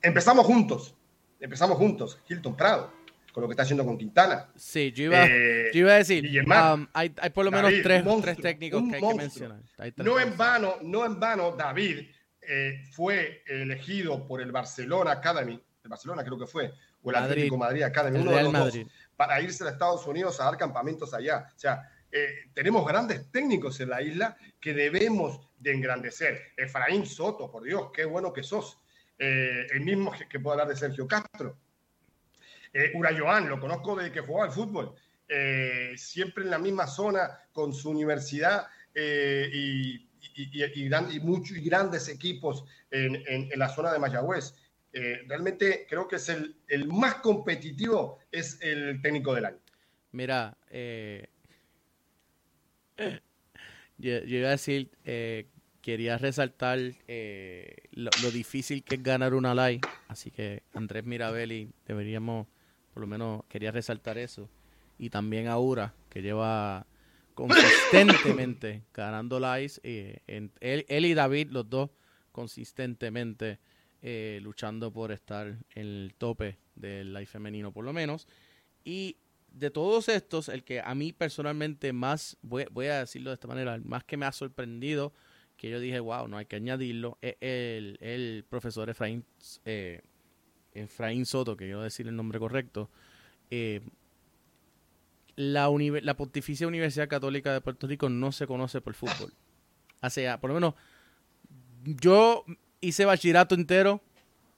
[0.00, 0.94] Empezamos juntos,
[1.40, 2.92] empezamos juntos, Hilton Prado,
[3.32, 4.50] con lo que está haciendo con Quintana.
[4.54, 7.82] Sí, yo iba, Eh, yo iba a decir, um, hay, hay por lo David, menos
[7.82, 9.60] tres, monstruo, tres técnicos que hay que mencionar.
[9.78, 12.10] Hay No en vano, no en vano, David
[12.42, 16.72] eh, fue elegido por el Barcelona Academy, el Barcelona creo que fue,
[17.02, 17.30] o el Madrid.
[17.30, 18.78] Atlético Madrid Academy, uno de los dos,
[19.16, 21.48] para irse a Estados Unidos a dar campamentos allá.
[21.56, 26.52] O sea, eh, tenemos grandes técnicos en la isla que debemos de engrandecer.
[26.56, 28.78] Efraín Soto, por Dios, qué bueno que sos.
[29.18, 31.56] El mismo que, que puedo hablar de Sergio Castro.
[32.72, 32.92] Eh,
[33.48, 34.94] lo conozco desde que jugaba al fútbol.
[35.28, 39.94] Eh, siempre en la misma zona con su universidad eh, y,
[40.34, 44.54] y, y, gran- y muchos y grandes equipos en, en- la zona de Mayagüez.
[44.92, 49.58] Eh, realmente creo que es el, el más competitivo, es el técnico del año.
[50.10, 50.54] Mira,
[53.98, 54.90] yo, iba a decir,
[55.80, 62.46] quería resaltar lo, lo difícil que es ganar una live, así que Andrés Mirabelli deberíamos,
[62.92, 64.48] por lo menos quería resaltar eso,
[64.98, 66.86] y también Aura, que lleva
[67.34, 71.90] consistentemente ganando lives, eh, en- él, él y David, los dos,
[72.32, 73.58] consistentemente
[74.02, 78.26] eh, luchando por estar en el tope del live femenino, por lo menos.
[78.84, 79.16] Y
[79.52, 83.48] de todos estos, el que a mí personalmente más, voy, voy a decirlo de esta
[83.48, 85.12] manera, el más que me ha sorprendido,
[85.56, 89.24] que yo dije, wow, no hay que añadirlo, es el, el profesor Efraín,
[89.64, 90.00] eh,
[90.74, 92.90] Efraín Soto, que quiero decir el nombre correcto.
[93.50, 93.80] eh,
[95.36, 95.70] la,
[96.02, 99.32] la Pontificia Universidad Católica de Puerto Rico no se conoce por fútbol.
[100.02, 100.74] O sea, por lo menos
[101.84, 102.44] yo
[102.80, 104.02] hice bachillerato entero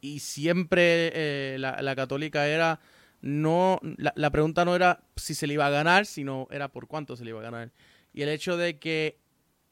[0.01, 2.81] y siempre eh, la, la católica era
[3.23, 6.87] no la, la pregunta no era si se le iba a ganar sino era por
[6.87, 7.71] cuánto se le iba a ganar
[8.13, 9.19] y el hecho de que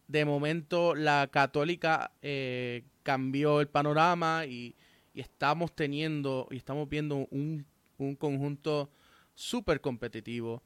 [0.09, 4.75] de momento la católica eh, cambió el panorama y,
[5.15, 7.65] y estamos teniendo y estamos viendo un,
[7.99, 8.91] un conjunto
[9.35, 10.63] súper competitivo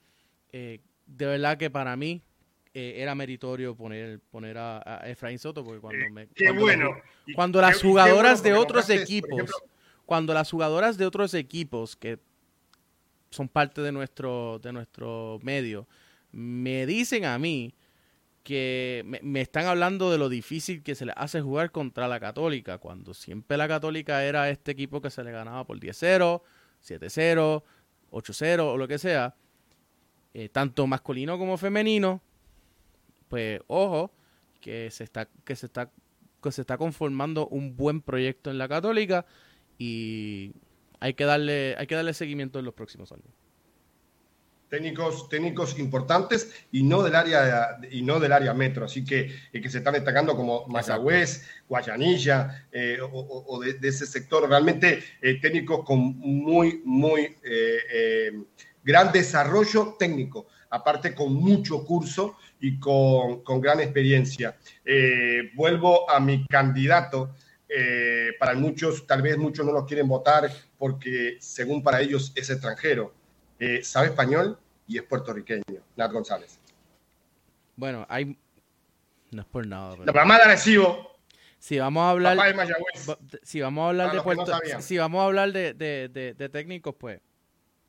[0.53, 2.23] eh, de verdad que para mí
[2.75, 6.91] eh, era meritorio poner poner a, a Efraín Soto porque cuando me Qué cuando bueno.
[7.35, 9.57] cuando las qué jugadoras bueno de otros equipos ejemplo,
[10.05, 12.19] cuando las jugadoras de otros equipos que
[13.31, 15.87] son parte de nuestro de nuestro medio
[16.33, 17.75] me dicen a mí
[18.47, 22.79] que me, están hablando de lo difícil que se le hace jugar contra la Católica,
[22.79, 26.43] cuando siempre la Católica era este equipo que se le ganaba por 10-0,
[26.81, 27.65] 7-0,
[28.13, 29.35] 8-0 o lo que sea,
[30.33, 32.23] eh, tanto masculino como femenino,
[33.27, 34.13] pues ojo,
[34.61, 35.91] que se está, que se está,
[36.41, 39.27] que se está conformando un buen proyecto en la Católica
[39.77, 40.53] y
[41.01, 43.27] hay que darle, hay que darle seguimiento en los próximos años.
[44.69, 49.61] Técnicos, técnicos importantes y no del área y no del área metro, así que eh,
[49.61, 55.41] que se están destacando como Mayagüez, Guayanilla eh, o, de, de ese sector, realmente eh,
[55.41, 58.33] técnicos con muy, muy eh,
[58.83, 64.57] gran desarrollo técnico, aparte con mucho curso y con, con gran experiencia.
[65.55, 67.35] Vuelvo a mi candidato.
[68.39, 73.13] para muchos, tal vez muchos no lo quieren votar porque según para ellos es extranjero
[73.59, 75.63] eh, sabe español y es puertorriqueño,
[75.97, 76.59] Nat González.
[77.77, 78.37] Bueno, hay
[79.33, 81.19] no es por nada, pero- La mamá de Arecibo,
[81.59, 83.11] si vamos a hablar papá de Mayagüez.
[83.11, 84.83] Va- Si vamos a hablar de no Puerto, sabían.
[84.83, 87.21] si vamos a hablar de, de- de- de técnicos, pues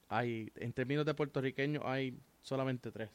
[0.09, 3.09] hay en términos de puertorriqueños hay solamente tres.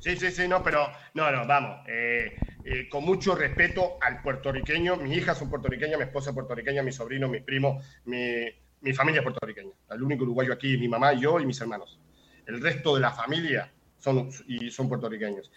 [0.00, 1.80] Sí, sí, sí, no, pero no, no, vamos.
[1.88, 4.96] eh, eh, con mucho respeto al puertorriqueño.
[4.96, 8.44] Mis hijas son puertorriqueñas, mi esposa es puertorriqueña, mis sobrinos, mis primos, mi,
[8.80, 9.72] mi familia es puertorriqueña.
[9.90, 11.98] El único uruguayo aquí, mi mamá, yo y mis hermanos.
[12.46, 15.50] El resto de la familia son, y son puertorriqueños.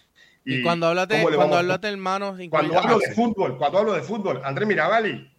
[0.43, 3.11] Y, cuando hablas de ¿cómo le cuando vamos a- hablas de hermanos, Cuando hablo de
[3.11, 5.31] fútbol, cuando hablo de fútbol, Andrés Mirabali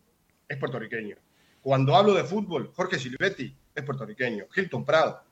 [0.49, 1.17] es puertorriqueño.
[1.61, 4.47] Cuando hablo de fútbol, Jorge Silvetti es puertorriqueño.
[4.55, 5.23] Hilton Prado,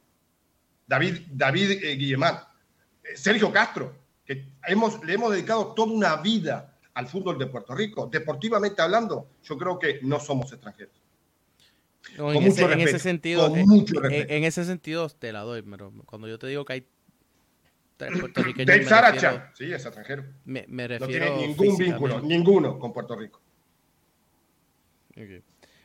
[0.86, 2.48] David, David eh, Guillemar,
[3.04, 3.94] eh, Sergio Castro,
[4.24, 8.06] que hemos, le hemos dedicado toda una vida al fútbol de Puerto Rico.
[8.06, 10.99] Deportivamente hablando, yo creo que no somos extranjeros.
[12.16, 13.66] No, en, ese, en, ese, sentido, en,
[14.10, 16.86] en, ese sentido te la doy, pero cuando yo te digo que hay
[17.96, 18.66] tres puertorriqueños.
[18.66, 20.24] Dave Saracha, sí, es extranjero.
[20.44, 21.26] Me, me refiero.
[21.26, 23.40] No tiene ningún vínculo, ninguno con Puerto Rico.
[25.12, 25.42] Okay.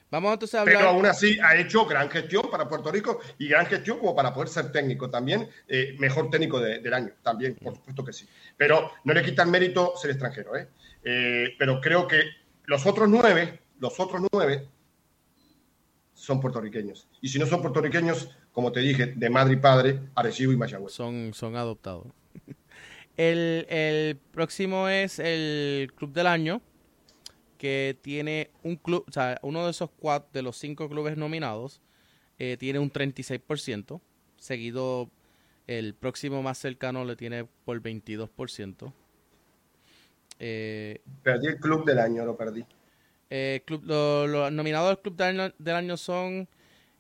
[0.10, 0.78] Vamos entonces a hablar.
[0.78, 4.34] Pero aún así ha hecho gran gestión para Puerto Rico y gran gestión como para
[4.34, 8.28] poder ser técnico también, eh, mejor técnico de, del año, también, por supuesto que sí.
[8.56, 10.70] Pero no le quitan mérito ser extranjero, ¿eh?
[11.04, 11.56] ¿eh?
[11.60, 12.22] pero creo que
[12.66, 14.70] los otros nueve, los otros nueve
[16.26, 17.08] son puertorriqueños.
[17.22, 20.94] Y si no son puertorriqueños, como te dije, de madre y padre, Arecibo y Mayagüez.
[20.94, 22.08] Son, son adoptados.
[23.18, 26.62] El, el próximo es el Club del Año,
[27.58, 31.80] que tiene un club, o sea, uno de esos cuatro, de los cinco clubes nominados,
[32.40, 34.02] eh, tiene un 36%,
[34.36, 35.10] seguido
[35.68, 38.92] el próximo más cercano le tiene por 22%.
[40.40, 42.66] Eh, perdí el club del año, lo perdí.
[43.30, 46.48] Eh, club, los nominados del club del año, son...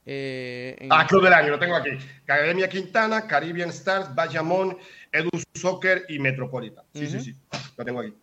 [0.07, 1.91] Eh, Ah, club del año, lo tengo aquí.
[2.23, 4.77] Academia Quintana, Caribbean Stars, Bayamón,
[5.11, 6.85] Edu Soccer y Metropolitan.
[6.93, 7.35] Sí, sí, sí,
[7.77, 8.13] lo tengo aquí.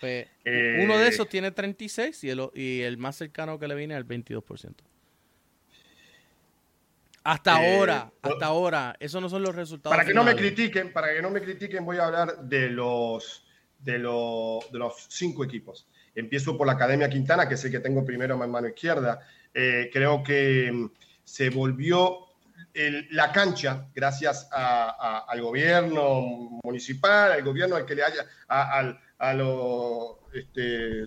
[0.00, 3.94] Pues, uno de esos tiene 36 y el, y el más cercano que le viene
[3.94, 4.74] es el 22%.
[7.24, 9.94] Hasta eh, ahora, hasta ahora, esos no son los resultados.
[9.94, 13.44] Para que no me critiquen, para que no me critiquen, voy a hablar de los
[13.78, 15.86] de, los, de los cinco equipos.
[16.18, 19.20] Empiezo por la Academia Quintana, que es el que tengo primero en mano izquierda.
[19.54, 20.90] Eh, creo que mm,
[21.22, 22.24] se volvió
[23.10, 28.98] la cancha gracias al gobierno municipal, al gobierno al que le haya, a
[30.32, 31.06] este,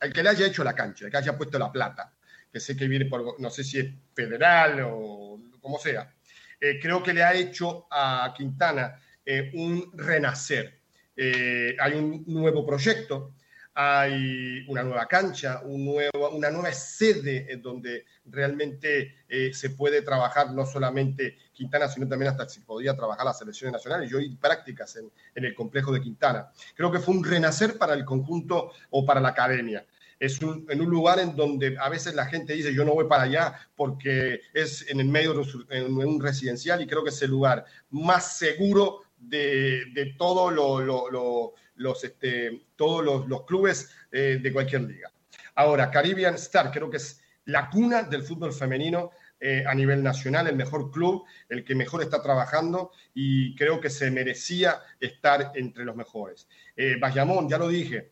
[0.00, 2.14] al que le haya hecho la cancha, al que haya puesto la plata,
[2.52, 6.12] que sé que viene por, no sé si es federal o como sea,
[6.60, 10.78] eh, creo que le ha hecho a Quintana eh, un renacer.
[11.16, 13.34] Hay un nuevo proyecto,
[13.80, 20.02] hay una nueva cancha, un nuevo, una nueva sede en donde realmente eh, se puede
[20.02, 24.10] trabajar no solamente Quintana, sino también hasta se podía trabajar las selecciones nacionales.
[24.10, 25.12] Yo hice prácticas en,
[25.44, 26.50] el complejo de Quintana.
[26.74, 29.86] Creo que fue un renacer para el conjunto o para la academia.
[30.18, 33.04] Es un, en un lugar en donde a veces la gente dice yo no voy
[33.04, 37.30] para allá porque es en el medio de un residencial y creo que es el
[37.30, 44.38] lugar más seguro de, de todo lo, lo los, este, todos los, los clubes eh,
[44.42, 45.10] de cualquier liga.
[45.54, 49.10] Ahora, Caribbean Star creo que es la cuna del fútbol femenino
[49.40, 53.88] eh, a nivel nacional, el mejor club, el que mejor está trabajando y creo que
[53.88, 56.48] se merecía estar entre los mejores.
[56.76, 58.10] Eh, Bayamón, ya lo dije,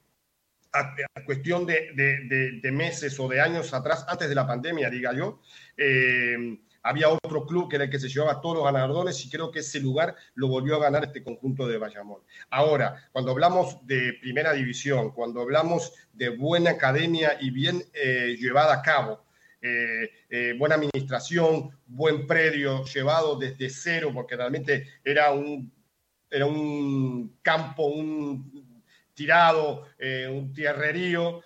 [0.72, 4.46] a, a cuestión de, de, de, de, meses o de años atrás, antes de la
[4.46, 5.40] pandemia, diga yo,
[5.76, 9.50] eh, había otro club que era el que se llevaba todos los ganadores y creo
[9.50, 12.22] que ese lugar lo volvió a ganar este conjunto de Bayamón.
[12.50, 18.74] Ahora, cuando hablamos de primera división, cuando hablamos de buena academia y bien eh, llevada
[18.74, 19.26] a cabo,
[19.68, 25.72] eh, eh, buena administración, buen predio llevado desde cero, porque realmente era un,
[26.30, 28.82] era un campo, un
[29.14, 31.42] tirado, eh, un tierrerío,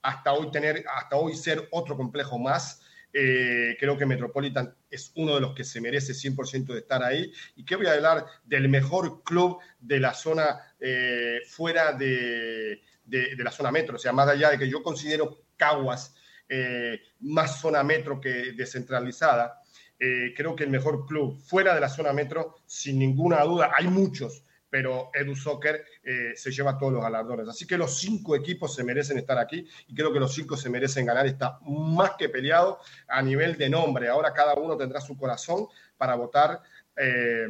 [0.00, 2.80] hasta hoy tener, hasta hoy ser otro complejo más.
[3.16, 7.32] Eh, creo que Metropolitan es uno de los que se merece 100% de estar ahí.
[7.54, 13.36] Y que voy a hablar del mejor club de la zona eh, fuera de, de,
[13.36, 13.94] la zona metro.
[13.94, 16.16] O sea, más allá de que yo considero Caguas
[16.48, 19.60] eh, más zona metro que descentralizada,
[19.96, 24.43] creo que el mejor club fuera de la zona metro, sin ninguna duda, hay muchos,
[24.74, 27.48] pero Edu Soccer eh, se lleva todos los galardones.
[27.48, 30.68] Así que los cinco equipos se merecen estar aquí y creo que los cinco se
[30.68, 31.28] merecen ganar.
[31.28, 34.08] Está más que peleado a nivel de nombre.
[34.08, 36.60] Ahora cada uno tendrá su corazón para votar.
[36.96, 37.46] Eh,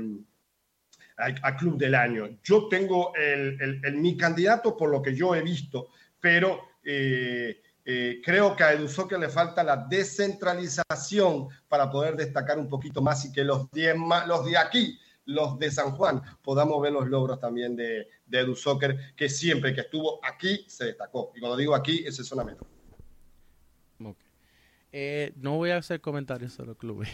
[1.17, 2.29] al, club del año.
[2.43, 5.89] Yo tengo el, mi candidato por lo que yo he visto,
[6.21, 7.63] pero eh,
[8.23, 13.25] creo que a Edu Soccer le falta la descentralización para poder destacar un poquito más
[13.25, 13.97] y que los, diez
[14.27, 18.55] los de aquí los de San Juan, podamos ver los logros también de, de Edu
[18.55, 21.33] Soccer, que siempre que estuvo aquí se destacó.
[21.35, 22.67] Y cuando digo aquí, es el zona metro.
[23.99, 24.27] Okay.
[24.93, 27.09] Eh, no voy a hacer comentarios sobre los clubes.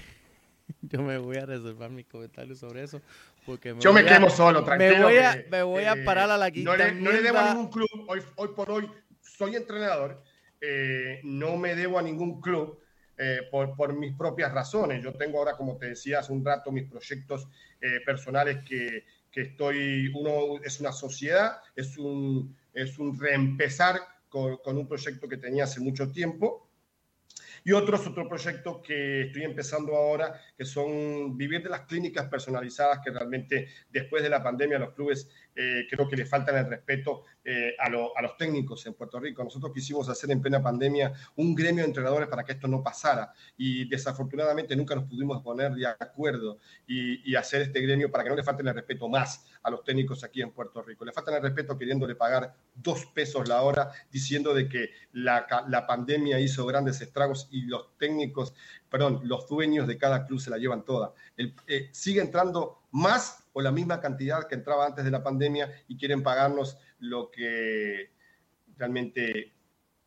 [0.82, 3.00] Yo me voy a reservar mis comentarios sobre eso.
[3.46, 4.98] Porque me Yo me quemo a, solo, tranquilo.
[4.98, 6.70] Me voy a, me voy a parar a la quinta.
[6.70, 7.88] No le, no le debo a ningún club.
[8.08, 10.22] Hoy, hoy por hoy soy entrenador.
[10.60, 12.78] Eh, no me debo a ningún club
[13.22, 15.04] eh, por, mis propias razones.
[15.04, 17.46] Yo tengo ahora, como te decía hace un rato, mis proyectos
[17.78, 24.56] eh, personales que, que, estoy, uno es una sociedad, es un, es un reempezar con,
[24.64, 26.66] con, un proyecto que tenía hace mucho tiempo.
[27.62, 32.26] Y otro es otro proyecto que estoy empezando ahora, que son vivir de las clínicas
[32.26, 35.28] personalizadas, que realmente después de la pandemia los clubes
[35.62, 39.44] eh, creo que le faltan el respeto eh, a, a, los técnicos en Puerto Rico.
[39.44, 43.30] Nosotros quisimos hacer en plena pandemia un gremio de entrenadores para que esto no pasara
[43.58, 48.30] y desafortunadamente nunca nos pudimos poner de acuerdo y, y hacer este gremio para que
[48.30, 51.04] no le falten el respeto más a los técnicos aquí en Puerto Rico.
[51.04, 55.86] Le faltan el respeto queriéndole pagar dos pesos la hora, diciendo de que la, la
[55.86, 58.54] pandemia hizo grandes estragos y los técnicos,
[58.88, 61.12] perdón, los dueños de cada club se la llevan toda.
[61.36, 65.70] El, eh, sigue entrando más o la misma cantidad que entraba antes de la pandemia
[65.86, 68.10] y quieren pagarnos lo que
[68.76, 69.52] realmente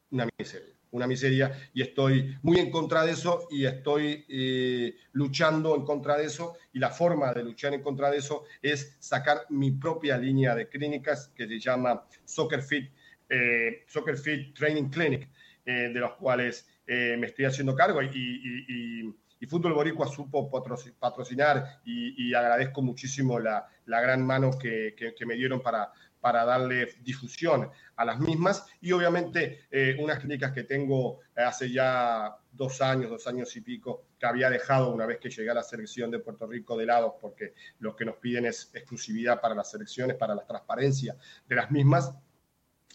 [0.09, 1.69] una miseria, una miseria.
[1.73, 6.57] Y estoy muy en contra de eso y estoy eh, luchando en contra de eso.
[6.73, 10.67] Y la forma de luchar en contra de eso es sacar mi propia línea de
[10.67, 12.91] clínicas que se llama Soccer Fit,
[13.29, 15.29] eh, Soccer Fit Training Clinic,
[15.65, 18.01] eh, de los cuales eh, me estoy haciendo cargo.
[18.01, 24.57] Y, y, y y Fútbol Boricua supo patrocinar y, agradezco muchísimo la, la gran mano
[24.57, 25.91] que, que, me dieron para,
[26.21, 32.37] para darle difusión a las mismas y obviamente eh, unas clínicas que tengo hace ya
[32.53, 35.63] dos años, dos años y pico, que había dejado una vez que llegué a la
[35.63, 39.69] selección de Puerto Rico de lado, porque lo que nos piden es exclusividad para las
[39.69, 41.17] selecciones, para la transparencia
[41.49, 42.15] de las mismas,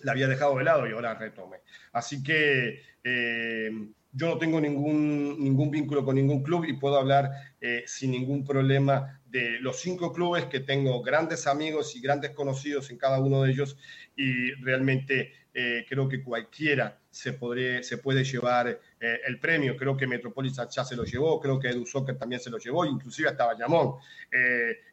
[0.00, 1.58] la había dejado de lado y ahora retomé.
[1.92, 3.70] Así que eh,
[4.12, 7.30] yo no tengo ningún, ningún vínculo con ningún club y puedo hablar
[7.60, 12.90] eh, sin ningún problema de los cinco clubes que tengo grandes amigos y grandes conocidos
[12.90, 13.76] en cada uno de ellos
[14.16, 19.76] y realmente eh, creo que cualquiera se, podré, se puede llevar eh, el premio.
[19.76, 22.86] Creo que Metropolitan ya se lo llevó, creo que Edu Soccer también se lo llevó,
[22.86, 23.96] inclusive hasta Bayamón.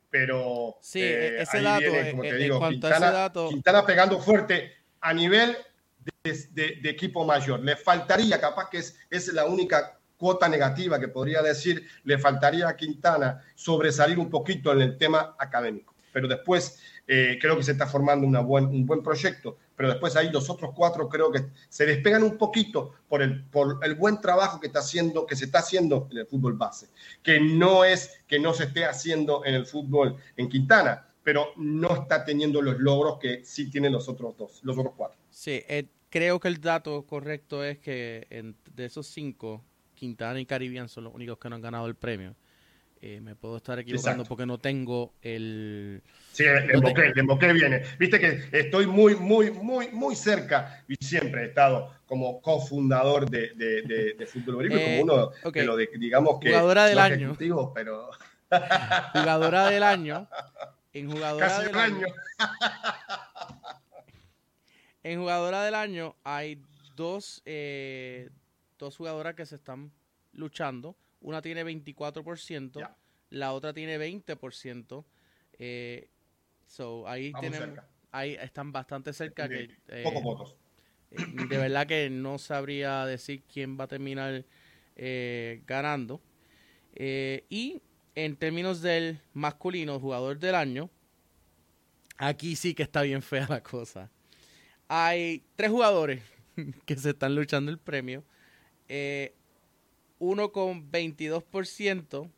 [0.10, 4.72] Pero sí, ese dato, viene, como te en, digo, Quintana, dato, Quintana pegando fuerte
[5.02, 5.58] a nivel
[6.26, 7.60] de, de, equipo mayor.
[7.60, 12.68] Le faltaría, capaz que es, es la única cuota negativa que podría decir, le faltaría
[12.68, 15.94] a Quintana sobresalir un poquito en el tema académico.
[16.12, 20.16] Pero después eh, creo que se está formando una buen, un buen proyecto, pero después
[20.16, 24.22] ahí los otros cuatro creo que se despegan un poquito por el, por el buen
[24.22, 26.88] trabajo que, está haciendo, que se está haciendo en el fútbol base,
[27.22, 31.94] que no es que no se esté haciendo en el fútbol en Quintana, pero no
[31.94, 35.20] está teniendo los logros que sí tienen los otros dos, los otros cuatro.
[35.30, 35.86] Sí, eh,
[36.16, 39.66] creo que el dato correcto es que en, de esos cinco,
[39.96, 42.38] Quintana y Caribbean son los únicos que no han ganado el premio.
[43.02, 44.30] Eh, me puedo estar equivocando Exacto.
[44.30, 46.02] porque no tengo el...
[46.32, 47.84] Sí, le emboqué, emboqué viene.
[48.00, 53.50] Viste que estoy muy, muy, muy, muy cerca y siempre he estado como cofundador de,
[53.54, 57.00] de, de, de Fútbol Boricua, Eh, como uno de lo de, digamos que Jugadora del
[57.00, 57.36] año.
[57.76, 58.10] pero
[59.12, 60.30] Jugadora del año.
[60.94, 62.08] En jugadora casi del año.
[65.06, 66.60] En jugadora del año hay
[66.96, 68.28] dos, eh,
[68.80, 69.92] dos jugadoras que se están
[70.34, 70.96] luchando.
[71.22, 72.98] Una tiene 24%, Ya.
[73.30, 75.06] la otra tiene 20%.
[75.60, 76.10] Eh,
[76.66, 77.88] so, ahí Vamos tienen, cerca.
[78.12, 79.48] ahí están bastante cerca.
[79.48, 80.56] Que, eh, Pocos votos.
[81.12, 81.18] eh,
[81.50, 84.44] de verdad que no sabría decir quién va a terminar
[84.96, 86.20] eh, ganando.
[86.98, 87.80] Y
[88.16, 90.90] en términos del masculino, jugador del año,
[92.18, 94.10] aquí sí que está bien fea la cosa.
[94.88, 96.22] Hay tres jugadores
[96.86, 98.24] que se están luchando el premio.
[98.88, 99.34] Eh,
[100.20, 102.30] uno con 22%,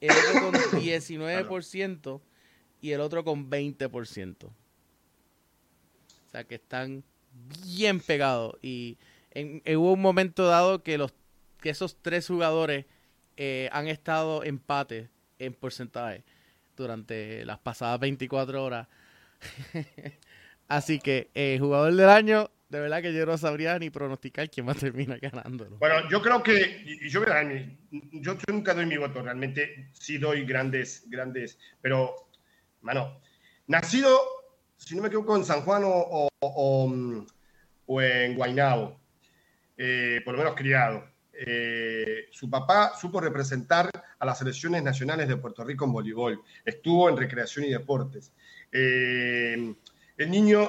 [0.00, 2.20] el otro con 19%
[2.80, 4.44] y el otro con 20%.
[4.44, 7.02] O sea que están
[7.64, 8.56] bien pegados.
[8.62, 8.98] Y
[9.32, 11.12] en, en- hubo un momento dado que, los,
[11.60, 12.86] que esos tres jugadores
[13.36, 15.08] eh, han estado empate
[15.38, 16.24] en porcentaje
[16.76, 18.88] durante las pasadas 24 horas.
[20.68, 24.68] Así que eh, jugador del año, de verdad que yo no sabría ni pronosticar quién
[24.68, 25.78] va a terminar ganándolo.
[25.78, 27.22] Bueno, yo creo que, yo,
[28.12, 32.28] yo, nunca doy mi voto, realmente sí doy grandes, grandes, pero,
[32.82, 33.20] mano,
[33.66, 34.18] nacido,
[34.76, 37.26] si no me equivoco, en San Juan o, o,
[37.86, 39.00] o en Guaynabo,
[39.76, 41.04] eh, por lo menos criado.
[41.32, 43.88] Eh, su papá supo representar
[44.18, 48.32] a las selecciones nacionales de Puerto Rico en voleibol, estuvo en recreación y deportes.
[48.72, 49.74] Eh,
[50.18, 50.68] el niño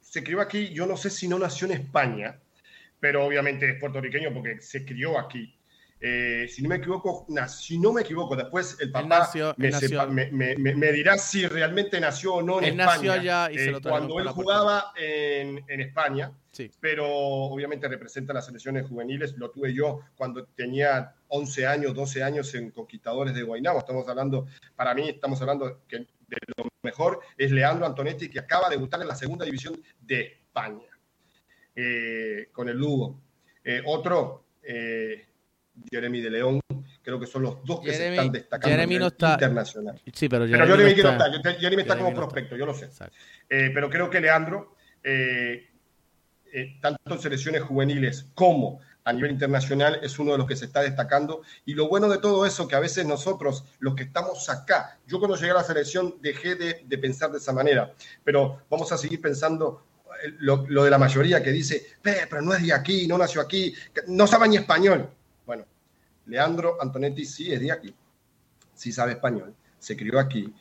[0.00, 2.38] se crió aquí, yo no sé si no nació en España,
[3.00, 5.52] pero obviamente es puertorriqueño porque se crió aquí.
[6.00, 9.72] Eh, si no me equivoco, na- si no me equivoco, después el papá nació- me,
[9.72, 12.96] sepa- me- me- me- dirá si realmente nació o no en Él España.
[12.96, 16.70] nació allá y se eh, lo trajeron cuando él jugaba en, en España, Sí.
[16.80, 19.34] pero obviamente representa las selecciones juveniles.
[19.36, 23.80] Lo tuve yo cuando tenía 11 años, 12 años en Conquistadores de Guaynabo.
[23.80, 28.68] Estamos hablando, para mí, estamos hablando que de lo mejor es Leandro Antonetti, que acaba
[28.70, 30.88] de debutar en la segunda división de España
[31.74, 33.20] eh, con el Lugo.
[33.62, 35.26] Eh, otro, eh,
[35.90, 36.60] Jeremy de León.
[37.02, 40.00] Creo que son los dos que se Jeremy- están destacando Jeremy no está- internacional.
[40.12, 42.74] Sí, pero Pero Jeremy Jeremy no está- Jeremy está Jeremy como no prospecto, yo lo
[42.74, 42.88] sé.
[43.48, 44.74] Pero creo que Leandro,
[45.04, 45.68] eh,
[46.56, 50.64] eh, tanto en selecciones juveniles como a nivel internacional, es uno de los que se
[50.64, 51.42] está destacando.
[51.66, 55.18] Y lo bueno de todo eso, que a veces nosotros, los que estamos acá, yo
[55.18, 57.92] cuando llegué a la selección dejé de, pensar de esa manera,
[58.24, 59.84] pero vamos a seguir pensando
[60.24, 63.18] eh, lo, lo de la mayoría que dice, "Pe, pero no es de aquí, no
[63.18, 63.74] nació aquí,
[64.06, 65.10] no sabe ni español.
[65.44, 65.66] Bueno,
[66.24, 67.94] Leandro Antonetti sí es de aquí,
[68.74, 70.54] sí sabe español, se crió aquí,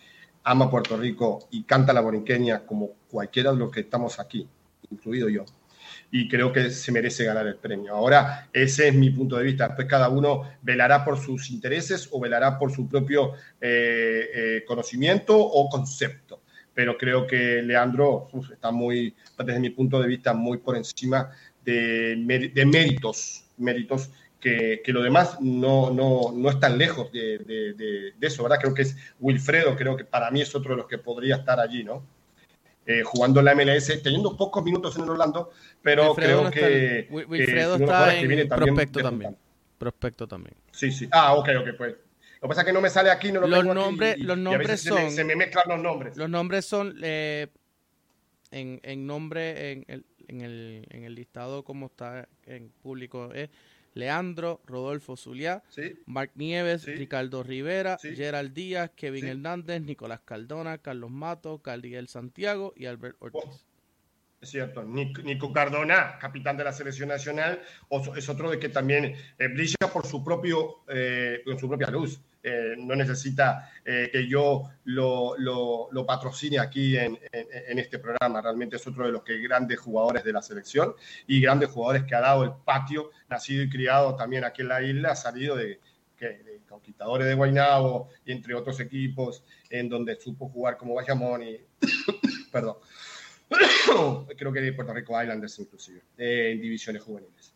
[0.44, 4.46] ama Puerto Rico y canta la borinqueña como cualquiera de los que estamos aquí,
[4.92, 5.46] incluido yo.
[6.12, 7.94] Y creo que se merece ganar el premio.
[7.94, 9.68] Ahora, ese es mi punto de vista.
[9.68, 15.38] Después cada uno velará por sus intereses o velará por su propio eh, eh, conocimiento
[15.38, 16.42] o concepto.
[16.74, 21.32] Pero creo que Leandro uf, está muy, desde mi punto de vista, muy por encima
[21.64, 22.16] de,
[22.54, 24.10] de méritos, méritos
[24.40, 28.44] que, que lo demás no, no, no es tan lejos de, de- de- de eso,
[28.44, 28.60] ¿verdad?
[28.62, 31.60] Creo que es Wilfredo, creo que para mí es otro de los que podría estar
[31.60, 32.06] allí, ¿no?
[32.88, 35.50] Eh, jugando en la MLS, teniendo pocos minutos en el Orlando,
[35.86, 39.38] pero Wilfredo creo que, está Wilfredo está en viene también prospecto también.
[39.78, 40.56] Prospecto también.
[40.72, 41.08] Sí, sí.
[41.12, 41.92] Ah, ok, ok, pues.
[41.94, 44.18] Lo que pasa es que no me sale aquí, no lo Los tengo aquí, nombres-
[44.18, 46.18] y- los y a nombres veces se me- son- se me mezclan los nombres.
[46.18, 47.48] Los nombres son eh,
[48.52, 53.50] en, en nombre en el, en, el, en el listado como está en público es
[53.94, 56.92] Leandro, Rodolfo Zuliá, Sí, Mark Nieves, Sí.
[56.96, 58.14] Ricardo Rivera, Sí.
[58.16, 59.26] Gerald Díaz, Kevin.
[59.28, 63.42] Hernández, Nicolás Cardona, Carlos Mato, Cardiel Santiago y Albert Ortiz.
[63.46, 63.60] Oh.
[64.46, 64.84] Es cierto.
[64.84, 67.62] Nic- Nico Cardona, capitán de la selección nacional,
[68.16, 69.06] es otro de que también
[69.38, 72.22] eh, brilla por su, propio, eh, con su propia luz.
[72.48, 77.98] Eh, no necesita eh, que yo lo, lo- lo patrocine aquí en, en- en este
[77.98, 78.40] programa.
[78.42, 80.94] Realmente es otro de los que grandes jugadores de la selección
[81.26, 84.82] y grandes jugadores que ha dado el patio, nacido y criado también aquí en la
[84.84, 85.80] isla, ha salido de,
[86.20, 91.58] de Conquistadores de Guaynabo y entre otros equipos en donde supo jugar como Bayamón y,
[92.52, 92.78] perdón,
[94.38, 97.54] creo que de Puerto Rico Islanders inclusive, en divisiones juveniles.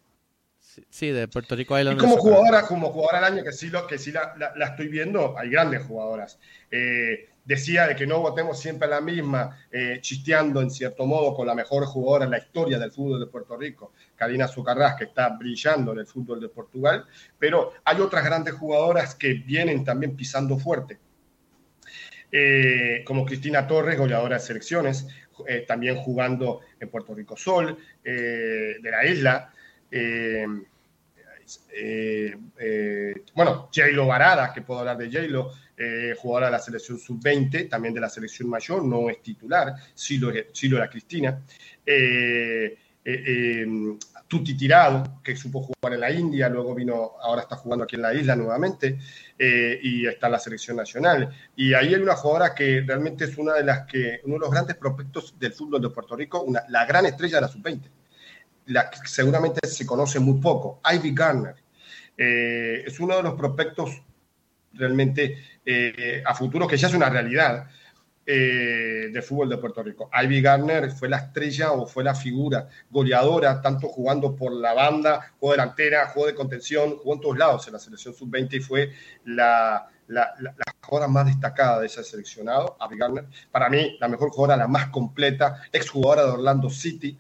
[0.60, 2.03] Sí, sí, de Puerto Rico Y Islanders.
[2.03, 2.32] como Soccer.
[2.34, 5.36] jugadora, como jugadora del año, que sí, lo, que sí la, la- la estoy viendo,
[5.38, 6.40] hay grandes jugadoras.
[6.70, 11.34] Eh, decía de que no votemos siempre a la misma, eh, chisteando en cierto modo
[11.34, 15.06] con la mejor jugadora en la historia del fútbol de Puerto Rico, Karina Zucarrás, que
[15.06, 17.03] está brillando en el fútbol de Portugal,
[17.40, 20.99] pero hay otras grandes jugadoras que vienen también pisando fuerte.
[22.32, 25.07] Eh, como Cristina Torres, goleadora de selecciones,
[25.48, 29.53] eh, también jugando en Puerto Rico Sol, eh, de la isla.
[29.91, 30.45] Eh,
[33.34, 35.10] bueno, J-Lo Varada, que puedo hablar de
[35.78, 40.18] eh, jugadora de la selección sub-20, también de la selección mayor, no es titular, sí
[40.18, 41.41] lo, era Cristina.
[43.04, 43.98] Eh, eh,
[44.28, 48.04] Tuti Tirado, que supo jugar en la India, luego vino, ahora está jugando aquí en
[48.04, 49.00] la isla nuevamente,
[49.38, 51.30] eh, y está en la selección nacional.
[51.56, 54.52] Y ahí hay una jugadora que realmente es una de las que, uno de los
[54.52, 57.90] grandes prospectos del fútbol de Puerto Rico, una, la gran estrella de la sub-20
[58.70, 61.56] la que seguramente se conoce muy poco, Ivy Garner.
[62.18, 64.02] Eh, es uno de los prospectos
[64.74, 67.68] realmente eh, a futuro que ya es una realidad
[68.32, 70.08] eh, del fútbol de Puerto Rico.
[70.14, 75.34] Ivy Garner fue la estrella o fue la figura goleadora, tanto jugando por la banda,
[75.40, 78.92] jugó delantera, jugó de contención, jugó en todos lados en la selección sub-20 y fue
[79.26, 83.26] la, la, la, jugadora más destacada de ese seleccionado, Ivy Garner.
[83.50, 87.18] Para mí, la mejor jugadora, la más completa, exjugadora de Orlando City,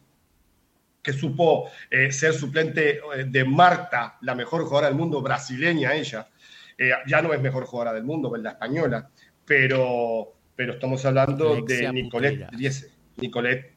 [1.01, 6.29] que supo eh, ser suplente de Marta, la mejor jugadora del mundo, brasileña ella.
[6.77, 9.09] Eh, ya no es mejor jugadora del mundo, es la española,
[9.43, 12.47] pero, pero estamos hablando Alexia de Nicolette.
[12.51, 12.91] Driese.
[13.15, 13.75] Nicolette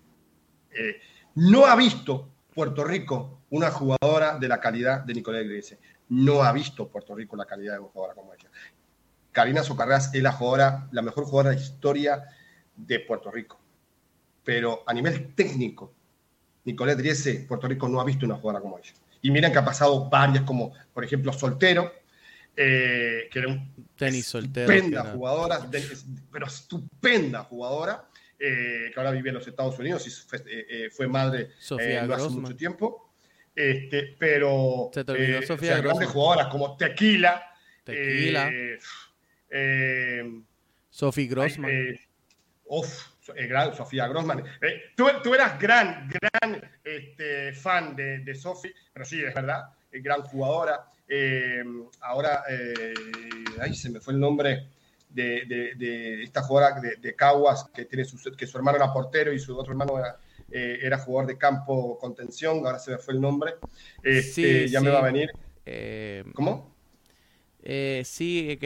[0.73, 1.01] eh,
[1.37, 5.79] no ha visto Puerto Rico una jugadora de la calidad de Nicolette Driese.
[6.09, 8.51] No ha visto Puerto Rico la calidad de una jugadora como ella.
[9.31, 12.25] Karina Socarrás es la jugadora, la mejor jugadora de la historia
[12.75, 13.61] de Puerto Rico.
[14.43, 15.95] Pero a nivel técnico,
[16.65, 18.93] Nicolette Driese, Puerto Rico no ha visto una jugadora como ella.
[19.21, 21.93] Y miren que ha pasado varias, como por ejemplo Soltero,
[22.57, 24.71] eh, que era un Tenis soltero.
[24.73, 25.97] estupenda jugadora, de-
[26.31, 28.05] pero estupenda jugadora,
[28.39, 32.05] eh, que ahora vive en los Estados Unidos y fue, eh, eh, fue madre Sofía
[32.05, 33.09] eh, no hace mucho tiempo.
[33.55, 37.43] Este, pero Se te olvidó eh, Sofía o sea, grandes jugadoras como Tequila,
[37.85, 38.51] Tequila.
[40.91, 41.71] Sophie Grossman.
[41.71, 42.01] eh,
[43.47, 44.43] gran- Sofía Grossman.
[44.97, 50.23] Tú, tú eras gran, gran este, fan de, de Sophie, pero sí, es verdad, gran
[50.23, 50.87] jugadora.
[51.15, 51.63] Eh,
[52.01, 52.95] ahora, eh,
[53.61, 54.69] ahí se me fue el nombre
[55.11, 58.93] de, de- de esta jugadora de, de Caguas, que tiene su, que su hermano era
[58.93, 60.17] portero y su otro hermano era,
[60.51, 63.55] eh, era jugador de campo contención, ahora se me fue el nombre,
[64.11, 64.81] Sí, este, ya sí.
[64.81, 65.31] me va a venir.
[65.67, 66.77] Eh, ¿Cómo?
[68.05, 68.59] sí,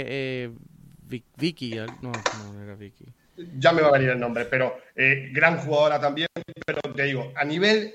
[1.37, 1.77] Vicky.
[2.01, 3.15] No, no era Vicky.
[3.37, 6.27] Ya me va a venir el nombre, pero eh, gran jugadora también,
[6.65, 7.95] pero te digo, a nivel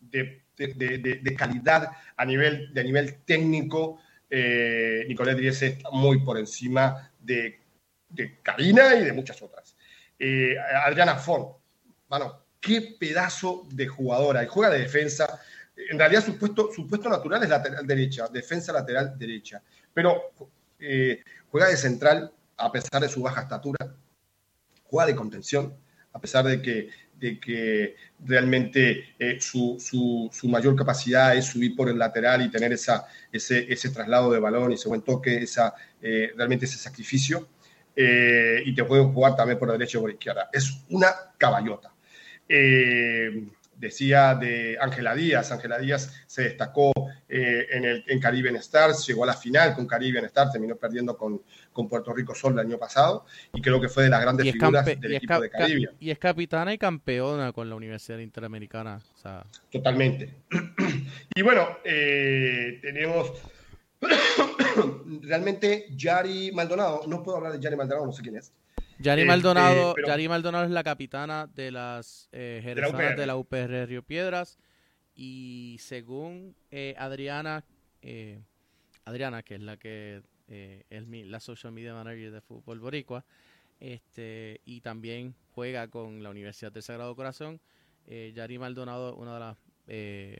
[0.00, 7.10] de, de- calidad, a nivel, de nivel técnico, eh, Nicolette Dries está muy por encima
[7.20, 7.60] de,
[8.08, 9.76] de Karina y de muchas otras.
[10.18, 11.56] Eh, Adriana Ford,
[12.08, 15.40] bueno, qué pedazo de jugadora, y juega de defensa.
[15.90, 19.62] En realidad su puesto, su puesto natural es lateral derecha, defensa lateral derecha,
[19.94, 20.32] pero
[20.80, 23.94] eh, juega de central a pesar de su baja estatura,
[24.84, 25.74] juega de contención,
[26.12, 31.74] a pesar de que, de que realmente eh, su, su- su mayor capacidad es subir
[31.76, 35.38] por el lateral y tener esa, ese, ese traslado de balón y ese buen toque,
[35.38, 37.48] esa, eh, realmente ese sacrificio.
[37.96, 40.48] Eh, y te puede jugar también por la derecha o por la izquierda.
[40.52, 41.92] Es una caballota.
[43.78, 45.52] Decía de Ángela Díaz.
[45.52, 46.92] Ángela Díaz se destacó
[47.28, 51.16] eh, en, el, en Caribbean Stars, llegó a la final con Caribbean Stars, terminó perdiendo
[51.16, 51.42] con,
[51.72, 54.84] con Puerto Rico Sol el año pasado y creo que fue de las grandes figuras
[54.84, 55.94] del equipo de Caribbean.
[56.00, 59.00] y es capitana y campeona con la Universidad Interamericana.
[59.14, 60.34] O sea, Totalmente.
[61.34, 63.32] Y bueno, eh, tenemos
[65.22, 67.02] realmente Yari Maldonado.
[67.06, 68.52] No puedo hablar de Yari Maldonado, no sé quién es.
[69.00, 72.60] Yari Este, Maldonado, pero- Yari Maldonado es la capitana de las eh,
[73.16, 74.58] de la UPR Río Piedras
[75.14, 77.64] y según eh, Adriana,
[78.02, 78.40] eh,
[79.04, 83.24] Adriana que es la que eh, es mi- la social media manager de fútbol boricua,
[83.80, 87.60] este y también juega con la Universidad del Sagrado Corazón.
[88.06, 89.56] Yari Maldonado, una de las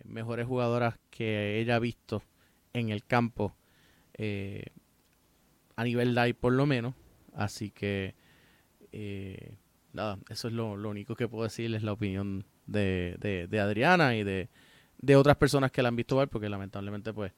[0.07, 2.23] mejores jugadoras que ella ha visto
[2.73, 3.55] en el campo
[5.77, 6.95] a nivel live por lo menos,
[7.35, 8.15] así que
[8.93, 9.55] eh,
[9.93, 13.61] nada, eso es lo, lo único que puedo decir, es la opinión de, de, de
[13.61, 14.49] Adriana y de,
[14.99, 17.33] de otras personas que la han visto jugar, porque lamentablemente pues...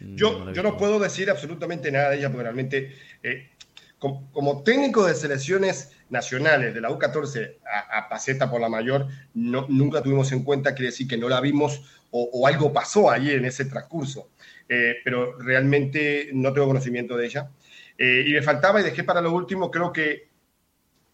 [0.00, 3.50] Yo, la he yo no puedo decir absolutamente nada de ella porque realmente, eh,
[3.98, 9.06] com- como, técnico de selecciones nacionales de la U14 a, a Paceta por la mayor,
[9.34, 13.10] no, nunca tuvimos en cuenta, quiere decir que no la vimos o, o algo pasó
[13.10, 14.30] ahí en ese transcurso.
[14.68, 17.50] Eh, pero realmente no tengo conocimiento de ella.
[17.98, 20.28] Eh, y me faltaba y dejé para lo último, creo que,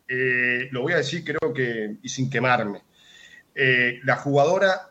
[0.08, 2.82] eh, lo voy a decir, creo que, y sin quemarme,
[3.54, 4.90] eh, la jugadora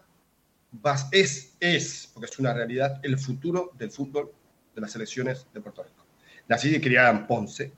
[1.12, 4.32] es, es, porque es una realidad, el futuro del fútbol
[4.76, 6.06] de las selecciones de Puerto Rico.
[6.48, 7.72] Nacida y criada en Ponce,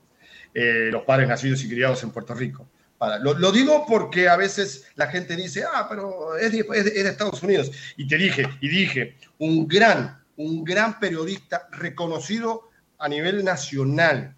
[0.54, 2.68] eh, los padres nacidos y criados en Puerto Rico.
[2.98, 6.84] Para- lo, lo digo porque a veces la gente dice, ah, pero es de, es
[6.84, 7.70] de- es de Estados Unidos.
[7.96, 12.68] Y te dije, y dije, un gran, un gran periodista reconocido
[12.98, 14.36] a nivel nacional,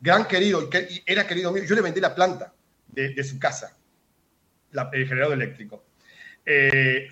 [0.00, 1.64] Gran querido, que- era querido mío.
[1.64, 2.52] Yo le vendí la planta
[2.88, 3.76] de, su casa,
[4.72, 5.84] la- el generador eléctrico.
[6.44, 7.08] Eh,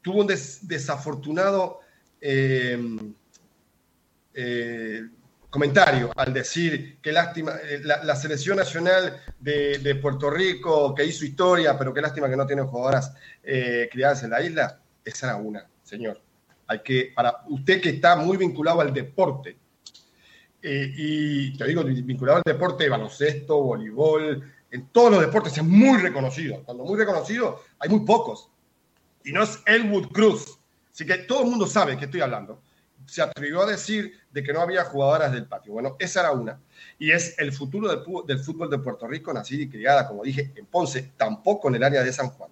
[0.00, 1.80] tuvo un des- desafortunado
[2.20, 2.78] eh,
[4.34, 5.02] eh,
[5.50, 11.76] comentario al decir que lástima, la, selección nacional de, de Puerto Rico que hizo historia,
[11.78, 13.14] pero qué lástima que no tiene jugadoras
[13.90, 16.20] criadas en la isla, esa era una, señor.
[16.66, 19.56] Hay que, para usted que está muy vinculado al deporte,
[20.62, 25.98] eh, y te digo, vinculado al deporte, baloncesto, voleibol, en todos los deportes es muy
[25.98, 26.62] reconocido.
[26.64, 28.50] Cuando muy reconocido, hay muy pocos.
[29.24, 30.58] Y no es Elwood Cruz.
[30.92, 32.60] Así que todo el mundo sabe que estoy hablando.
[33.06, 35.72] Se atrevió a decir de que no había jugadoras del patio.
[35.72, 36.60] Bueno, esa era una.
[36.98, 40.52] Y es el futuro del, del fútbol de Puerto Rico, nacida y criada, como dije,
[40.56, 42.50] en Ponce, tampoco en el área de San Juan.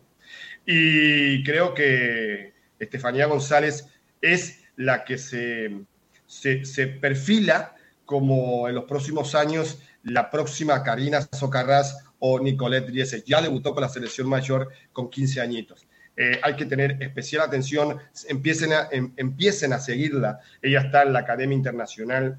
[0.64, 3.88] Y creo que Estefanía González
[4.20, 5.82] es la que se,
[6.26, 7.75] se, se perfila
[8.06, 13.22] como en los próximos años la próxima Karina Socarrás o Nicolette Driese.
[13.26, 15.86] Ya debutó con la selección mayor con 15 añitos.
[16.16, 20.38] Eh, hay que tener especial atención, empiecen a, em- empiecen a seguirla.
[20.62, 22.38] Ella está en la Academia Internacional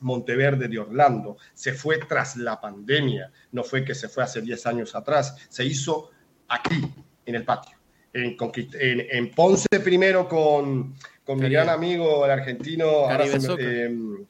[0.00, 1.36] Monteverde de Orlando.
[1.52, 5.64] Se fue tras la pandemia, no fue que se fue hace 10 años atrás, se
[5.64, 6.10] hizo
[6.48, 6.90] aquí,
[7.26, 7.76] en el patio.
[8.14, 8.36] En,
[8.80, 12.86] en- en Ponce primero con, con mi gran amigo, el argentino.
[13.10, 13.24] ahora
[13.56, 14.24] se em,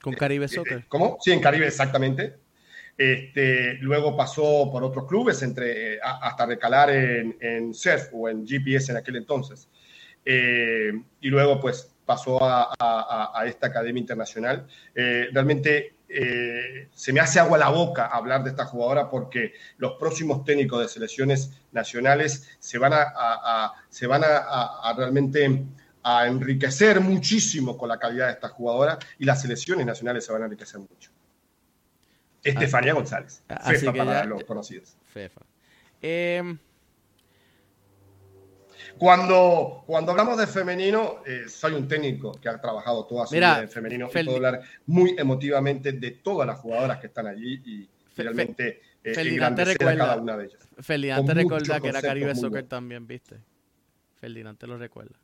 [0.00, 0.84] Con Caribe eh, Soccer.
[0.88, 1.18] ¿Cómo?
[1.20, 2.36] Sí, en Caribe, exactamente.
[2.96, 8.44] Este, luego pasó por otros clubes entre, eh, hasta recalar en, en Surf o en
[8.46, 9.68] GPS en aquel entonces.
[10.24, 14.66] Eh, y luego pues pasó a, a- esta Academia Internacional.
[14.94, 19.92] Eh, realmente eh, se me hace agua la boca hablar de esta jugadora porque los
[19.92, 25.64] próximos técnicos de selecciones nacionales se van a, se van a realmente
[26.10, 30.42] a enriquecer muchísimo con la calidad de esta jugadora y las selecciones nacionales se van
[30.42, 31.10] a enriquecer mucho.
[32.42, 34.96] Estefanía González, Así Fefa que para ya- los conocidos.
[35.06, 35.40] Fefa.
[36.00, 36.56] Eh,
[38.96, 43.54] Cuando, cuando hablamos de femenino, eh, soy un técnico que ha trabajado toda su Mira,
[43.54, 47.26] vida en femenino Fel- y puedo hablar muy emotivamente de todas las jugadoras que están
[47.26, 50.68] allí y realmente eh, Ferdinand te engrandecer a recuerda- cada una de ellas.
[50.80, 53.36] Ferdinand te recuerda que era Caribe Soccer también, ¿viste?
[54.20, 55.16] Ferdinand te lo recuerda.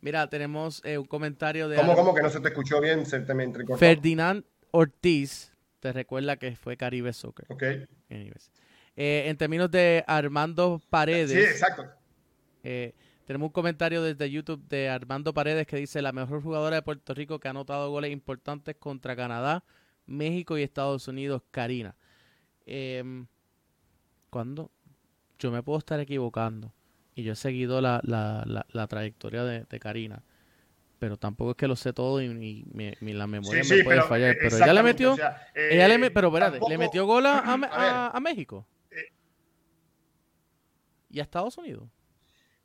[0.00, 3.04] Mira, tenemos eh, un comentario de ¿Cómo, cómo que no se te escuchó bien?
[3.04, 3.78] Se te me entrecortó.
[3.78, 5.52] Ferdinand Ortiz.
[5.80, 7.46] Te recuerda que fue Caribe Soccer.
[7.48, 7.62] Ok.
[9.00, 11.30] Eh, en términos de Armando Paredes.
[11.30, 11.86] Sí, exacto.
[12.62, 12.94] Eh,
[13.24, 17.14] tenemos un comentario desde YouTube de Armando Paredes que dice la mejor jugadora de Puerto
[17.14, 19.64] Rico que ha anotado goles importantes contra Canadá,
[20.06, 21.94] México y Estados Unidos, Karina.
[22.66, 23.24] Eh,
[24.30, 24.70] ¿Cuándo?
[25.38, 26.72] Yo me puedo estar equivocando
[27.18, 30.22] y yo he seguido la, la, la, la trayectoria de, de Karina,
[31.00, 33.76] pero tampoco es que lo sé todo y, y mi- mi- la memoria Sí, me
[33.78, 34.30] sí, puede pero, fallar.
[34.30, 36.78] eh, Pero ella le metió, o sea, eh, ella le me- pero espérate, tampoco- le
[36.78, 39.12] metió gol a- a México Eh.
[41.10, 41.88] y a Estados Unidos.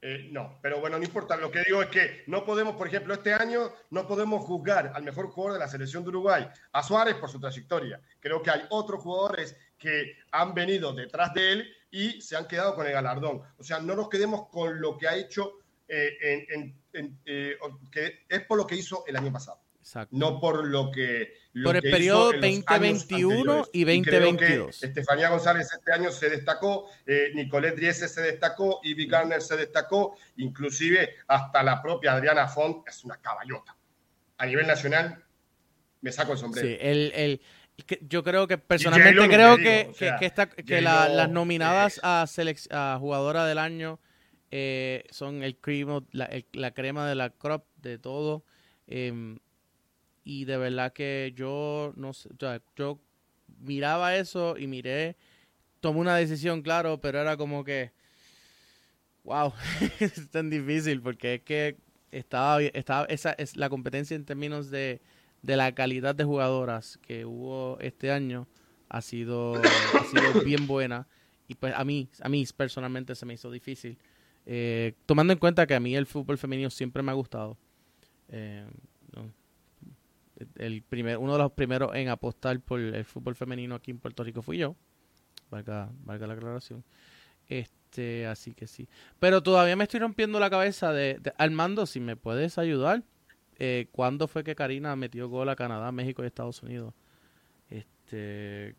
[0.05, 1.37] Eh, no, pero bueno, no importa.
[1.37, 5.01] Lo que digo es que no podemos, por ejemplo, este año no podemos juzgar al
[5.03, 8.01] mejor jugador de la selección de Uruguay, a Suárez, por su trayectoria.
[8.19, 12.73] Creo que hay otros jugadores que han venido detrás de él y se han quedado
[12.75, 13.43] con el galardón.
[13.57, 17.55] O sea, no nos quedemos con lo que ha hecho, eh, en- en- en, eh,
[17.91, 20.09] que es por lo que hizo el año pasado, Exacto.
[20.17, 21.35] no por lo que.
[21.53, 23.69] lo Por el que periodo hizo en los años 2021 anteriores.
[23.73, 24.83] y creo que 2022.
[24.83, 31.15] Estefanía González este año se destacó, eh, Nicolette se destacó, Ivy Garner se destacó, inclusive
[31.27, 33.77] hasta la propia Adriana Font es una caballota.
[34.39, 35.23] A nivel nacional,
[36.01, 36.67] me saco el sombrero.
[36.67, 37.41] Sí, el, el,
[37.85, 41.03] que yo creo que personalmente creo que, digo, o sea, que, que esta- que la-
[41.03, 43.99] J-Lo, las nominadas eh, a, selec- a jugadora del año
[44.51, 48.43] eh, son el crema, la, el- la crema de la crop de todo.
[48.87, 49.39] em,
[50.25, 52.99] y de verdad que yo no sé, o sea, yo
[53.59, 55.17] miraba eso y miré,
[55.81, 57.91] tomé una decisión, claro, pero era como que,
[59.23, 59.53] wow,
[59.99, 61.77] es tan difícil porque es que
[62.11, 65.01] estaba, estaba esa es la competencia en términos de,
[65.43, 68.47] de la calidad de jugadoras que hubo este año
[68.89, 71.07] ha sido, ha sido bien buena
[71.47, 73.97] y pues a mí, a mí personalmente se me hizo difícil.
[74.45, 77.57] Eh, tomando en cuenta que a mí el fútbol femenino siempre me ha gustado.
[78.29, 78.65] Eh,
[79.15, 79.31] no.
[80.55, 84.23] el primer, uno de los primeros en apostar por el fútbol femenino aquí en Puerto
[84.23, 84.75] Rico fui yo.
[85.51, 86.83] Valga, valga la aclaración.
[87.47, 88.87] Este, así que sí.
[89.19, 93.03] Pero todavía me estoy rompiendo la cabeza de, de- Armando, si me puedes ayudar.
[93.59, 96.93] Eh, ¿Cuándo fue que Karina metió gol a Canadá, México y Estados Unidos?
[97.69, 98.75] Este,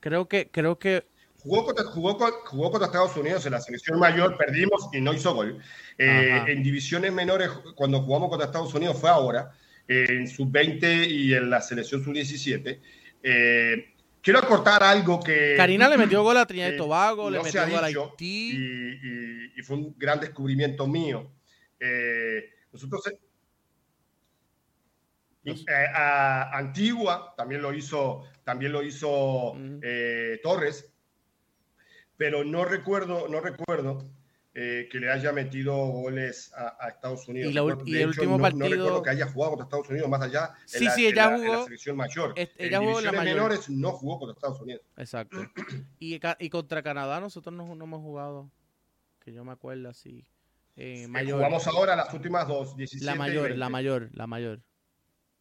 [0.00, 1.06] creo que, creo que
[1.44, 5.34] Jugó contra, jugó, jugó contra Estados Unidos en la selección mayor, perdimos y no hizo
[5.34, 5.58] gol.
[5.98, 9.50] Eh, en divisiones menores, cuando jugamos contra Estados Unidos fue ahora,
[9.86, 12.80] eh, en sub-20 y en la selección sub-17.
[13.22, 15.52] Eh, quiero acortar algo que...
[15.54, 18.52] Karina le metió gol a Trinidad y Tobago, le no metió gol a Haití.
[18.52, 21.30] Y, y- y fue un gran descubrimiento mío.
[22.72, 23.02] Nosotros...
[25.44, 30.90] eh, eh, a Antigua también lo hizo, también lo hizo eh, Torres,
[32.16, 34.08] pero no recuerdo, no recuerdo
[34.56, 37.50] eh, que le haya metido goles a, a Estados Unidos.
[37.50, 37.66] Y la el
[37.96, 40.50] hecho, último no, no partido- recuerdo que haya jugado contra Estados Unidos más allá.
[40.62, 42.32] en Sí, la- sí, en ella la- en la jugó- selección mayor.
[42.36, 43.34] es- en ella jugó en la mayor.
[43.34, 44.82] menores no jugó contra Estados Unidos.
[44.96, 45.38] Exacto.
[45.98, 48.50] Y, contra Canadá nosotros no, no hemos jugado,
[49.18, 50.24] que yo me acuerdo así.
[50.76, 51.38] Eh, mayor.
[51.38, 53.58] Jugamos ahora las últimas dos, 17 la mayor, 20.
[53.58, 54.60] la mayor, la mayor.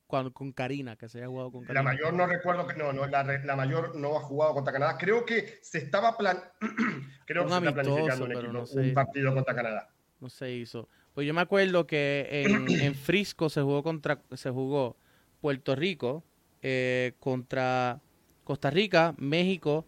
[0.08, 1.82] Con Karina, que se haya jugado con Karina.
[1.82, 4.98] La mayor no recuerdo que no, no la, mayor no ha jugado contra Canadá.
[5.00, 6.38] Creo que se estaba plan
[7.26, 8.80] creo Un que se está planificando un, pero equipo- no sé.
[8.80, 9.90] un partido contra Canadá.
[10.20, 10.88] No se hizo.
[11.16, 14.98] Pues yo me acuerdo que en, en Frisco se jugó contra se jugó
[15.42, 16.24] Puerto Rico
[16.62, 18.00] eh, contra
[18.44, 19.86] Costa Rica, México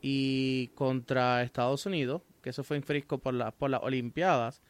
[0.00, 4.62] y contra Estados Unidos, que eso fue en Frisco por la, por las Olimpiadas,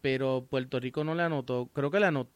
[0.00, 2.30] pero Puerto Rico no le anotó, creo que le anotó,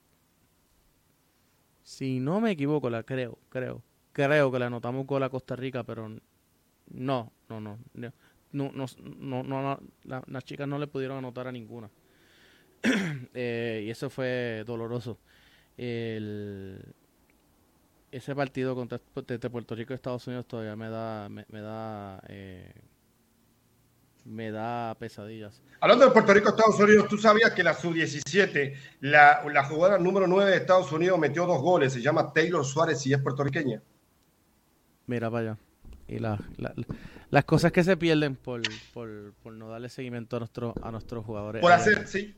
[1.91, 3.83] si no me equivoco, la creo, creo.
[4.12, 7.79] Creo que la anotamos con la Costa Rica, pero no, no, no.
[7.95, 8.12] No,
[8.53, 8.87] no, no,
[9.19, 11.91] no, no la, las chicas no le pudieron anotar a ninguna.
[13.35, 15.19] Eh, y eso fue doloroso.
[15.77, 16.85] Ese
[18.37, 22.73] partido contra este Puerto Rico y Estados Unidos todavía me da, me, me da eh,
[24.25, 25.63] me da pesadillas.
[25.81, 30.27] Hablando de Puerto Rico, Estados Unidos, tú sabías que la sub-17, la, la jugadora número
[30.27, 33.83] 9 de Estados Unidos metió dos goles, se llama Taylor Suárez y es puertorriqueña.
[35.07, 35.59] Mira para allá.
[36.09, 36.87] Y la- la- la-
[37.31, 38.61] las cosas que se pierden por,
[38.93, 41.61] por, por no darle seguimiento a, nuestro, a nuestros jugadores.
[41.63, 42.35] Por hacer, sí.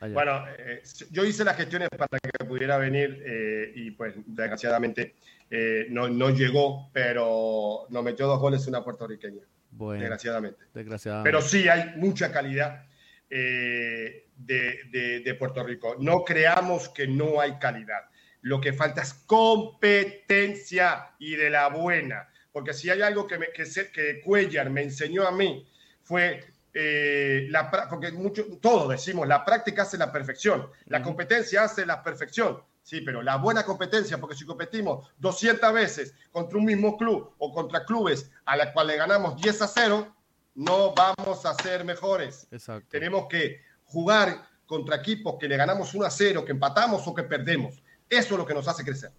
[0.00, 0.14] Allá.
[0.14, 0.82] Bueno, eh,
[1.12, 5.14] yo hice las gestiones para que pudiera venir eh, y pues desgraciadamente
[5.48, 10.64] eh, no, no llegó, pero nos metió dos goles una puertorriqueña, Bueno, desgraciadamente.
[10.72, 11.28] desgraciadamente.
[11.30, 12.86] Pero sí hay mucha calidad.
[13.34, 15.96] eh, de, de- de Puerto Rico.
[15.98, 18.10] No creamos que no hay calidad.
[18.42, 22.28] Lo que falta es competencia y de la buena.
[22.52, 25.66] Porque si hay algo que, me, que, sé- que Cuellar me enseñó a mí
[26.02, 26.44] fue
[26.74, 32.02] eh, la porque mucho, todo decimos, la práctica hace la perfección, la competencia hace la
[32.02, 32.58] perfección.
[32.82, 37.52] Sí, pero la buena competencia, porque si competimos 200 veces contra un mismo club o
[37.52, 40.16] contra clubes a la cual le ganamos 10 a 0,
[40.54, 42.48] no vamos a ser mejores.
[42.50, 42.88] Exacto.
[42.90, 47.22] Tenemos que jugar contra equipos que le ganamos 1 a 0, que empatamos o que
[47.22, 47.82] perdemos.
[48.10, 49.10] Eso es lo que nos hace crecer.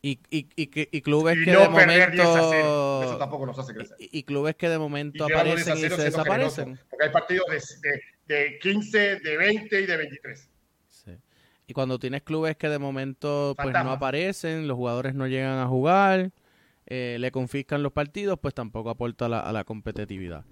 [0.00, 2.42] Y, y, y, y clubes que no de perder 10 a 0.
[2.42, 3.02] momento.
[3.04, 3.96] Eso tampoco nos hace crecer.
[3.98, 6.64] Y, clubes que de momento llevamos 10 a aparecen y 0 se desaparecen.
[6.64, 7.88] generosos, Porque hay partidos de,
[8.26, 10.50] de, de 15, de 20 y de 23.
[11.68, 15.66] Y cuando tienes clubes que de momento pues no aparecen, los jugadores no llegan a
[15.68, 16.30] jugar,
[16.86, 20.44] eh, le confiscan los partidos, pues tampoco aporta a la, a la competitividad.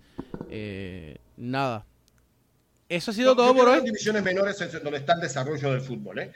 [0.51, 1.87] Eh, nada.
[2.89, 3.77] Eso ha sido todo por hoy.
[3.77, 6.19] Las divisiones menores es donde está el desarrollo del fútbol.
[6.19, 6.33] ¿eh?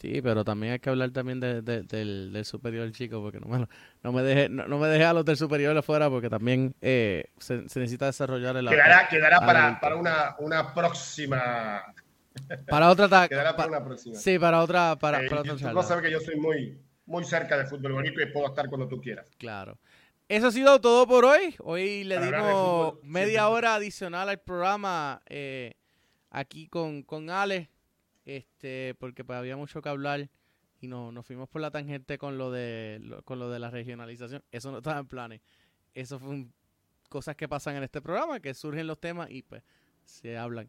[0.00, 3.46] Sí, pero también hay que hablar también de- de- del, del superior chico, porque no
[3.46, 3.66] me,
[4.02, 7.26] no me deje no, no me deje a los del superior afuera, porque también eh,
[7.38, 9.80] se, se necesita desarrollar el Quedará, quedará para, adulto.
[9.80, 11.82] para una, una próxima.
[12.68, 14.14] Para otra Quedará para pa- una próxima.
[14.16, 15.82] sí, para otra para, Eh, para otra tú charla.
[15.82, 19.00] sabes que yo soy muy, muy cerca del fútbol bonito y puedo estar cuando tú
[19.00, 19.30] quieras.
[19.38, 19.78] Claro.
[20.28, 21.54] Eso ha sido todo por hoy.
[21.60, 25.74] Hoy le Para dimos media hora adicional al programa eh,
[26.30, 27.70] aquí con, con Ale,
[28.26, 30.28] este, porque pues, había mucho que hablar
[30.80, 33.70] y no, nos fuimos por la tangente con lo de lo- con lo de la
[33.70, 34.44] regionalización.
[34.52, 35.40] Eso no estaba en planes.
[35.94, 36.52] Eso fue un-
[37.08, 39.62] cosas que pasan en este programa, que surgen los temas y pues
[40.04, 40.68] se hablan.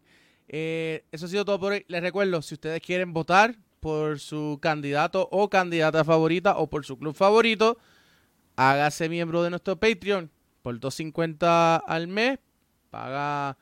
[0.51, 1.85] Eh, eso ha sido todo por hoy.
[1.87, 6.97] Les recuerdo, si ustedes quieren votar por su candidato o candidata favorita o por su
[6.97, 7.77] club favorito,
[8.55, 10.31] hágase miembro de nuestro Patreon
[10.63, 12.39] por 250 al mes,
[12.89, 13.57] paga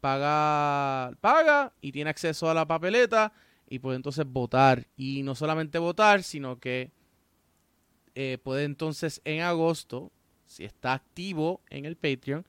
[0.00, 3.32] paga paga y tiene acceso a la papeleta
[3.70, 6.90] y puede entonces votar y no solamente votar, sino que
[8.14, 10.12] eh, puede entonces en agosto,
[10.46, 12.44] si está activo en el Patreon,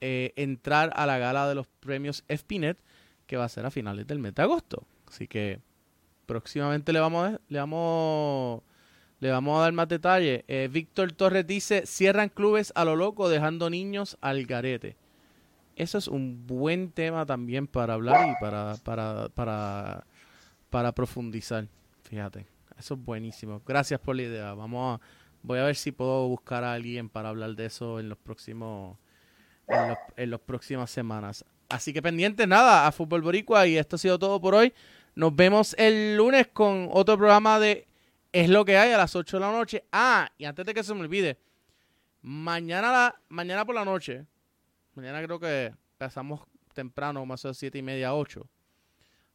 [0.00, 2.82] eh, entrar a la gala de los premios FPNet
[3.30, 4.82] que va a ser a finales del mes de agosto.
[5.06, 5.60] Así que
[6.26, 8.62] próximamente le vamos a, le vamos
[9.20, 10.42] le vamos a dar más detalles.
[10.48, 14.96] Eh, Víctor Torres dice, cierran clubes a lo loco dejando niños al garete.
[15.76, 20.04] Eso es un buen tema también para hablar y para, para, para,
[20.68, 21.68] para profundizar.
[22.02, 22.46] Fíjate,
[22.80, 23.62] eso es buenísimo.
[23.64, 24.54] Gracias por la idea.
[24.54, 25.00] Vamos a,
[25.44, 28.96] voy a ver si puedo buscar a alguien para hablar de eso en los próximos,
[29.68, 31.44] en los, en las próximas semanas.
[31.70, 34.74] Así que pendientes, nada, a Fútbol Boricua y esto ha sido todo por hoy.
[35.14, 37.86] Nos vemos el lunes con otro programa de
[38.32, 39.84] Es lo que hay a las 8 de la noche.
[39.92, 41.38] Ah, y antes de que se me olvide,
[42.22, 44.26] mañana, la, mañana por la noche,
[44.94, 46.40] mañana creo que empezamos
[46.74, 48.44] temprano, más o menos 7 y media, 8.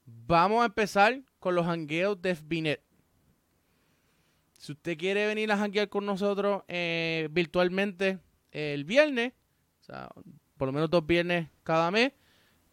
[0.06, 2.82] Vamos a empezar con los hangueos de FBNet.
[4.58, 8.20] Si usted quiere venir a hanguear con nosotros eh, virtualmente
[8.52, 9.32] el viernes,
[9.80, 10.10] o sea,
[10.58, 12.12] por lo menos dos viernes cada mes,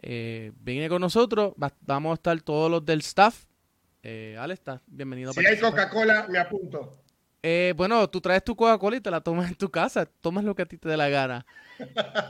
[0.02, 1.54] eh, viene con nosotros.
[1.62, 3.44] Va- vamos a estar todos los del staff.
[4.02, 5.32] Eh, Ale, estás bienvenido.
[5.32, 5.58] Si hay.
[5.58, 6.98] Coca-Cola, me apunto.
[7.44, 10.06] Eh, bueno, tú traes tu Coca-Cola y te la tomas en tu casa.
[10.06, 11.44] Tomas lo que a ti te dé la gana.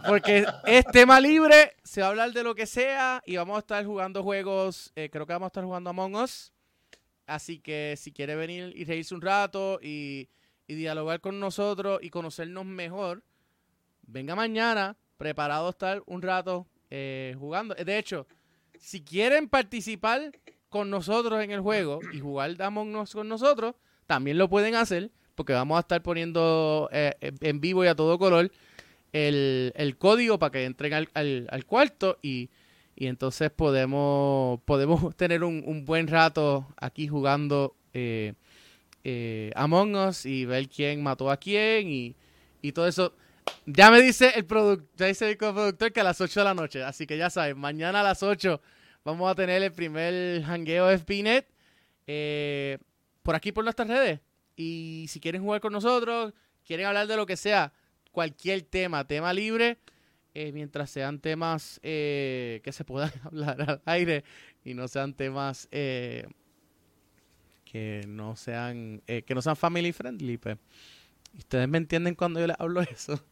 [0.07, 3.61] Porque es tema libre, se va a hablar de lo que sea y vamos a
[3.61, 4.93] estar jugando juegos.
[4.97, 6.53] eh, creo que vamos a estar jugando Among Us.
[7.27, 10.29] Así que si quiere venir y reírse un rato y,
[10.67, 13.23] y dialogar con nosotros y conocernos mejor,
[14.07, 17.75] venga mañana, preparado a estar un rato eh, jugando.
[17.75, 18.27] De hecho,
[18.79, 20.31] si quieren participar
[20.69, 23.75] con nosotros en el juego y jugar Among Us con nosotros,
[24.07, 28.19] también lo pueden hacer, porque vamos a estar poniendo eh, en vivo y a todo
[28.19, 28.51] color
[29.13, 32.51] el, el código para que entren al, al- cuarto y,
[32.95, 38.35] y entonces podemos, podemos tener un, un buen rato aquí jugando eh,
[39.05, 42.17] eh, Among Us y ver quién mató a quién y,
[42.61, 43.15] y todo eso.
[43.67, 46.83] Ya me dice el productor, dice el productor que a las 8 de la noche,
[46.83, 48.61] así que ya saben, mañana a las 8
[49.05, 51.47] vamos a tener el primer hangueo FBNet
[52.07, 52.79] eh,
[53.23, 54.21] por aquí por nuestras redes.
[54.57, 57.73] Y si quieren jugar con nosotros, quieren hablar de lo que sea,
[58.11, 59.79] cualquier tema, tema libre,
[60.35, 64.25] eh, mientras sean temas eh, que se puedan hablar al aire
[64.65, 66.27] y no sean temas eh,
[67.65, 70.59] que no sean que no sean family friendly, pues.
[71.37, 73.23] Ustedes me entienden cuando yo les hablo eso.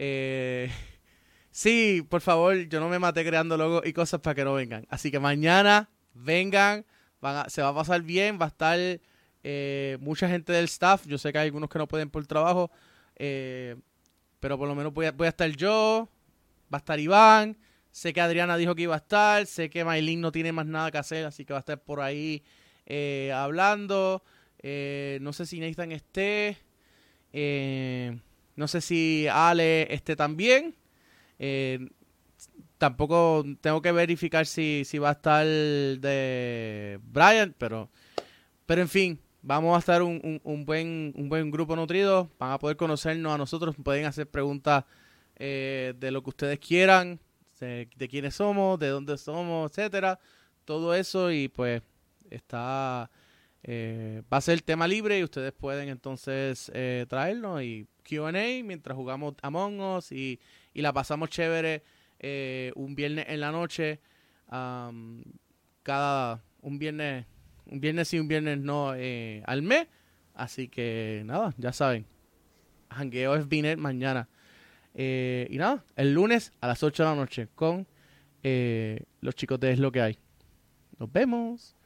[0.00, 0.70] Eh,
[1.50, 4.86] sí, por favor, yo no me maté creando logos y cosas para que no vengan.
[4.88, 6.86] Así que mañana vengan,
[7.48, 8.78] se va a pasar bien, va a estar
[9.42, 11.06] eh, mucha gente del staff.
[11.06, 12.70] Yo sé que hay algunos que no pueden por trabajo,
[13.16, 13.76] eh,
[14.40, 16.08] pero por lo menos voy a, voy a estar yo,
[16.72, 17.58] va a estar Iván,
[17.98, 19.44] Sé que Adriana dijo que iba a estar.
[19.46, 22.00] Sé que Maylin no tiene más nada que hacer, así que va a estar por
[22.00, 22.44] ahí
[22.86, 24.22] eh, hablando.
[24.60, 26.58] Eh, no sé si Nathan esté.
[27.32, 28.16] Eh,
[28.58, 30.74] no sé si Ale esté también.
[31.38, 31.88] Eh,
[32.76, 37.88] tampoco tengo que verificar si, si va a estar de Brian, pero,
[38.66, 42.28] pero en fin, vamos a estar un, un, buen, un buen grupo nutrido.
[42.40, 44.84] Van a poder conocernos a nosotros, pueden hacer preguntas
[45.36, 47.20] eh, de lo que ustedes quieran,
[47.60, 50.18] de, de quiénes somos, de dónde somos, etcétera.
[50.64, 51.80] Todo eso y pues
[52.28, 53.08] está
[53.62, 58.32] eh, va a ser tema libre y ustedes pueden entonces eh, traernos y QA
[58.64, 60.40] mientras jugamos Among Us y,
[60.72, 61.82] y la pasamos chévere
[62.18, 64.00] eh, un viernes en la noche.
[64.48, 67.26] Cada un viernes,
[67.66, 69.86] un viernes sí, un viernes no eh, al mes.
[70.34, 72.06] Así que nada, ya saben.
[72.90, 74.28] Hangueo es Binet mañana.
[74.94, 77.86] Eh, y nada, el lunes a las 8 de la noche con
[78.42, 80.18] los chicos de Es lo que hay.
[80.98, 81.76] Nos vemos.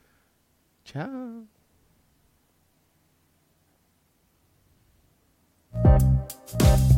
[0.84, 1.46] Chao.
[6.58, 6.92] Música